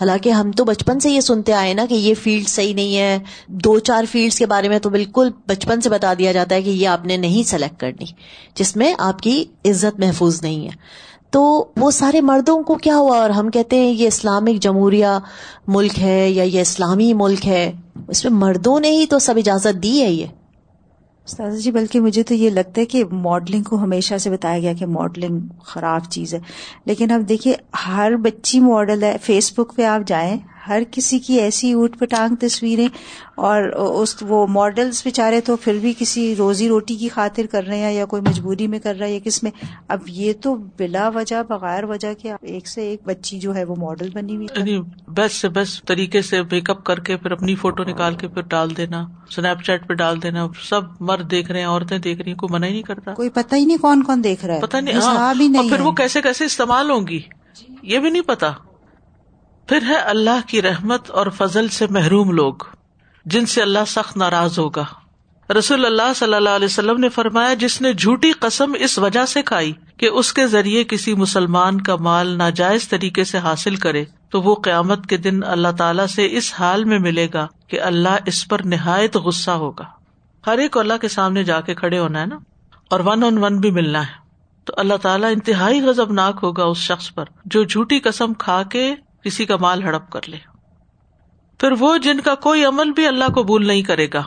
حالانکہ 0.00 0.28
ہم 0.28 0.50
تو 0.52 0.64
بچپن 0.64 1.00
سے 1.00 1.10
یہ 1.10 1.20
سنتے 1.20 1.52
آئے 1.52 1.74
نا 1.74 1.86
کہ 1.88 1.94
یہ 1.94 2.14
فیلڈ 2.22 2.48
صحیح 2.48 2.74
نہیں 2.74 2.96
ہے۔ 2.96 3.18
دو 3.46 3.78
چار 3.78 4.04
فیلڈس 4.10 4.38
کے 4.38 4.46
بارے 4.46 4.68
میں 4.68 4.78
تو 4.78 4.90
بالکل 4.90 5.30
بچپن 5.46 5.80
سے 5.80 5.90
بتا 5.90 6.14
دیا 6.18 6.32
جاتا 6.32 6.54
ہے 6.54 6.62
کہ 6.62 6.70
یہ 6.70 6.88
آپ 6.88 7.06
نے 7.06 7.16
نہیں 7.16 7.48
سلیکٹ 7.48 7.80
کرنی، 7.80 8.04
جس 8.54 8.76
میں 8.76 8.94
آپ 8.98 9.20
کی 9.20 9.44
عزت 9.64 10.00
محفوظ 10.00 10.42
نہیں 10.42 10.64
ہے۔ 10.64 10.72
تو 11.34 11.68
وہ 11.76 11.90
سارے 11.90 12.20
مردوں 12.20 12.62
کو 12.62 12.74
کیا 12.74 12.96
ہوا؟ 12.96 13.18
اور 13.18 13.30
ہم 13.30 13.50
کہتے 13.50 13.76
ہیں 13.76 13.90
یہ 13.90 14.06
اسلامک 14.06 14.62
جمہوریہ 14.62 15.06
ملک 15.66 15.98
ہے 15.98 16.30
یا 16.30 16.42
یہ 16.42 16.60
اسلامی 16.60 17.14
ملک 17.14 17.46
ہے، 17.46 17.72
اس 18.08 18.24
میں 18.24 18.32
مردوں 18.32 18.80
نے 18.80 18.90
ہی 18.90 19.06
تو 19.06 19.18
سب 19.18 19.34
اجازت 19.36 19.82
دی 19.82 20.02
ہے 20.02 20.10
یہ۔ 20.10 20.26
استاذ 21.26 21.60
جی 21.60 21.70
بلکہ 21.70 22.00
مجھے 22.00 22.22
تو 22.22 22.34
یہ 22.34 22.50
لگتا 22.50 22.80
ہے 22.80 22.86
کہ 22.86 23.04
ماڈلنگ 23.12 23.62
کو 23.62 23.76
ہمیشہ 23.76 24.18
سے 24.18 24.30
بتایا 24.30 24.58
گیا 24.58 24.72
کہ 24.72 24.86
ماڈلنگ 24.86 25.38
خراب 25.64 26.00
چیز 26.10 26.34
ہے۔ 26.34 26.40
لیکن 26.84 27.10
اب 27.10 27.28
دیکھیے، 27.28 27.54
ہر 27.86 28.16
بچی 28.16 28.60
ماڈل 28.60 29.02
ہے 29.02 29.16
فیس 29.22 29.52
بک 29.52 29.76
پہ 29.76 29.84
آپ 29.84 30.00
جائیں 30.06 30.36
ہر 30.68 30.82
کسی 30.90 31.18
کی 31.18 31.34
ایسی 31.34 31.72
اوٹ 31.72 31.98
پٹانگ 31.98 32.36
تصویریں 32.40 32.88
اور 33.34 33.64
اس 34.00 34.16
وہ 34.20 34.46
ماڈلس 34.46 35.02
بےچارے 35.04 35.40
تو 35.40 35.56
پھر 35.56 35.78
بھی 35.78 35.92
کسی 35.98 36.36
روزی 36.38 36.68
روٹی 36.68 36.96
کی 36.96 37.08
خاطر 37.08 37.46
کر 37.50 37.64
رہے 37.64 37.78
ہیں 37.78 37.92
یا 37.92 38.04
کوئی 38.04 38.22
مجبوری 38.22 38.66
میں 38.66 38.78
کر 38.78 38.94
رہا 38.94 39.06
ہے 39.06 39.12
یا 39.12 39.18
کس 39.24 39.42
میں۔ 39.42 39.50
اب 39.88 40.00
یہ 40.06 40.32
تو 40.40 40.54
بلا 40.78 41.08
وجہ 41.08 41.42
بغیر 41.48 41.84
وجہ 41.84 42.14
کے 42.14 42.32
ایک 42.42 42.68
سے 42.68 42.82
ایک 42.82 43.00
بچی 43.04 43.38
جو 43.38 43.54
ہے 43.54 43.64
وہ 43.64 43.74
ماڈل 43.78 44.10
بنی 44.12 44.36
ہوئی۔ 44.36 44.46
یعنی 44.56 44.80
بیسٹ 45.08 45.36
سے 45.36 45.48
بیسٹ 45.48 45.86
طریقے 45.88 46.22
سے 46.22 46.42
میک 46.42 46.70
اپ 46.70 46.84
کر 46.84 47.00
کے 47.00 47.16
پھر 47.16 47.30
اپنی 47.30 47.54
فوٹو 47.54 47.84
نکال 47.84 48.14
کے 48.14 48.28
پھر 48.28 48.42
ڈال 48.42 48.76
دینا 48.76 49.06
اسنیپ 49.28 49.62
چیٹ 49.62 49.88
پہ 49.88 49.94
ڈال 49.94 50.22
دینا 50.22 50.46
سب 50.68 50.80
مرد 51.00 51.30
دیکھ 51.30 51.50
رہے 51.50 51.60
ہیں 51.60 51.66
عورتیں 51.66 51.98
دیکھ 51.98 52.22
رہی 52.22 52.30
ہیں 52.30 52.38
کوئی 52.38 52.52
منع 52.52 52.66
ہی 52.66 52.72
نہیں 52.72 52.82
کرتا 52.82 53.14
کوئی 53.14 53.28
پتہ 53.28 53.54
ہی 53.54 53.64
نہیں 53.64 53.78
کون 53.78 54.02
کون 54.02 54.24
دیکھ 54.24 54.44
رہا 54.44 54.54
ہے۔ 54.54 54.60
پتا 54.60 54.80
نہیں 54.80 54.94
ہاں 54.94 55.34
پھر 55.68 55.80
وہ 55.80 55.92
کیسے 55.92 56.22
کیسے 56.22 56.44
استعمال 56.44 56.90
ہوں 56.90 57.06
گی؟ 57.06 57.20
یہ 57.82 57.98
بھی 57.98 58.10
نہیں 58.10 58.22
پتا 58.22 58.52
پھر 59.68 59.82
ہے 59.88 59.96
اللہ 59.96 60.40
کی 60.46 60.60
رحمت 60.62 61.10
اور 61.10 61.26
فضل 61.26 61.68
سے 61.68 61.86
محروم 61.90 62.30
لوگ، 62.30 62.64
جن 63.26 63.46
سے 63.46 63.62
اللہ 63.62 63.84
سخت 63.86 64.16
ناراض 64.16 64.58
ہوگا۔ 64.58 64.84
رسول 65.48 65.84
اللہ 65.86 66.12
صلی 66.16 66.34
اللہ 66.34 66.56
علیہ 66.56 66.66
وسلم 66.66 67.00
نے 67.00 67.08
فرمایا، 67.08 67.54
جس 67.54 67.80
نے 67.80 67.92
جھوٹی 67.92 68.32
قسم 68.32 68.74
اس 68.80 68.98
وجہ 68.98 69.24
سے 69.26 69.42
کھائی 69.42 69.72
کہ 69.96 70.06
اس 70.06 70.32
کے 70.32 70.46
ذریعے 70.46 70.84
کسی 70.84 71.14
مسلمان 71.14 71.80
کا 71.80 71.96
مال 71.96 72.36
ناجائز 72.38 72.88
طریقے 72.88 73.24
سے 73.24 73.38
حاصل 73.38 73.76
کرے، 73.76 74.04
تو 74.30 74.42
وہ 74.42 74.54
قیامت 74.54 75.06
کے 75.06 75.16
دن 75.16 75.42
اللہ 75.44 75.72
تعالی 75.78 76.06
سے 76.06 76.28
اس 76.30 76.52
حال 76.58 76.84
میں 76.84 76.98
ملے 76.98 77.26
گا 77.34 77.46
کہ 77.68 77.80
اللہ 77.80 78.16
اس 78.26 78.46
پر 78.48 78.62
نہایت 78.64 79.16
غصہ 79.16 79.50
ہوگا۔ 79.50 79.84
ہر 80.44 80.58
ایک 80.58 80.76
اللہ 80.76 81.00
کے 81.00 81.08
سامنے 81.08 81.44
جا 81.44 81.60
کے 81.60 81.74
کھڑے 81.74 81.98
ہونا 81.98 82.20
ہے 82.20 82.26
نا، 82.26 82.38
اور 82.90 83.00
ون 83.00 83.24
آن 83.24 83.38
ون 83.38 83.58
بھی 83.58 83.70
ملنا 83.70 84.02
ہے۔ 84.02 84.22
تو 84.66 84.72
اللہ 84.76 84.96
تعالیٰ 85.02 85.30
انتہائی 85.32 85.80
غزب 85.80 86.12
ناک 86.12 86.38
ہوگا 86.42 86.64
اس 86.64 86.78
شخص 86.82 87.12
پر 87.14 87.24
جو 87.44 87.64
جھوٹی 87.64 87.98
قسم 88.00 88.34
کھا 88.34 88.62
کے 88.62 88.94
کسی 89.24 89.44
کا 89.44 89.56
مال 89.56 89.82
ہڑپ 89.82 90.10
کر 90.10 90.20
لے۔ 90.26 90.36
پھر 91.58 91.72
وہ 91.78 91.96
جن 91.96 92.20
کا 92.20 92.34
کوئی 92.34 92.64
عمل 92.64 92.90
بھی 92.90 93.06
اللہ 93.06 93.32
کو 93.34 93.42
بھول 93.42 93.66
نہیں 93.66 93.82
کرے 93.82 94.06
گا۔ 94.14 94.22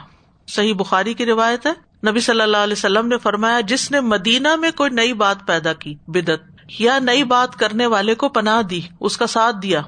صحیح 0.48 0.74
بخاری 0.74 1.14
کی 1.14 1.26
روایت 1.26 1.66
ہے۔ 1.66 1.88
نبی 2.10 2.20
صلی 2.20 2.42
اللہ 2.42 2.58
علیہ 2.58 2.74
وسلم 2.74 3.08
نے 3.08 3.18
فرمایا، 3.18 3.60
جس 3.60 3.92
نے 3.92 4.00
مدینہ 4.00 4.56
میں 4.56 4.72
کوئی 4.72 4.90
نئی 4.90 5.14
بات 5.14 5.38
پیدا 5.48 5.74
کی 5.74 5.96
بدت 6.08 6.62
یا 6.80 7.00
نئی 7.00 7.24
بات 7.24 7.56
کرنے 7.56 7.86
والے 7.86 8.16
کو 8.16 8.30
پناہ 8.30 8.62
دی، 8.62 8.82
اس 9.00 9.18
کا 9.18 9.28
ساتھ 9.28 9.56
دیا، 9.64 9.82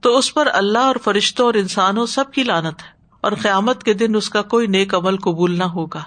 تو 0.00 0.18
اس 0.18 0.34
پر 0.34 0.48
اللہ 0.52 0.78
اور 0.78 0.96
فرشتوں 1.04 1.46
اور 1.46 1.54
انسانوں 1.54 2.06
سب 2.06 2.32
کی 2.32 2.42
لانت 2.42 2.82
ہے۔ 2.82 2.96
اور 3.20 3.32
قیامت 3.42 3.84
کے 3.84 3.94
دن 3.94 4.16
اس 4.16 4.30
کا 4.30 4.42
کوئی 4.42 4.66
نیک 4.66 4.94
عمل 4.94 5.16
قبول 5.16 5.58
نہ 5.58 5.64
ہوگا۔ 5.64 6.02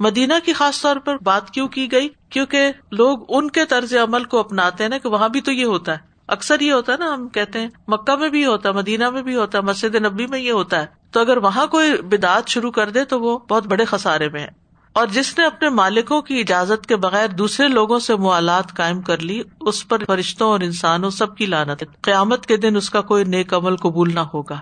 مدینہ 0.00 0.32
کی 0.44 0.52
خاص 0.52 0.82
طور 0.82 0.96
پر 0.96 1.16
بات 1.22 1.50
کیوں 1.50 1.68
کی 1.68 1.92
گئی؟ 1.92 2.08
کیونکہ 2.30 2.72
لوگ 2.92 3.18
ان 3.28 3.50
کے 3.50 3.64
طرز 3.64 3.94
عمل 3.94 4.24
کو 4.24 4.38
اپناتے 4.38 4.84
ہیں 4.84 4.88
نا، 4.88 4.98
کہ 4.98 5.08
وہاں 5.08 5.28
بھی 5.28 5.40
تو 5.40 5.52
یہ 5.52 5.64
ہوتا 5.64 5.92
ہے۔ 5.92 6.13
اکثر 6.28 6.60
یہ 6.60 6.72
ہوتا 6.72 6.92
ہے 6.92 6.96
نا، 6.98 7.14
ہم 7.14 7.28
کہتے 7.28 7.60
ہیں، 7.60 7.68
مکہ 7.88 8.16
میں 8.16 8.28
بھی 8.28 8.46
ہوتا 8.46 8.68
ہے 8.68 8.74
مدینہ 8.74 9.10
میں 9.10 9.22
بھی 9.22 9.36
ہوتا 9.36 9.58
ہے 9.58 9.62
مسجد 9.62 9.94
نبی 9.94 10.26
میں 10.26 10.38
یہ 10.38 10.52
ہوتا 10.52 10.80
ہے۔ 10.80 10.86
تو 11.10 11.20
اگر 11.20 11.36
وہاں 11.36 11.66
کوئی 11.66 12.02
بدعت 12.02 12.48
شروع 12.48 12.70
کر 12.70 12.90
دے 12.90 13.04
تو 13.04 13.20
وہ 13.20 13.38
بہت 13.38 13.66
بڑے 13.66 13.84
خسارے 13.84 14.28
میں 14.28 14.40
ہے۔ 14.40 14.64
اور 14.92 15.06
جس 15.06 15.38
نے 15.38 15.46
اپنے 15.46 15.68
مالکوں 15.68 16.22
کی 16.22 16.40
اجازت 16.40 16.86
کے 16.86 16.96
بغیر 16.96 17.28
دوسرے 17.28 17.68
لوگوں 17.68 17.98
سے 17.98 18.14
موالات 18.14 18.76
قائم 18.76 19.00
کر 19.00 19.18
لی، 19.18 19.42
اس 19.60 19.88
پر 19.88 20.04
فرشتوں 20.04 20.48
اور 20.48 20.60
انسانوں 20.60 21.10
سب 21.10 21.36
کی 21.36 21.46
لانت 21.46 21.82
ہے۔ 21.82 21.86
قیامت 22.00 22.46
کے 22.46 22.56
دن 22.56 22.76
اس 22.76 22.90
کا 22.90 23.00
کوئی 23.00 23.24
نیک 23.24 23.54
عمل 23.54 23.76
قبول 23.76 24.14
نہ 24.14 24.20
ہوگا۔ 24.20 24.60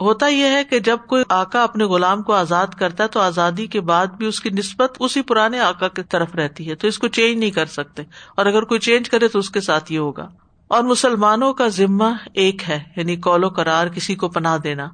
ہوتا 0.00 0.26
یہ 0.26 0.44
ہے 0.44 0.64
کہ 0.64 0.78
جب 0.78 0.98
کوئی 1.06 1.24
آکا 1.28 1.62
اپنے 1.62 1.84
غلام 1.84 2.22
کو 2.22 2.32
آزاد 2.32 2.66
کرتا 2.66 3.02
ہے، 3.04 3.08
تو 3.08 3.20
آزادی 3.20 3.66
کے 3.66 3.80
بعد 3.80 4.06
بھی 4.06 4.26
اس 4.26 4.40
کی 4.40 4.50
نسبت 4.50 4.96
اسی 5.00 5.22
پرانے 5.22 5.60
آکا 5.60 5.88
کی 5.88 6.02
طرف 6.02 6.34
رہتی 6.34 6.70
ہے۔ 6.70 6.74
تو 6.74 6.86
اس 6.88 6.98
کو 6.98 7.08
چینج 7.08 7.38
نہیں 7.38 7.50
کر 7.50 7.66
سکتے۔ 7.66 8.02
اور 8.36 8.46
اگر 8.46 8.62
کوئی 8.62 8.80
چینج 8.80 9.10
کرے 9.10 9.28
تو 9.28 9.38
اس 9.38 9.50
کے 9.50 9.60
ساتھ 9.60 9.92
یہ 9.92 9.98
ہوگا۔ 9.98 10.28
اور 10.68 10.82
مسلمانوں 10.82 11.54
کا 11.54 11.68
ذمہ 11.68 12.14
ایک 12.34 12.70
ہے 12.70 12.80
یعنی 12.96 13.16
کولو 13.16 13.50
کرار 13.50 13.86
کسی 13.86 14.14
کو 14.14 14.28
پناہ 14.28 14.58
دینا۔ 14.58 14.88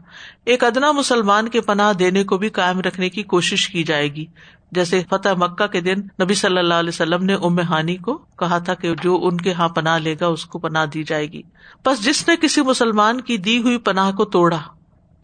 ایک 0.45 0.65
ادنا 0.65 0.93
مسلمان 0.93 1.49
کے 1.49 1.61
پناہ 1.61 1.93
دینے 1.93 2.25
کو 2.25 2.39
بھی 2.39 2.49
قائم 2.49 2.81
رکھنے 2.81 3.09
کی 3.09 3.23
کوشش 3.23 3.69
کی 3.69 3.83
جائے 3.83 4.15
گی۔ 4.15 4.25
جیسے 4.73 5.03
فتح 5.11 5.29
مکہ 5.37 5.67
کے 5.67 5.81
دن 5.81 6.01
نبی 6.23 6.35
صلی 6.35 6.59
اللہ 6.59 6.75
علیہ 6.75 6.89
وسلم 6.89 7.25
نے 7.25 7.35
ام 7.35 7.61
ہانی 7.61 7.97
کو 7.97 8.15
کہا 8.39 8.59
تھا 8.59 8.75
کہ 8.75 8.95
جو 9.03 9.21
ان 9.23 9.37
کے 9.37 9.51
یہاں 9.51 9.69
پناہ 9.69 9.99
لے 9.99 10.17
گا، 10.21 10.27
اس 10.27 10.47
کو 10.47 10.59
پناہ 10.59 10.87
دی 10.87 11.03
جائے 11.03 11.33
گی۔ 11.33 11.43
بس 11.85 12.05
جس 12.05 12.29
نے 12.29 12.37
کسی 12.37 12.63
مسلمان 12.63 13.21
کی 13.21 13.37
دی 13.37 13.59
ہوئی 13.59 13.79
پناہ 13.79 14.13
کو 14.13 14.25
توڑا 14.25 14.59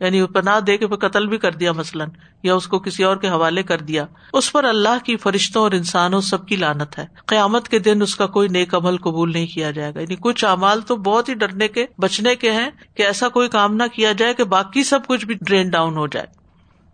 یعنی 0.00 0.26
پناہ 0.26 0.60
دے 0.60 0.76
کے 0.76 0.86
قتل 0.86 1.26
بھی 1.26 1.38
کر 1.38 1.52
دیا 1.52 1.72
مثلاً، 1.72 2.08
یا 2.42 2.54
اس 2.54 2.68
کو 2.68 2.78
کسی 2.78 3.04
اور 3.04 3.16
کے 3.16 3.28
حوالے 3.28 3.62
کر 3.62 3.78
دیا۔ 3.78 4.06
اس 4.32 4.52
پر 4.52 4.64
اللہ 4.64 5.04
کی 5.04 5.16
فرشتوں 5.16 5.62
اور 5.62 5.70
انسانوں 5.70 6.20
سب 6.20 6.46
کی 6.46 6.56
لانت 6.56 6.98
ہے۔ 6.98 7.06
قیامت 7.26 7.68
کے 7.68 7.78
دن 7.78 8.02
اس 8.02 8.16
کا 8.16 8.26
کوئی 8.26 8.48
نیک 8.48 8.74
عمل 8.74 8.96
قبول 8.96 9.32
نہیں 9.32 9.46
کیا 9.46 9.70
جائے 9.70 9.94
گا۔ 9.94 10.00
یعنی 10.00 10.16
کچھ 10.20 10.44
اعمال 10.44 10.80
تو 10.80 10.96
بہت 10.96 11.28
ہی 11.28 11.34
ڈرنے 11.34 11.68
کے، 11.68 11.86
بچنے 11.98 12.36
کے 12.36 12.52
ہیں 12.52 12.70
کہ 12.94 13.02
ایسا 13.02 13.28
کوئی 13.28 13.48
کام 13.48 13.76
نہ 13.76 13.82
کیا 13.92 14.12
جائے 14.12 14.34
کہ 14.34 14.44
باقی 14.44 14.84
سب 14.84 15.00
کچھ 15.06 15.26
بھی 15.26 15.34
ڈرین 15.40 15.68
ڈاؤن 15.68 15.96
ہو 15.96 16.06
جائے۔ 16.06 16.26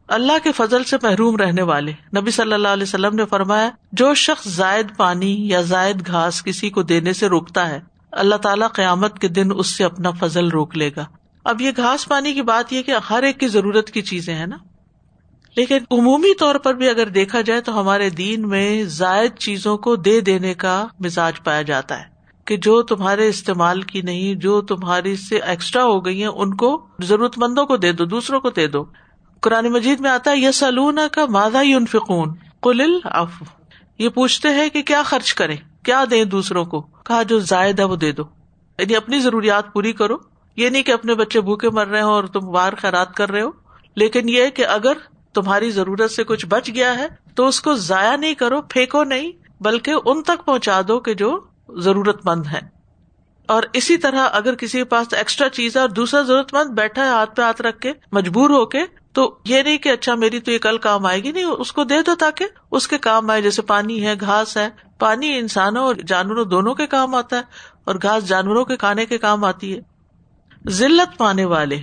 اللہ 0.08 0.32
کے 0.42 0.52
فضل 0.52 0.84
سے 0.84 0.96
محروم 1.02 1.36
رہنے 1.36 1.62
والے۔ 1.62 1.92
نبی 2.16 2.30
صلی 2.30 2.52
اللہ 2.52 2.68
علیہ 2.68 2.82
وسلم 2.82 3.14
نے 3.14 3.24
فرمایا، 3.24 3.70
جو 3.92 4.14
شخص 4.14 4.48
زائد 4.48 4.86
پانی 4.96 5.48
یا 5.48 5.60
زائد 5.60 6.06
گھاس 6.06 6.44
کسی 6.44 6.70
کو 6.70 6.82
دینے 6.82 7.12
سے 7.12 7.26
روکتا 7.26 7.68
ہے، 7.68 7.80
اللہ 8.12 8.34
تعالیٰ 8.34 8.68
قیامت 8.72 9.18
کے 9.18 9.28
دن 9.28 9.48
اس 9.56 9.66
سے 9.66 9.84
اپنا 9.84 10.10
فضل 10.10 10.48
روک 10.48 10.76
لے 10.76 10.90
گا۔ 10.96 11.04
اب 11.46 11.60
یہ 11.60 11.70
گھاس 11.76 12.08
پانی 12.08 12.32
کی 12.32 12.42
بات 12.42 12.72
یہ 12.72 12.82
کہ 12.82 12.94
ہر 13.10 13.22
ایک 13.22 13.40
کی 13.40 13.48
ضرورت 13.48 13.90
کی 13.90 14.02
چیزیں 14.02 14.34
ہیں 14.34 14.46
نا۔ 14.46 14.56
لیکن 15.56 15.78
عمومی 15.90 16.34
طور 16.34 16.54
پر 16.54 16.74
بھی 16.74 16.88
اگر 16.88 17.06
دیکھا 17.06 17.40
جائے 17.40 17.60
تو 17.60 17.80
ہمارے 17.80 18.10
دین 18.10 18.48
میں 18.48 18.84
زائد 18.84 19.34
چیزوں 19.34 19.78
کو 19.78 19.96
دے 19.96 20.20
دینے 20.20 20.54
کا 20.54 20.86
مزاج 21.00 21.42
پایا 21.44 21.62
جاتا 21.62 21.98
ہے 21.98 22.04
کہ 22.44 22.56
جو 22.56 22.82
تمہارے 22.82 23.28
استعمال 23.28 23.82
کی 23.82 24.02
نہیں، 24.02 24.34
جو 24.34 24.60
تمہاری 24.60 25.16
سے 25.16 25.38
ایکسٹرا 25.38 25.84
ہو 25.84 26.04
گئی 26.04 26.20
ہیں، 26.20 26.28
ان 26.28 26.54
کو 26.54 26.86
ضرورت 27.02 27.38
مندوں 27.38 27.66
کو 27.66 27.76
دے 27.76 27.92
دو، 27.92 28.04
دوسروں 28.04 28.40
کو 28.40 28.50
دے 28.50 28.66
دو۔ 28.66 28.84
قرآن 29.40 29.66
مجید 29.66 30.00
میں 30.00 30.10
آتا 30.10 30.30
ہے 30.30 30.38
یہ 30.38 30.50
سلون 30.50 30.98
کا 31.12 31.26
مادہ 31.26 31.58
فکون 31.90 32.34
کل 32.62 32.98
اف 33.04 33.42
یہ 33.98 34.08
پوچھتے 34.08 34.48
ہیں 34.48 34.68
کہ 34.68 34.82
کیا 34.82 35.02
خرچ 35.02 35.34
کرے 35.34 35.56
کیا 35.84 36.04
دیں 36.10 36.24
دوسروں 36.24 36.64
کو؟ 36.64 36.80
کہا 36.80 37.22
جو 37.22 37.38
زائد 37.38 37.78
ہے 37.78 37.84
وہ 37.84 37.96
دے 37.96 38.12
دو۔ 38.12 38.22
یعنی 38.78 38.96
اپنی 38.96 39.20
ضروریات 39.20 39.72
پوری 39.72 39.92
کرو۔ 39.92 40.35
یہ 40.56 40.68
نہیں 40.68 40.82
کہ 40.82 40.92
اپنے 40.92 41.14
بچے 41.14 41.40
بھوکے 41.40 41.70
مر 41.70 41.86
رہے 41.86 42.02
ہو 42.02 42.10
اور 42.10 42.24
تم 42.24 42.50
باہر 42.50 42.74
خیرات 42.74 43.14
کر 43.14 43.30
رہے 43.30 43.42
ہو، 43.42 43.50
لیکن 43.96 44.28
یہ 44.28 44.48
کہ 44.50 44.66
اگر 44.66 44.98
تمہاری 45.34 45.70
ضرورت 45.70 46.10
سے 46.10 46.24
کچھ 46.24 46.46
بچ 46.46 46.70
گیا 46.74 46.96
ہے 46.98 47.06
تو 47.34 47.46
اس 47.46 47.60
کو 47.60 47.74
ضائع 47.74 48.16
نہیں 48.16 48.34
کرو، 48.34 48.60
پھینکو 48.62 49.04
نہیں، 49.04 49.30
بلکہ 49.60 49.94
ان 50.04 50.22
تک 50.22 50.44
پہنچا 50.44 50.80
دو 50.88 50.98
کہ 51.00 51.14
جو 51.14 51.38
ضرورت 51.78 52.26
مند 52.26 52.46
ہے 52.46 52.60
اور 53.48 53.62
اسی 53.72 53.96
طرح 53.96 54.28
اگر 54.32 54.54
کسی 54.54 54.78
کے 54.78 54.84
پاس 54.84 55.14
ایکسٹرا 55.14 55.48
چیز 55.48 55.76
ہے 55.76 55.80
اور 55.80 55.88
دوسرا 55.88 56.20
ضرورت 56.22 56.54
مند 56.54 56.70
بیٹھا 56.70 57.04
ہے 57.04 57.08
ہاتھ 57.08 57.34
پہ 57.36 57.42
ہاتھ 57.42 57.62
رکھ 57.62 57.78
کے 57.80 57.92
مجبور 58.12 58.50
ہو 58.50 58.64
کے، 58.66 58.84
تو 59.12 59.38
یہ 59.44 59.62
نہیں 59.62 59.78
کہ 59.78 59.88
اچھا 59.88 60.14
میری 60.14 60.40
تو 60.40 60.52
یہ 60.52 60.58
کل 60.58 60.78
کام 60.78 61.06
آئے 61.06 61.22
گی، 61.22 61.32
نہیں، 61.32 61.44
اس 61.44 61.72
کو 61.72 61.84
دے 61.84 62.00
دو 62.02 62.14
تاکہ 62.14 62.46
اس 62.70 62.88
کے 62.88 62.98
کام 62.98 63.30
آئے، 63.30 63.42
جیسے 63.42 63.62
پانی 63.62 64.06
ہے، 64.06 64.14
گھاس 64.20 64.56
ہے، 64.56 64.68
پانی 64.98 65.38
انسانوں 65.38 65.82
اور 65.82 65.94
جانوروں 66.06 66.44
دونوں 66.44 66.74
کے 66.74 66.86
کام 66.86 67.14
آتا 67.14 67.36
ہے 67.36 67.42
اور 67.84 67.94
گھاس 68.02 68.26
جانوروں 68.28 68.64
کے 68.64 68.76
کھانے 68.76 69.06
کے 69.06 69.18
کام 69.18 69.44
آتی 69.44 69.74
ہے۔ 69.74 69.80
ذلت 70.68 71.18
پانے 71.18 71.44
والے۔ 71.44 71.78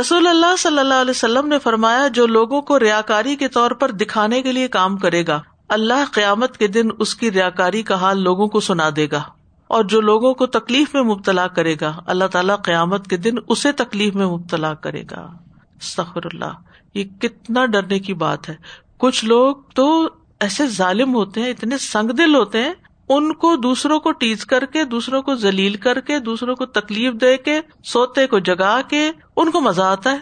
رسول 0.00 0.26
اللہ 0.26 0.56
صلی 0.58 0.78
اللہ 0.78 0.94
علیہ 0.94 1.10
وسلم 1.10 1.46
نے 1.46 1.58
فرمایا، 1.58 2.08
جو 2.08 2.26
لوگوں 2.26 2.62
کو 2.62 2.78
ریا 2.78 3.00
کاری 3.00 3.36
کے 3.36 3.48
طور 3.48 3.70
پر 3.70 3.90
دکھانے 3.90 4.42
کے 4.42 4.52
لیے 4.52 4.68
کام 4.68 4.96
کرے 4.96 5.26
گا، 5.26 5.42
اللہ 5.68 6.04
قیامت 6.12 6.56
کے 6.56 6.66
دن 6.66 6.88
اس 6.98 7.14
کی 7.14 7.30
ریا 7.30 7.50
کاری 7.50 7.82
کا 7.82 7.94
حال 7.94 8.20
لوگوں 8.20 8.46
کو 8.46 8.60
سنا 8.60 8.90
دے 8.96 9.08
گا۔ 9.12 9.22
اور 9.68 9.84
جو 9.84 10.00
لوگوں 10.00 10.34
کو 10.34 10.46
تکلیف 10.46 10.94
میں 10.94 11.02
مبتلا 11.02 11.46
کرے 11.46 11.76
گا، 11.80 12.00
اللہ 12.06 12.24
تعالیٰ 12.24 12.56
قیامت 12.62 13.06
کے 13.06 13.16
دن 13.16 13.34
اسے 13.48 13.72
تکلیف 13.72 14.14
میں 14.14 14.26
مبتلا 14.26 14.74
کرے 14.74 15.02
گا۔ 15.10 15.32
سخر 15.80 16.20
اللہ، 16.24 16.52
یہ 16.94 17.04
کتنا 17.04 17.66
ڈرنے 17.66 17.98
کی 17.98 18.14
بات 18.14 18.48
ہے۔ 18.48 18.54
کچھ 18.98 19.24
لوگ 19.24 19.56
تو 19.74 20.08
ایسے 20.40 20.66
ظالم 20.66 21.14
ہوتے 21.14 21.40
ہیں، 21.40 21.50
اتنے 21.50 21.78
سنگ 21.78 22.10
دل 22.10 22.34
ہوتے 22.34 22.62
ہیں 22.62 22.72
ان 23.08 23.34
کو 23.34 23.56
دوسروں 23.56 24.00
کو 24.00 24.12
ٹیز 24.12 24.44
کر 24.44 24.64
کے، 24.64 24.84
دوسروں 24.84 25.22
کو 25.22 25.34
ذلیل 25.34 25.74
کر 25.74 26.00
کے، 26.00 26.18
دوسروں 26.18 26.54
کو 26.54 26.66
تکلیف 26.66 27.12
دے 27.12 27.36
کے، 27.36 27.60
سوتے 27.84 28.26
کو 28.26 28.38
جگا 28.38 28.80
کے، 28.88 29.12
ان 29.36 29.50
کو 29.50 29.60
مزہ 29.60 29.82
آتا 29.82 30.12
ہے۔ 30.12 30.18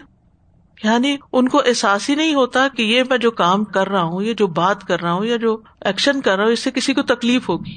یعنی 0.83 1.17
ان 1.33 1.47
کو 1.47 1.61
احساس 1.65 2.09
ہی 2.09 2.15
نہیں 2.15 2.35
ہوتا 2.35 2.67
کہ 2.67 2.81
یہ 2.81 3.03
میں 3.09 3.17
جو 3.17 3.31
کام 3.31 3.63
کر 3.63 3.87
رہا 3.87 4.01
ہوں، 4.01 4.21
یہ 4.21 4.33
جو 4.33 4.47
بات 4.47 4.83
کر 4.83 5.01
رہا 5.01 5.11
ہوں، 5.11 5.25
یا 5.25 5.35
جو 5.35 5.57
ایکشن 5.81 6.21
کر 6.21 6.35
رہا 6.35 6.43
ہوں، 6.43 6.51
اس 6.51 6.59
سے 6.59 6.71
کسی 6.71 6.93
کو 6.93 7.01
تکلیف 7.01 7.49
ہوگی۔ 7.49 7.75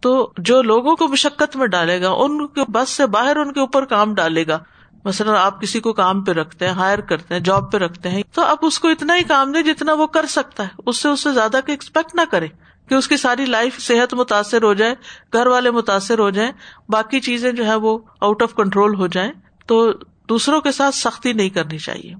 تو 0.00 0.32
جو 0.38 0.62
لوگوں 0.62 0.96
کو 0.96 1.08
مشقت 1.08 1.56
میں 1.56 1.66
ڈالے 1.66 2.02
گا، 2.02 2.10
ان 2.10 2.46
کے 2.46 2.60
بس 2.68 2.88
سے 2.88 3.06
باہر 3.06 3.36
ان 3.36 3.52
کے 3.52 3.60
اوپر 3.60 3.84
کام 3.84 4.14
ڈالے 4.14 4.46
گا۔ 4.46 4.58
مثلاً 5.04 5.36
آپ 5.36 5.60
کسی 5.60 5.80
کو 5.80 5.92
کام 5.92 6.24
پہ 6.24 6.32
رکھتے 6.32 6.66
ہیں، 6.66 6.74
ہائر 6.74 6.98
کرتے 6.98 7.34
ہیں، 7.34 7.40
جاب 7.40 7.72
پہ 7.72 7.78
رکھتے 7.78 8.08
ہیں، 8.08 8.22
تو 8.34 8.42
آپ 8.42 8.58
اس 8.62 8.80
کو 8.80 8.88
اتنا 8.88 9.16
ہی 9.16 9.22
کام 9.22 9.52
دیں 9.52 9.62
جتنا 9.62 9.92
وہ 9.92 10.06
کر 10.06 10.26
سکتا 10.26 10.62
ہے۔ 10.62 10.68
اس 10.86 10.96
سے 10.96 11.08
اس 11.08 11.20
سے 11.20 11.32
زیادہ 11.32 11.60
ایکسپیکٹ 11.66 12.14
نہ 12.14 12.20
کرے۔ 12.30 12.46
کہ 12.90 12.94
اس 12.94 13.08
کی 13.08 13.16
ساری 13.16 13.44
لائف 13.44 13.78
صحت 13.78 14.14
متاثر 14.14 14.62
ہو 14.62 14.74
جائے، 14.74 14.94
گھر 15.32 15.46
والے 15.46 15.70
متاثر 15.70 16.18
ہو 16.18 16.30
جائیں، 16.30 16.52
باقی 16.88 17.20
چیزیں 17.20 17.52
جو 17.52 17.66
ہے 17.66 17.74
وہ 17.74 17.98
آؤٹ 18.20 18.42
آف 18.42 18.54
کنٹرول 18.54 18.94
ہو 18.94 19.06
جائیں، 19.06 19.32
تو 19.66 19.92
دوسروں 20.28 20.60
کے 20.60 20.72
ساتھ 20.72 20.94
سختی 20.94 21.32
نہیں 21.32 21.48
کرنی 21.48 21.78
چاہیے۔ 21.78 22.14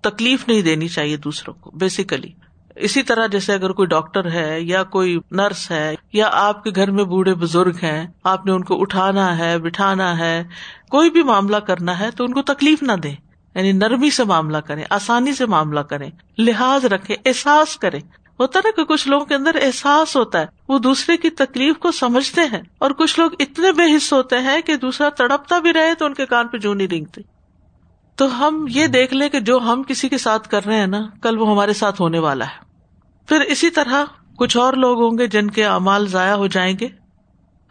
تکلیف 0.00 0.48
نہیں 0.48 0.62
دینی 0.62 0.88
چاہیے 0.88 1.16
دوسروں 1.16 1.54
کو 1.54 1.70
بیسیکلی 1.70 2.32
اسی 2.76 3.02
طرح 3.02 3.26
جیسے 3.26 3.54
اگر 3.54 3.72
کوئی 3.72 3.88
ڈاکٹر 3.88 4.30
ہے 4.30 4.60
یا 4.60 4.82
کوئی 4.84 5.18
نرس 5.30 5.70
ہے 5.70 5.94
یا 6.12 6.28
آپ 6.32 6.64
کے 6.64 6.70
گھر 6.74 6.90
میں 6.90 7.04
بوڑھے 7.04 7.34
بزرگ 7.34 7.76
ہیں، 7.82 8.06
آپ 8.24 8.46
نے 8.46 8.52
ان 8.52 8.64
کو 8.64 8.80
اٹھانا 8.82 9.38
ہے، 9.38 9.58
بٹھانا 9.58 10.18
ہے، 10.18 10.44
کوئی 10.90 11.10
بھی 11.10 11.22
معاملہ 11.22 11.56
کرنا 11.56 11.98
ہے 11.98 12.10
تو 12.10 12.24
ان 12.24 12.32
کو 12.32 12.42
تکلیف 12.42 12.82
نہ 12.82 12.92
دے 12.92 13.14
یعنی 13.54 13.72
نرمی 13.72 14.10
سے 14.10 14.24
معاملہ 14.24 14.56
کرے 14.56 14.84
آسانی 14.90 15.32
سے 15.32 15.46
معاملہ 15.46 15.80
کرے 15.80 16.08
لحاظ 16.38 16.84
رکھے 16.84 17.16
احساس 17.26 17.76
کرے 17.76 17.98
ہوتا 18.40 18.60
نا 18.64 18.70
کہ 18.76 18.84
کچھ 18.84 19.08
لوگوں 19.08 19.26
کے 19.26 19.34
اندر 19.34 19.56
احساس 19.62 20.16
ہوتا 20.16 20.40
ہے، 20.40 20.46
وہ 20.68 20.78
دوسرے 20.78 21.16
کی 21.16 21.30
تکلیف 21.30 21.76
کو 21.78 21.92
سمجھتے 21.92 22.40
ہیں 22.40 22.62
اور 22.78 22.90
کچھ 22.90 23.20
لوگ 23.20 23.30
اتنے 23.38 23.72
بے 23.72 23.96
حص 23.96 24.12
ہوتے 24.12 24.38
ہیں 24.38 24.60
کہ 24.62 24.76
دوسرا 24.76 25.08
تڑپتا 25.08 25.58
بھی 25.58 25.72
رہے 25.72 25.94
تو 25.94 26.04
ان 26.04 26.14
کے 26.14 26.26
کان 26.26 26.48
پہ 26.48 26.56
جو 26.56 26.74
نہیں 26.74 26.88
رینگتے 26.88 27.20
تو 28.14 28.38
ہم 28.38 28.66
یہ 28.70 28.86
دیکھ 28.86 29.14
لیں 29.14 29.28
کہ 29.28 29.40
جو 29.40 29.58
ہم 29.58 29.82
کسی 29.82 30.08
کے 30.08 30.18
ساتھ 30.18 30.48
کر 30.48 30.66
رہے 30.66 30.76
ہیں 30.76 30.86
نا، 30.86 31.06
کل 31.22 31.38
وہ 31.38 31.50
ہمارے 31.50 31.72
ساتھ 31.72 32.00
ہونے 32.00 32.18
والا 32.18 32.44
ہے۔ 32.44 32.64
پھر 33.28 33.40
اسی 33.40 33.70
طرح 33.70 34.04
کچھ 34.36 34.56
اور 34.56 34.72
لوگ 34.72 35.02
ہوں 35.02 35.18
گے 35.18 35.26
جن 35.26 35.50
کے 35.50 35.64
امال 35.64 36.06
ضائع 36.06 36.34
ہو 36.34 36.46
جائیں 36.46 36.78
گے۔ 36.80 36.88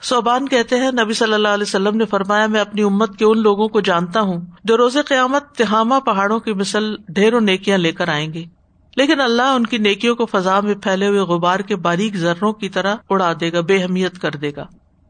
صوبان 0.01 0.47
کہتے 0.47 0.80
ہیں، 0.80 0.91
نبی 0.91 1.13
صلی 1.13 1.34
اللہ 1.34 1.47
علیہ 1.47 1.66
وسلم 1.68 1.97
نے 1.97 2.05
فرمایا، 2.05 2.47
میں 2.47 2.61
اپنی 2.61 2.84
امت 2.84 3.20
کے 3.20 3.26
ان 3.26 3.41
لوگوں 3.41 3.68
کو 3.68 3.82
جانتا 3.82 4.22
ہوں 4.22 4.41
جو 4.63 4.78
روز 4.78 4.97
قیامت 5.05 5.51
تہامہ 5.51 5.95
پہاڑوں 6.05 6.39
کی 6.39 6.53
مثل 6.53 6.95
ڈھیروں 7.09 7.41
نیکیاں 7.41 7.78
لے 7.78 7.91
کر 7.91 8.07
آئیں 8.07 8.34
گے۔ 8.34 8.45
لیکن 8.96 9.22
اللہ 9.22 9.41
ان 9.41 9.66
کی 9.66 9.78
نیکیوں 9.78 10.16
کو 10.16 10.26
فضا 10.26 10.60
میں 10.60 10.76
پھیلے 10.76 11.08
ہوئے 11.08 11.20
غبار 11.20 11.60
کے 11.60 11.76
باریک 11.76 12.16
ذروں 12.16 12.54
کی 12.54 12.70
طرح 12.70 12.96
اڑا 13.10 13.34
دے 13.39 13.52
گا، 13.54 13.62
بے 13.62 13.84
اہمیت 13.84 14.20
کر 14.20 14.32
دے 14.32 14.52
گا۔ 14.56 14.66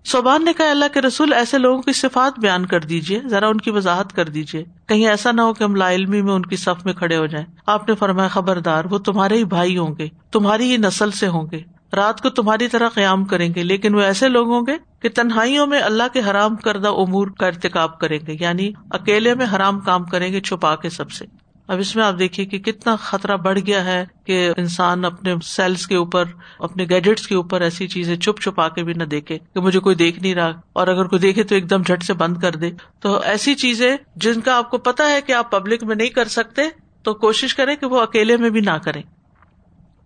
صوبان 0.06 0.46
نے 0.46 0.54
کہا، 0.54 0.70
اللہ 0.70 0.86
کے 0.94 1.02
رسول، 1.02 1.34
ایسے 1.34 1.58
لوگوں 1.58 1.82
کی 1.82 1.94
صفات 1.94 2.40
بیان 2.40 2.66
کر 2.66 2.80
دیجیے 2.80 3.22
ذرا 3.26 3.48
ان 3.48 3.58
کی 3.58 3.72
وضاحت 3.72 4.14
کر 4.14 4.26
دیجیے 4.26 4.64
کہیں 4.86 5.08
ایسا 5.08 5.32
نہ 5.32 5.42
ہو 5.42 5.54
کہ 5.54 5.64
ہم 5.64 5.76
لا 5.76 5.92
علمی 5.92 6.22
میں 6.22 6.34
ان 6.34 6.42
کی 6.42 6.56
صف 6.56 6.86
میں 6.86 6.94
کھڑے 6.94 7.18
ہو 7.18 7.26
جائیں۔ 7.26 7.46
آپ 7.66 7.90
نے 7.90 7.96
فرمایا، 7.96 8.28
خبردار، 8.28 8.86
وہ 8.86 8.98
تمہارے 8.98 9.38
ہی 9.38 9.44
بھائی 9.44 9.78
ہوں 9.78 9.96
گے، 10.00 10.08
تمہاری 10.32 10.72
ہی 10.72 10.78
نسل 10.78 11.12
سے 11.12 11.28
ہوں 11.28 11.48
گے۔ 11.52 11.60
رات 11.96 12.22
کو 12.22 12.30
تمہاری 12.30 12.68
طرح 12.68 12.90
قیام 12.90 13.26
کریں 13.26 13.54
گے، 13.56 13.64
لیکن 13.64 13.96
وہ 13.96 14.02
ایسے 14.02 14.30
لوگ 14.30 14.48
ہوں 14.48 14.62
گے 14.68 14.78
کہ 15.00 15.10
تنہائیوں 15.10 15.68
میں 15.68 15.82
اللہ 15.82 16.04
کے 16.14 16.22
حرام 16.32 16.56
کردہ 16.56 16.88
امور 16.88 17.28
کا 17.28 17.48
ارتقاب 17.48 18.00
کریں 18.00 18.20
گے 18.28 18.36
یعنی 18.40 18.72
اکیلے 18.90 19.36
میں 19.36 19.46
حرام 19.56 19.80
کام 19.80 20.04
کریں 20.04 20.34
گے، 20.34 20.42
چھپا 20.42 20.76
کے 20.76 20.90
سب 20.90 21.12
سے۔ 21.12 21.45
اب 21.68 21.80
اس 21.80 21.96
میں 21.96 22.04
آپ 22.04 22.20
دیکھیے 22.20 22.46
کہ 22.46 22.60
کتنا 22.60 22.96
خطرہ 22.96 23.38
بڑھ 23.38 23.60
گیا 23.66 23.86
ہے 23.86 24.06
کہ 24.26 24.52
انسان 24.58 25.06
اپنے 25.06 25.36
سیلس 25.44 25.88
کے 25.88 25.96
اوپر، 25.96 26.24
اپنے 26.60 26.86
گیجٹس 26.90 27.28
کے 27.28 27.36
اوپر 27.36 27.62
ایسی 27.62 27.88
چیزیں 27.88 28.16
چھپ 28.16 28.42
چھپا 28.42 28.70
کے 28.70 28.84
بھی 28.84 28.94
نہ 28.94 29.04
دیکھے 29.04 29.40
کہ 29.54 29.60
مجھے 29.60 29.80
کوئی 29.80 29.96
دیکھ 29.96 30.20
نہیں 30.20 30.36
رہا 30.36 30.52
اور 30.74 30.88
اگر 30.88 31.06
کوئی 31.06 31.20
دیکھے 31.20 31.44
تو 31.44 31.56
ایک 31.56 31.70
دم 31.70 31.82
جھٹ 31.82 32.04
سے 32.04 32.14
بند 32.14 32.38
کر 32.38 32.56
دے۔ 32.56 32.72
تو 33.00 33.20
ایسی 33.20 33.56
چیزیں 33.56 33.98
جن 34.16 34.42
کا 34.42 34.58
آپ 34.58 34.72
کو 34.72 34.78
پتا 34.78 35.10
ہے 35.10 35.22
کہ 35.22 35.32
آپ 35.32 35.52
پبلک 35.52 35.84
میں 35.84 35.96
نہیں 35.96 36.10
کر 36.10 36.28
سکتے، 36.28 36.62
تو 37.04 37.14
کوشش 37.14 37.56
کریں 37.56 37.76
کہ 37.76 37.86
وہ 37.86 38.02
اکیلے 38.02 38.38
میں 38.38 38.50
بھی 38.50 38.60
نہ 38.60 38.78
کریں۔ 38.84 39.02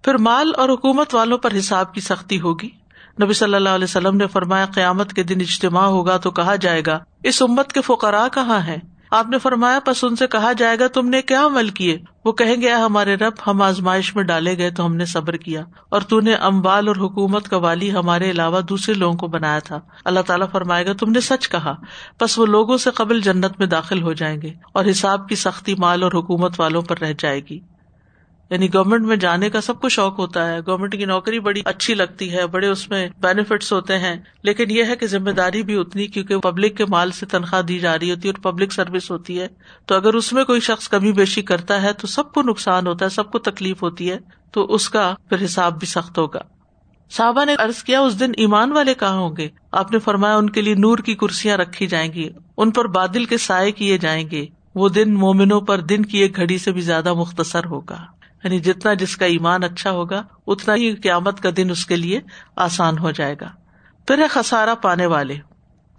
پھر 0.03 0.17
مال 0.17 0.51
اور 0.57 0.69
حکومت 0.69 1.15
والوں 1.15 1.37
پر 1.37 1.57
حساب 1.57 1.93
کی 1.93 2.01
سختی 2.01 2.39
ہوگی۔ 2.39 2.69
نبی 3.23 3.33
صلی 3.33 3.53
اللہ 3.53 3.69
علیہ 3.69 3.83
وسلم 3.83 4.17
نے 4.17 4.27
فرمایا، 4.27 4.65
قیامت 4.65 5.13
کے 5.13 5.23
دن 5.23 5.41
اجتماع 5.41 5.85
ہوگا 5.85 6.17
تو 6.17 6.31
کہا 6.31 6.55
جائے 6.55 6.81
گا، 6.85 6.99
اس 7.23 7.41
امت 7.41 7.73
کے 7.73 7.81
فقراء 7.81 8.27
کہاں 8.33 8.59
ہے 8.59 8.98
آپ 9.11 9.29
نے 9.29 9.37
فرمایا، 9.39 9.79
پس 9.79 10.03
ان 10.03 10.15
سے 10.15 10.25
کہا 10.27 10.51
جائے 10.53 10.77
گا، 10.79 10.87
تم 10.87 11.07
نے 11.09 11.21
کیا 11.21 11.45
عمل 11.45 11.69
کیے؟ 11.69 11.97
وہ 12.25 12.31
کہیں 12.31 12.55
گے 12.61 12.71
ہمارے 12.71 13.15
رب، 13.15 13.33
ہم 13.47 13.61
آزمائش 13.61 14.15
میں 14.15 14.23
ڈالے 14.23 14.57
گئے 14.57 14.71
تو 14.71 14.85
ہم 14.85 14.95
نے 14.95 15.05
صبر 15.05 15.37
کیا، 15.37 15.63
اور 15.89 16.01
تو 16.01 16.19
نے 16.19 16.33
امبال 16.41 16.87
اور 16.87 16.95
حکومت 16.95 17.47
کا 17.49 17.57
والی 17.57 17.91
ہمارے 17.91 18.29
علاوہ 18.31 18.61
دوسرے 18.61 18.95
لوگوں 18.95 19.17
کو 19.17 19.27
بنایا 19.27 19.59
تھا۔ 19.59 19.79
اللہ 20.05 20.19
تعالیٰ 20.19 20.47
فرمائے 20.51 20.85
گا، 20.85 20.93
تم 20.93 21.11
نے 21.11 21.19
سچ 21.19 21.49
کہا 21.49 21.75
بس 22.19 22.37
وہ 22.39 22.45
لوگوں 22.45 22.77
سے 22.77 22.91
قبل 22.91 23.21
جنت 23.21 23.59
میں 23.59 23.67
داخل 23.67 24.01
ہو 24.01 24.13
جائیں 24.13 24.41
گے، 24.41 24.53
اور 24.71 24.85
حساب 24.89 25.27
کی 25.29 25.35
سختی 25.37 25.75
مال 25.75 26.03
اور 26.03 26.11
حکومت 26.11 26.59
والوں 26.59 26.81
پر 26.81 26.99
رہ 26.99 27.13
جائے 27.19 27.41
گی۔ 27.49 27.59
یعنی 28.49 28.73
گورنمنٹ 28.73 29.05
میں 29.05 29.15
جانے 29.15 29.49
کا 29.49 29.61
سب 29.61 29.81
کو 29.81 29.89
شوق 29.89 30.19
ہوتا 30.19 30.51
ہے۔ 30.51 30.59
گورنمنٹ 30.67 30.91
کی 30.91 31.05
نوکری 31.05 31.39
بڑی 31.39 31.61
اچھی 31.65 31.93
لگتی 31.93 32.33
ہے، 32.33 32.47
بڑے 32.47 32.67
اس 32.67 32.89
میں 32.89 33.09
بینیفٹس 33.21 33.73
ہوتے 33.73 33.99
ہیں۔ 33.99 34.15
لیکن 34.43 34.71
یہ 34.71 34.83
ہے 34.83 34.95
کہ 34.95 35.07
ذمہ 35.07 35.29
داری 35.29 35.63
بھی 35.63 35.75
اتنی 35.75 36.07
کیونکہ 36.07 36.37
پبلک 36.37 36.77
کے 36.77 36.85
مال 36.85 37.11
سے 37.11 37.25
تنخواہ 37.25 37.61
دی 37.61 37.79
جا 37.79 37.99
رہی 37.99 38.11
ہوتی 38.11 38.27
ہے 38.27 38.33
اور 38.33 38.51
پبلک 38.51 38.73
سروس 38.73 39.11
ہوتی 39.11 39.41
ہے۔ 39.41 39.47
تو 39.85 39.95
اگر 39.95 40.13
اس 40.13 40.33
میں 40.33 40.43
کوئی 40.43 40.59
شخص 40.59 40.87
کمی 40.87 41.11
بیشی 41.11 41.41
کرتا 41.41 41.81
ہے 41.81 41.93
تو 41.93 42.07
سب 42.07 42.33
کو 42.33 42.41
نقصان 42.41 42.87
ہوتا 42.87 43.05
ہے، 43.05 43.09
سب 43.09 43.31
کو 43.31 43.39
تکلیف 43.39 43.83
ہوتی 43.83 44.11
ہے۔ 44.11 44.17
تو 44.51 44.65
اس 44.65 44.89
کا 44.89 45.15
پھر 45.29 45.45
حساب 45.45 45.79
بھی 45.79 45.87
سخت 45.87 46.17
ہوگا۔ 46.17 46.41
صحابہ 47.09 47.45
نے 47.45 47.55
ارض 47.59 47.83
کیا، 47.83 47.99
اس 47.99 48.19
دن 48.19 48.31
ایمان 48.37 48.71
والے 48.71 48.93
کہاں 48.93 49.19
ہوں 49.19 49.37
گے؟ 49.37 49.49
آپ 49.71 49.91
نے 49.91 49.99
فرمایا، 49.99 50.37
ان 50.37 50.49
کے 50.49 50.61
لیے 50.61 50.75
نور 50.75 50.97
کی 50.97 51.15
کرسیاں 51.15 51.57
رکھی 51.57 51.87
جائیں 51.87 52.13
گی، 52.13 52.29
ان 52.57 52.71
پر 52.71 52.87
بادل 52.87 53.25
کے 53.25 53.37
سائے 53.37 53.71
کیے 53.71 53.97
جائیں 53.97 54.29
گے۔ 54.31 54.45
وہ 54.75 54.89
دن 54.89 55.13
مومنوں 55.13 55.61
پر 55.61 55.79
دن 55.79 56.05
کی 56.05 56.17
ایک 56.17 56.35
گھڑی 56.35 56.57
سے 56.57 56.71
بھی 56.71 56.81
زیادہ 56.81 57.13
مختصر 57.13 57.65
ہوگا۔ 57.65 58.18
یعنی 58.43 58.59
جتنا 58.59 58.93
جس 58.93 59.17
کا 59.17 59.25
ایمان 59.25 59.63
اچھا 59.63 59.91
ہوگا، 59.91 60.23
اتنا 60.47 60.75
ہی 60.75 60.95
قیامت 60.95 61.41
کا 61.41 61.49
دن 61.57 61.69
اس 61.69 61.85
کے 61.85 61.95
لیے 61.95 62.21
آسان 62.55 62.97
ہو 62.97 63.11
جائے 63.11 63.35
گا۔ 63.41 63.49
پھر 64.07 64.17
ہے 64.17 64.27
خسارا 64.27 64.75
پانے 64.75 65.05
والے۔ 65.05 65.37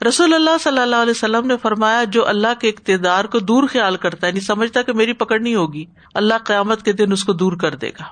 رسول 0.09 0.35
اللہ 0.35 0.59
صلی 0.61 0.79
اللہ 0.79 0.97
علیہ 0.97 1.11
وسلم 1.11 1.47
نے 1.47 1.57
فرمایا، 1.57 2.05
جو 2.05 2.29
اللہ 2.29 2.61
کے 2.61 2.69
اقتدار 2.69 3.25
کو 3.25 3.39
دور 3.39 3.69
خیال 3.73 3.97
کرتا 3.97 4.27
ہے 4.27 4.33
نہیں 4.33 4.45
سمجھتا 4.45 4.83
کہ 4.83 4.93
میری 4.93 5.13
پکڑ 5.13 5.41
نہیں 5.41 5.55
ہوگی، 5.55 5.85
اللہ 6.15 6.35
قیامت 6.45 6.83
کے 6.83 6.93
دن 6.93 7.13
اس 7.13 7.25
کو 7.25 7.33
دور 7.33 7.53
کر 7.53 7.75
دے 7.75 7.89
گا۔ 7.89 8.05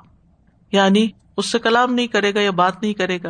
یعنی 0.72 1.08
اس 1.36 1.46
سے 1.46 1.58
کلام 1.58 1.94
نہیں 1.94 2.06
کرے 2.06 2.34
گا 2.34 2.40
یا 2.40 2.50
بات 2.50 2.82
نہیں 2.82 2.94
کرے 2.94 3.18
گا۔ 3.24 3.28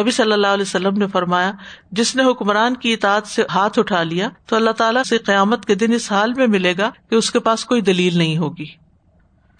نبی 0.00 0.10
صلی 0.10 0.32
اللہ 0.32 0.46
علیہ 0.46 0.62
وسلم 0.62 0.96
نے 0.96 1.06
فرمایا، 1.06 1.52
جس 1.92 2.16
نے 2.16 2.30
حکمران 2.30 2.76
کی 2.76 2.92
اطاعت 2.92 3.26
سے 3.26 3.42
ہاتھ 3.54 3.78
اٹھا 3.78 4.02
لیا، 4.02 4.28
تو 4.46 4.56
اللہ 4.56 4.70
تعالیٰ 4.70 5.02
سے 5.02 5.18
قیامت 5.18 5.64
کے 5.64 5.74
دن 5.74 5.92
اس 5.92 6.12
حال 6.12 6.34
میں 6.34 6.46
ملے 6.46 6.74
گا 6.78 6.90
کہ 7.10 7.14
اس 7.14 7.30
کے 7.30 7.40
پاس 7.40 7.64
کوئی 7.64 7.80
دلیل 7.80 8.18
نہیں 8.18 8.36
ہوگی۔ 8.36 8.81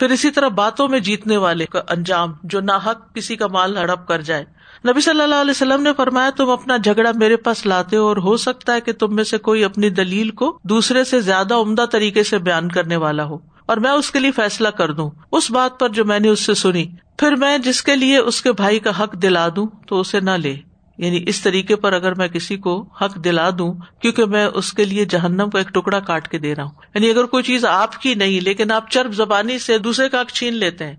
پھر 0.03 0.11
اسی 0.11 0.31
طرح 0.31 0.49
باتوں 0.49 0.89
میں 0.89 1.01
جیتنے 1.01 1.37
والے 1.37 1.67
کا 1.67 1.83
انجام 1.89 2.33
جو 2.43 2.61
نہ 2.61 2.73
حق 2.87 3.15
کسی 3.15 3.37
کا 3.37 3.47
مال 3.47 3.77
ہڑپ 3.77 4.09
کر 4.09 4.21
جائے۔ 4.21 4.45
نبی 4.89 5.01
صلی 5.01 5.21
اللہ 5.21 5.35
علیہ 5.35 5.51
وسلم 5.51 5.83
نے 5.83 5.91
فرمایا، 5.97 6.31
تم 6.31 6.51
اپنا 6.51 6.77
جھگڑا 6.77 7.11
میرے 7.15 7.37
پاس 7.37 7.67
لاتے 7.67 7.97
ہو 7.97 8.09
اور 8.09 8.17
ہو 8.17 8.37
سکتا 8.37 8.75
ہے 8.75 8.81
کہ 8.81 8.93
تم 8.93 9.15
میں 9.15 9.25
سے 9.25 9.39
کوئی 9.39 9.65
اپنی 9.65 9.91
دلیل 9.91 10.31
کو 10.31 10.59
دوسرے 10.63 11.05
سے 11.05 11.21
زیادہ 11.21 11.55
عمدہ 11.55 11.85
طریقے 11.93 12.23
سے 12.23 12.39
بیان 12.39 12.69
کرنے 12.69 12.97
والا 12.97 13.25
ہو۔ 13.25 13.39
اور 13.67 13.77
میں 13.77 13.91
اس 13.91 14.11
کے 14.11 14.19
لیے 14.19 14.31
فیصلہ 14.31 14.69
کر 14.69 14.93
دوں۔ 14.93 15.11
اس 15.33 15.51
بات 15.51 15.81
پر 15.81 15.89
جو 15.89 16.05
میں 16.05 16.21
نے 16.21 16.29
اس 16.29 16.41
سے 16.41 16.55
سنی، 16.55 16.87
پھر 17.19 17.37
میں 17.37 17.59
جس 17.59 17.83
کے 17.83 17.97
لیے 17.97 18.19
اس 18.19 18.43
کے 18.43 18.53
بھائی 18.53 18.79
کا 18.79 19.03
حق 19.03 19.13
دلا 19.13 19.49
دوں 19.57 19.67
تو 19.89 20.01
اسے 20.01 20.21
نہ 20.21 20.31
لے۔ 20.31 20.72
یعنی 21.03 21.25
اس 21.27 21.41
طریقے 21.41 21.77
پر 21.77 21.93
اگر 21.93 22.15
میں 22.15 22.29
کسی 22.29 22.57
کو 22.57 22.83
حق 23.01 23.25
دلا 23.25 23.51
دوں، 23.51 23.75
کیونکہ 24.01 24.25
میں 24.25 24.47
اس 24.47 24.73
کے 24.73 24.85
لیے 24.85 25.05
جہنم 25.05 25.51
کا 25.51 25.59
ایک 25.59 25.69
ٹکڑا 25.69 26.01
کاٹ 26.01 26.29
کے 26.29 26.39
دے 26.39 26.55
رہا 26.55 26.63
ہوں۔ 26.63 26.71
یعنی 26.95 27.11
اگر 27.11 27.25
کوئی 27.25 27.43
چیز 27.43 27.65
آپ 27.65 28.03
کی 28.03 28.15
نہیں، 28.15 28.41
لیکن 28.41 28.71
آپ 28.71 28.91
چرب 28.91 29.13
زبانی 29.13 29.59
سے 29.59 29.79
دوسرے 29.79 30.09
کا 30.09 30.21
حق 30.21 30.33
چھین 30.33 30.55
لیتے 30.55 30.87
ہیں 30.87 30.97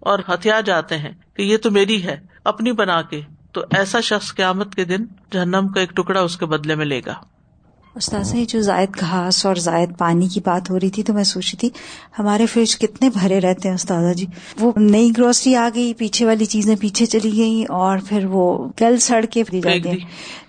اور 0.00 0.18
ہتھیار 0.28 0.62
جاتے 0.62 0.98
ہیں 0.98 1.12
کہ 1.36 1.42
یہ 1.42 1.56
تو 1.56 1.70
میری 1.70 2.02
ہے، 2.02 2.16
اپنی 2.44 2.72
بنا 2.72 3.02
کے، 3.02 3.20
تو 3.52 3.60
ایسا 3.70 4.00
شخص 4.00 4.34
قیامت 4.34 4.74
کے 4.74 4.84
دن 4.84 5.04
جہنم 5.32 5.68
کا 5.74 5.80
ایک 5.80 5.90
ٹکڑا 5.90 6.20
اس 6.20 6.36
کے 6.36 6.46
بدلے 6.46 6.74
میں 6.74 6.86
لے 6.86 7.00
گا۔ 7.06 7.14
استاذ 7.98 8.34
جو 8.48 8.60
زائد 8.60 8.88
گھاس 9.00 9.46
اور 9.46 9.54
زائد 9.54 9.98
پانی 9.98 10.28
کی 10.28 10.40
بات 10.44 10.70
ہو 10.70 10.80
رہی 10.80 10.90
تھی 10.90 11.02
تو 11.02 11.12
میں 11.12 11.24
سوچی 11.24 11.56
تھی، 11.56 11.70
ہمارے 12.18 12.46
فریج 12.46 12.78
کتنے 12.78 13.10
بھرے 13.10 13.40
رہتے 13.40 13.68
ہیں 13.68 13.74
استاذہ 13.74 14.12
جی؟ 14.12 14.26
وہ 14.60 14.72
نئی 14.76 15.10
گروسری 15.16 15.54
آ 15.54 15.68
گئی، 15.74 15.94
پیچھے 15.94 16.26
والی 16.26 16.44
چیزیں 16.44 16.76
پیچھے 16.80 17.06
چلی 17.06 17.36
گئی 17.36 17.64
اور 17.68 17.98
پھر 18.08 18.24
وہ 18.24 18.68
گل 18.80 18.98
سڑ 18.98 19.24
کے 19.24 19.44
پھر 19.44 19.60
جاتے 19.60 19.90
ہیں۔ 19.90 19.96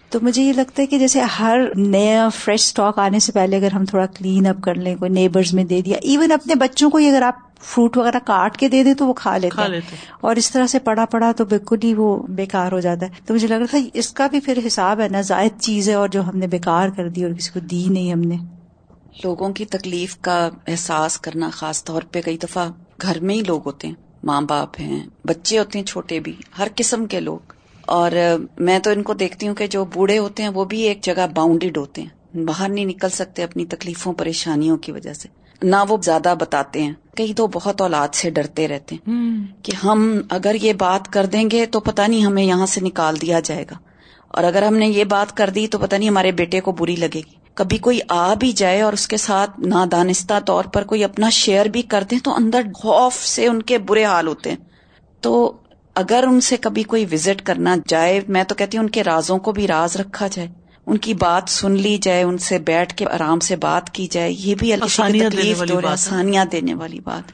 تو 0.10 0.20
مجھے 0.22 0.44
یہ 0.44 0.54
لگتا 0.54 0.82
ہے 0.82 0.88
کہ 0.88 1.00
جیسے 1.00 1.22
ہر 1.22 1.60
نیا 1.76 2.30
فریش 2.30 2.62
اسٹاک 2.62 3.00
آنے 3.00 3.20
سے 3.20 3.32
پہلے 3.32 3.58
اگر 3.58 3.72
ہم 3.72 3.86
تھوڑا 3.86 4.06
کلین 4.06 4.48
اپ 4.48 4.64
کر 4.64 4.76
لیں 4.76 4.96
کوئی 4.96 5.12
نیبرز 5.12 5.54
میں 5.54 5.64
دے 5.64 5.82
دیا 5.82 5.98
ایون 6.02 6.32
اپنے 6.32 6.56
بچوں 6.56 6.90
کو 6.90 6.98
اگر 6.98 7.22
آپ 7.22 7.36
فروٹ 7.62 7.98
وغیرہ 7.98 8.20
کاٹ 8.26 8.58
کے 8.58 8.68
دے 8.68 8.84
دے 8.84 8.94
تو 8.94 9.08
وہ 9.08 9.14
کھا 9.14 9.38
لیتے 9.38 9.62
ہیں۔ 9.62 9.82
اور 10.22 10.36
اس 10.36 10.52
طرح 10.52 10.68
سے 10.68 10.80
پڑا 10.80 11.06
پڑا 11.06 11.32
تو 11.38 11.46
بالکل 11.46 11.78
ہی 11.84 11.94
وہ 11.94 12.24
بےکار 12.30 12.72
ہو 12.72 12.80
جاتا 12.80 13.06
ہے۔ 13.06 13.12
تو 13.26 13.34
مجھے 13.34 13.48
لگ 13.48 13.54
رہا 13.54 13.66
تھا 13.66 13.78
اس 13.94 14.14
کا 14.14 14.28
بھی 14.28 14.40
پھر 14.40 14.60
حساب 14.68 15.02
ہے 15.02 15.08
نا 15.10 15.22
زائد 15.22 15.62
چیز 15.62 15.90
ہے 15.90 15.94
اور 15.94 16.10
جو 16.10 16.22
ہم 16.22 16.38
نے 16.38 16.48
بےکار 16.48 16.90
کر 16.90 17.10
دی 17.10 17.24
اور 17.24 17.34
کسی 17.34 17.50
کو 17.54 17.60
دی 17.60 17.88
نہیں 17.90 18.12
ہم 18.14 18.20
نے۔ 18.20 18.36
لوگوں 19.24 19.50
کی 19.50 19.66
تکلیف 19.66 20.18
کا 20.22 20.50
احساس 20.68 21.20
کرنا 21.20 21.50
خاص 21.50 21.84
طور 21.84 22.02
پہ 22.12 22.22
کئی 22.22 22.38
دفعہ 22.38 22.70
گھر 23.02 23.20
میں 23.20 23.36
ہی 23.36 23.44
لوگ 23.48 23.62
ہوتے 23.66 23.88
ہیں۔ 23.88 23.96
ماں 24.24 24.42
باپ 24.42 24.70
ہیں 24.80 25.04
بچے 25.24 25.60
ہوتے 25.60 25.80
ہیں 25.80 25.86
چھوٹے 25.86 26.20
بھی 26.20 26.34
ہر 26.58 26.68
قسم 26.76 27.06
کے 27.06 27.20
لوگ۔ 27.20 27.59
اور 27.90 28.12
میں 28.58 28.80
تو 28.80 28.90
ان 28.90 29.04
کو 29.04 29.14
دیکھتی 29.14 29.48
ہوں 29.48 29.56
کہ 29.56 29.68
جو 29.68 29.86
بوڑھے 29.86 30.18
ہوتے 30.18 30.44
ہیں 30.44 30.50
وہ 30.50 30.66
بھی 30.66 30.80
ایک 30.82 31.02
جگہ 31.02 31.28
باؤنڈیڈ 31.36 31.78
ہوتے 31.78 32.02
ہیں۔ 32.02 32.38
باہر 32.38 32.70
نہیں 32.70 32.86
نکل 32.86 33.10
سکتے 33.10 33.44
اپنی 33.44 33.66
تکلیفوں 33.66 34.14
پریشانیوں 34.14 34.78
کی 34.78 34.92
وجہ 34.92 35.14
سے۔ 35.14 35.30
نہ 35.64 35.76
وہ 35.90 35.98
زیادہ 36.04 36.34
بتاتے 36.40 36.84
ہیں 36.84 36.94
کئی 37.18 37.34
تو 37.34 37.48
بہت 37.48 37.82
اولاد 37.82 38.08
سے 38.14 38.30
ڈرتے 38.30 38.68
رہتے 38.68 38.96
ہیں۔ 38.96 39.12
کہ 39.64 39.72
ہم 39.86 40.22
اگر 40.30 40.56
یہ 40.62 40.74
بات 40.74 41.14
کر 41.14 41.26
دیں 41.26 41.52
گے 41.52 41.66
تو 41.66 41.80
پتہ 41.80 42.02
نہیں 42.02 42.26
ہمیں 42.26 42.44
یہاں 42.44 42.66
سے 42.66 42.82
نکال 42.82 43.22
دیا 43.22 43.40
جائے 43.40 43.66
گا۔ 43.72 43.76
اور 44.28 44.44
اگر 44.44 44.64
ہم 44.64 44.76
نے 44.76 44.88
یہ 44.88 45.04
بات 45.04 45.38
کر 45.38 45.50
دی 45.50 45.68
تو 45.68 45.78
پتہ 45.78 45.96
نہیں 45.96 46.10
ہمارے 46.10 46.32
بیٹے 46.32 46.60
کو 46.60 46.72
بری 46.72 46.96
لگے 46.96 47.22
گی۔ 47.26 47.40
کبھی 47.54 47.78
کوئی 47.78 48.00
آ 48.10 48.34
بھی 48.34 48.52
جائے 48.52 48.82
اور 48.82 48.94
اس 48.94 49.08
کے 49.08 49.18
ساتھ 49.18 49.60
نادانستہ 49.60 50.34
طور 50.46 50.64
پر 50.64 50.84
کوئی 50.84 51.04
اپنا 51.04 51.30
شیئر 51.30 51.66
بھی 51.66 51.82
کر 51.82 52.04
دیں 52.12 52.20
تو 52.24 52.36
اندر 52.36 52.62
خوف 52.76 53.14
سے 53.14 53.48
ان 53.48 53.62
کے 53.62 53.78
برے 53.78 54.06
حال 54.06 54.28
ہوتے 54.28 54.50
ہیں۔ 54.50 54.58
تو 55.22 55.54
اگر 56.00 56.24
ان 56.28 56.42
سے 56.42 56.58
کبھی 56.58 56.84
کوئی 56.84 57.06
وزٹ 57.12 57.42
کرنا 57.42 57.76
جائے 57.88 58.22
میں 58.28 58.44
تو 58.44 58.56
کہتی 58.56 58.78
ہوں 58.78 58.84
ان 58.86 58.90
کے 58.90 59.04
رازوں 59.04 59.38
کو 59.38 59.52
بھی 59.52 59.68
راز 59.68 59.96
رکھا 59.96 60.28
جائے۔ 60.32 60.48
ان 60.88 60.98
کی 60.98 61.14
بات 61.14 61.50
سن 61.50 61.72
لی 61.72 61.98
جائے 61.98 62.24
ان 62.24 62.38
سے 62.38 62.60
بیٹھ 62.60 62.96
کے 62.96 63.06
آرام 63.06 63.40
سے 63.40 63.56
بات 63.56 63.90
کی 63.90 64.08
جائے 64.12 64.32
یہ 64.32 64.56
بھی 64.56 64.74
آسانیاں 64.74 66.46
دینے 66.46 66.74
والی 66.74 67.00
بات۔ 67.00 67.32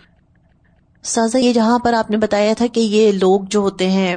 سازا 1.04 1.40
یہ 1.40 1.54
جہاں 1.54 1.80
پر 1.80 1.94
آپ 1.94 2.12
نے 2.12 2.18
بتایا 2.18 2.54
تھا 2.58 2.68
کہ 2.68 2.80
یہ 2.80 3.12
لوگ 3.12 3.42
جو 3.50 3.60
ہوتے 3.60 3.90
ہیں 3.90 4.16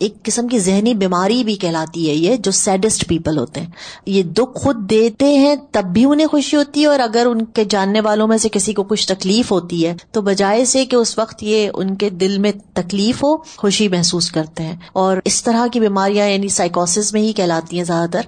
ایک 0.00 0.22
قسم 0.22 0.48
کی 0.48 0.58
ذہنی 0.58 0.94
بیماری 0.94 1.44
بھی 1.44 1.54
کہلاتی 1.56 2.10
ہے 2.10 2.14
یہ 2.14 2.36
جو 2.36 2.50
سیڈسٹ 2.50 3.08
پیپل 3.08 3.38
ہوتے 3.38 3.60
ہیں۔ 3.60 3.70
یہ 4.06 4.22
دکھ 4.22 4.58
خود 4.58 4.90
دیتے 4.90 5.38
ہیں 5.38 5.56
تب 5.70 5.84
بھی 5.84 6.04
انہیں 6.04 6.26
خوشی 6.26 6.56
ہوتی 6.56 6.80
ہے 6.80 6.86
اور 6.86 7.00
اگر 7.00 7.26
ان 7.30 7.44
کے 7.44 7.64
جاننے 7.64 8.00
والوں 8.00 8.28
میں 8.28 8.38
سے 8.38 8.48
کسی 8.52 8.72
کو 8.72 8.82
کچھ 8.82 9.08
تکلیف 9.08 9.52
ہوتی 9.52 9.86
ہے 9.86 9.96
تو 10.12 10.22
بجائے 10.22 10.64
سے 10.64 10.86
کہ 10.86 10.96
اس 10.96 11.18
وقت 11.18 11.42
یہ 11.42 11.70
ان 11.74 11.94
کے 11.94 12.10
دل 12.10 12.38
میں 12.38 12.52
تکلیف 12.74 13.22
ہو 13.22 13.36
خوشی 13.36 13.88
محسوس 13.88 14.30
کرتے 14.30 14.62
ہیں۔ 14.62 14.76
اور 14.92 15.16
اس 15.24 15.44
طرح 15.44 15.66
کی 15.72 15.80
بیماریاں 15.80 16.28
یعنی 16.28 16.48
سائیکوسس 16.48 17.12
میں 17.12 17.20
ہی 17.20 17.32
کہلاتی 17.32 17.76
ہیں 17.76 17.84
زیادہ 17.84 18.10
تر۔ 18.10 18.20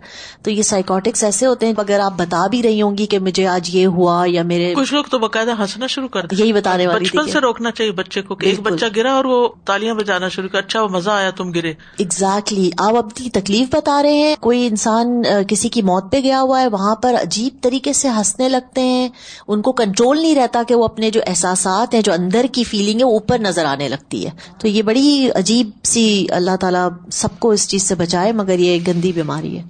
تو 0.43 0.51
یہ 0.51 0.63
سائیکوٹکس 0.63 1.25
ایسے 1.25 1.47
ہوتے 1.47 1.67
ہیں 1.67 1.73
اگر 1.77 2.01
آپ 2.01 2.13
بتا 2.17 2.47
بھی 2.47 2.63
رہی 2.63 2.83
ہوں 2.83 2.99
گی 2.99 3.07
کہ 3.07 3.19
مجھے 3.19 3.47
آج 3.47 3.75
یہ 3.75 3.87
ہوا 3.87 4.25
یا 4.27 4.43
میرے 4.43 4.75
کچھ 4.77 4.95
لوگ 4.95 5.05
تو 5.05 5.19
باقاعدہ 5.19 5.55
ہنسنا 5.59 5.87
شروع 5.87 6.09
کر 6.09 6.21
یہی 6.33 6.53
بتانے 6.53 6.87
والی 6.87 7.05
بچپن 7.05 7.29
سے 7.29 7.39
روکنا 7.39 7.71
چاہیے 7.71 7.93
بچے 7.93 8.23
کو 8.23 8.35
کہ 8.35 8.47
ایک۔ 8.47 8.61
بچہ 8.61 8.85
گرا 8.97 9.13
اور 9.13 9.25
وہ 9.25 9.49
تالیاں 9.65 9.95
بجانا 9.95 10.29
شروع 10.29 10.49
کر 10.49 10.59
اچھا 10.59 10.83
وہ 10.83 10.89
مزہ 10.89 11.11
آیا 11.11 11.31
تم 11.31 11.51
گرے۔ 11.51 11.62
ایگزیکٹلی 11.65 12.71
آپ 12.79 12.97
اپنی 12.97 13.31
تکلیف 13.31 13.75
بتا 13.75 14.03
رہے 14.03 14.17
ہیں، 14.17 14.37
کوئی 14.41 14.67
انسان 14.67 15.23
کسی 15.49 15.69
کی 15.69 15.83
موت 15.83 16.13
پہ 16.13 16.21
گیا 16.21 16.41
ہوا 16.43 16.61
ہے، 16.61 16.69
وہاں 16.69 16.95
پر 16.95 17.15
عجیب 17.23 17.63
طریقے 17.63 17.93
سے 17.93 18.09
ہنسنے 18.09 18.49
لگتے 18.49 18.81
ہیں، 18.81 19.09
ان 19.49 19.63
کو 19.63 19.73
کنٹرول 19.73 20.23
نہیں 20.23 20.35
رہتا 20.35 20.63
کہ 20.69 20.75
وہ 20.75 20.85
اپنے 20.85 21.11
جو 21.11 21.21
احساسات 21.27 21.95
ہیں، 21.95 22.03
جو 22.03 22.13
اندر 22.13 22.47
کی 22.53 22.65
فیلنگ 22.65 23.01
ہے، 23.01 23.05
وہ 23.05 23.13
اوپر 23.13 23.39
نظر 23.39 23.65
آنے 23.65 23.89
لگتی 23.89 24.27
ہے۔ 24.27 24.31
تو 24.59 24.69
یہ 24.69 24.83
بڑی 24.83 25.29
عجیب 25.35 25.71
سی 25.85 26.27
اللہ 26.31 26.57
تعالیٰ 26.57 26.89
سب 27.13 27.29
کو 27.39 27.51
اس 27.51 27.69
چیز 27.69 27.83
سے 27.83 27.95
بچائے، 27.95 28.33
مگر 28.33 28.59
یہ 28.59 28.79
گندی 28.89 29.13
بیماری 29.13 29.59
ہے۔ 29.59 29.63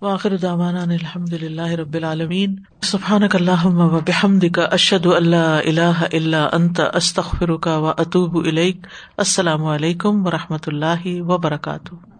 واخر 0.00 0.36
دعوانا 0.36 0.82
ان 0.82 0.90
الحمد 0.90 1.32
للہ 1.32 1.68
رب 1.68 1.94
العالمین. 1.94 2.56
سبحانک 2.82 3.36
اللہم 3.36 3.80
و 3.80 4.00
بحمدک، 4.06 4.58
اشہد 4.70 5.06
ان 5.06 5.28
لا 5.28 5.58
الہ 5.58 6.02
الا 6.12 6.48
انت، 6.52 6.80
استغفرک 6.94 7.66
و 7.66 7.86
اتوب 7.86 8.36
الیک. 8.36 8.86
السلام 9.16 9.64
علیکم 9.64 10.26
و 10.26 10.30
رحمۃ 10.30 10.66
اللہ 10.66 11.06
وبرکاتہ. 11.06 12.17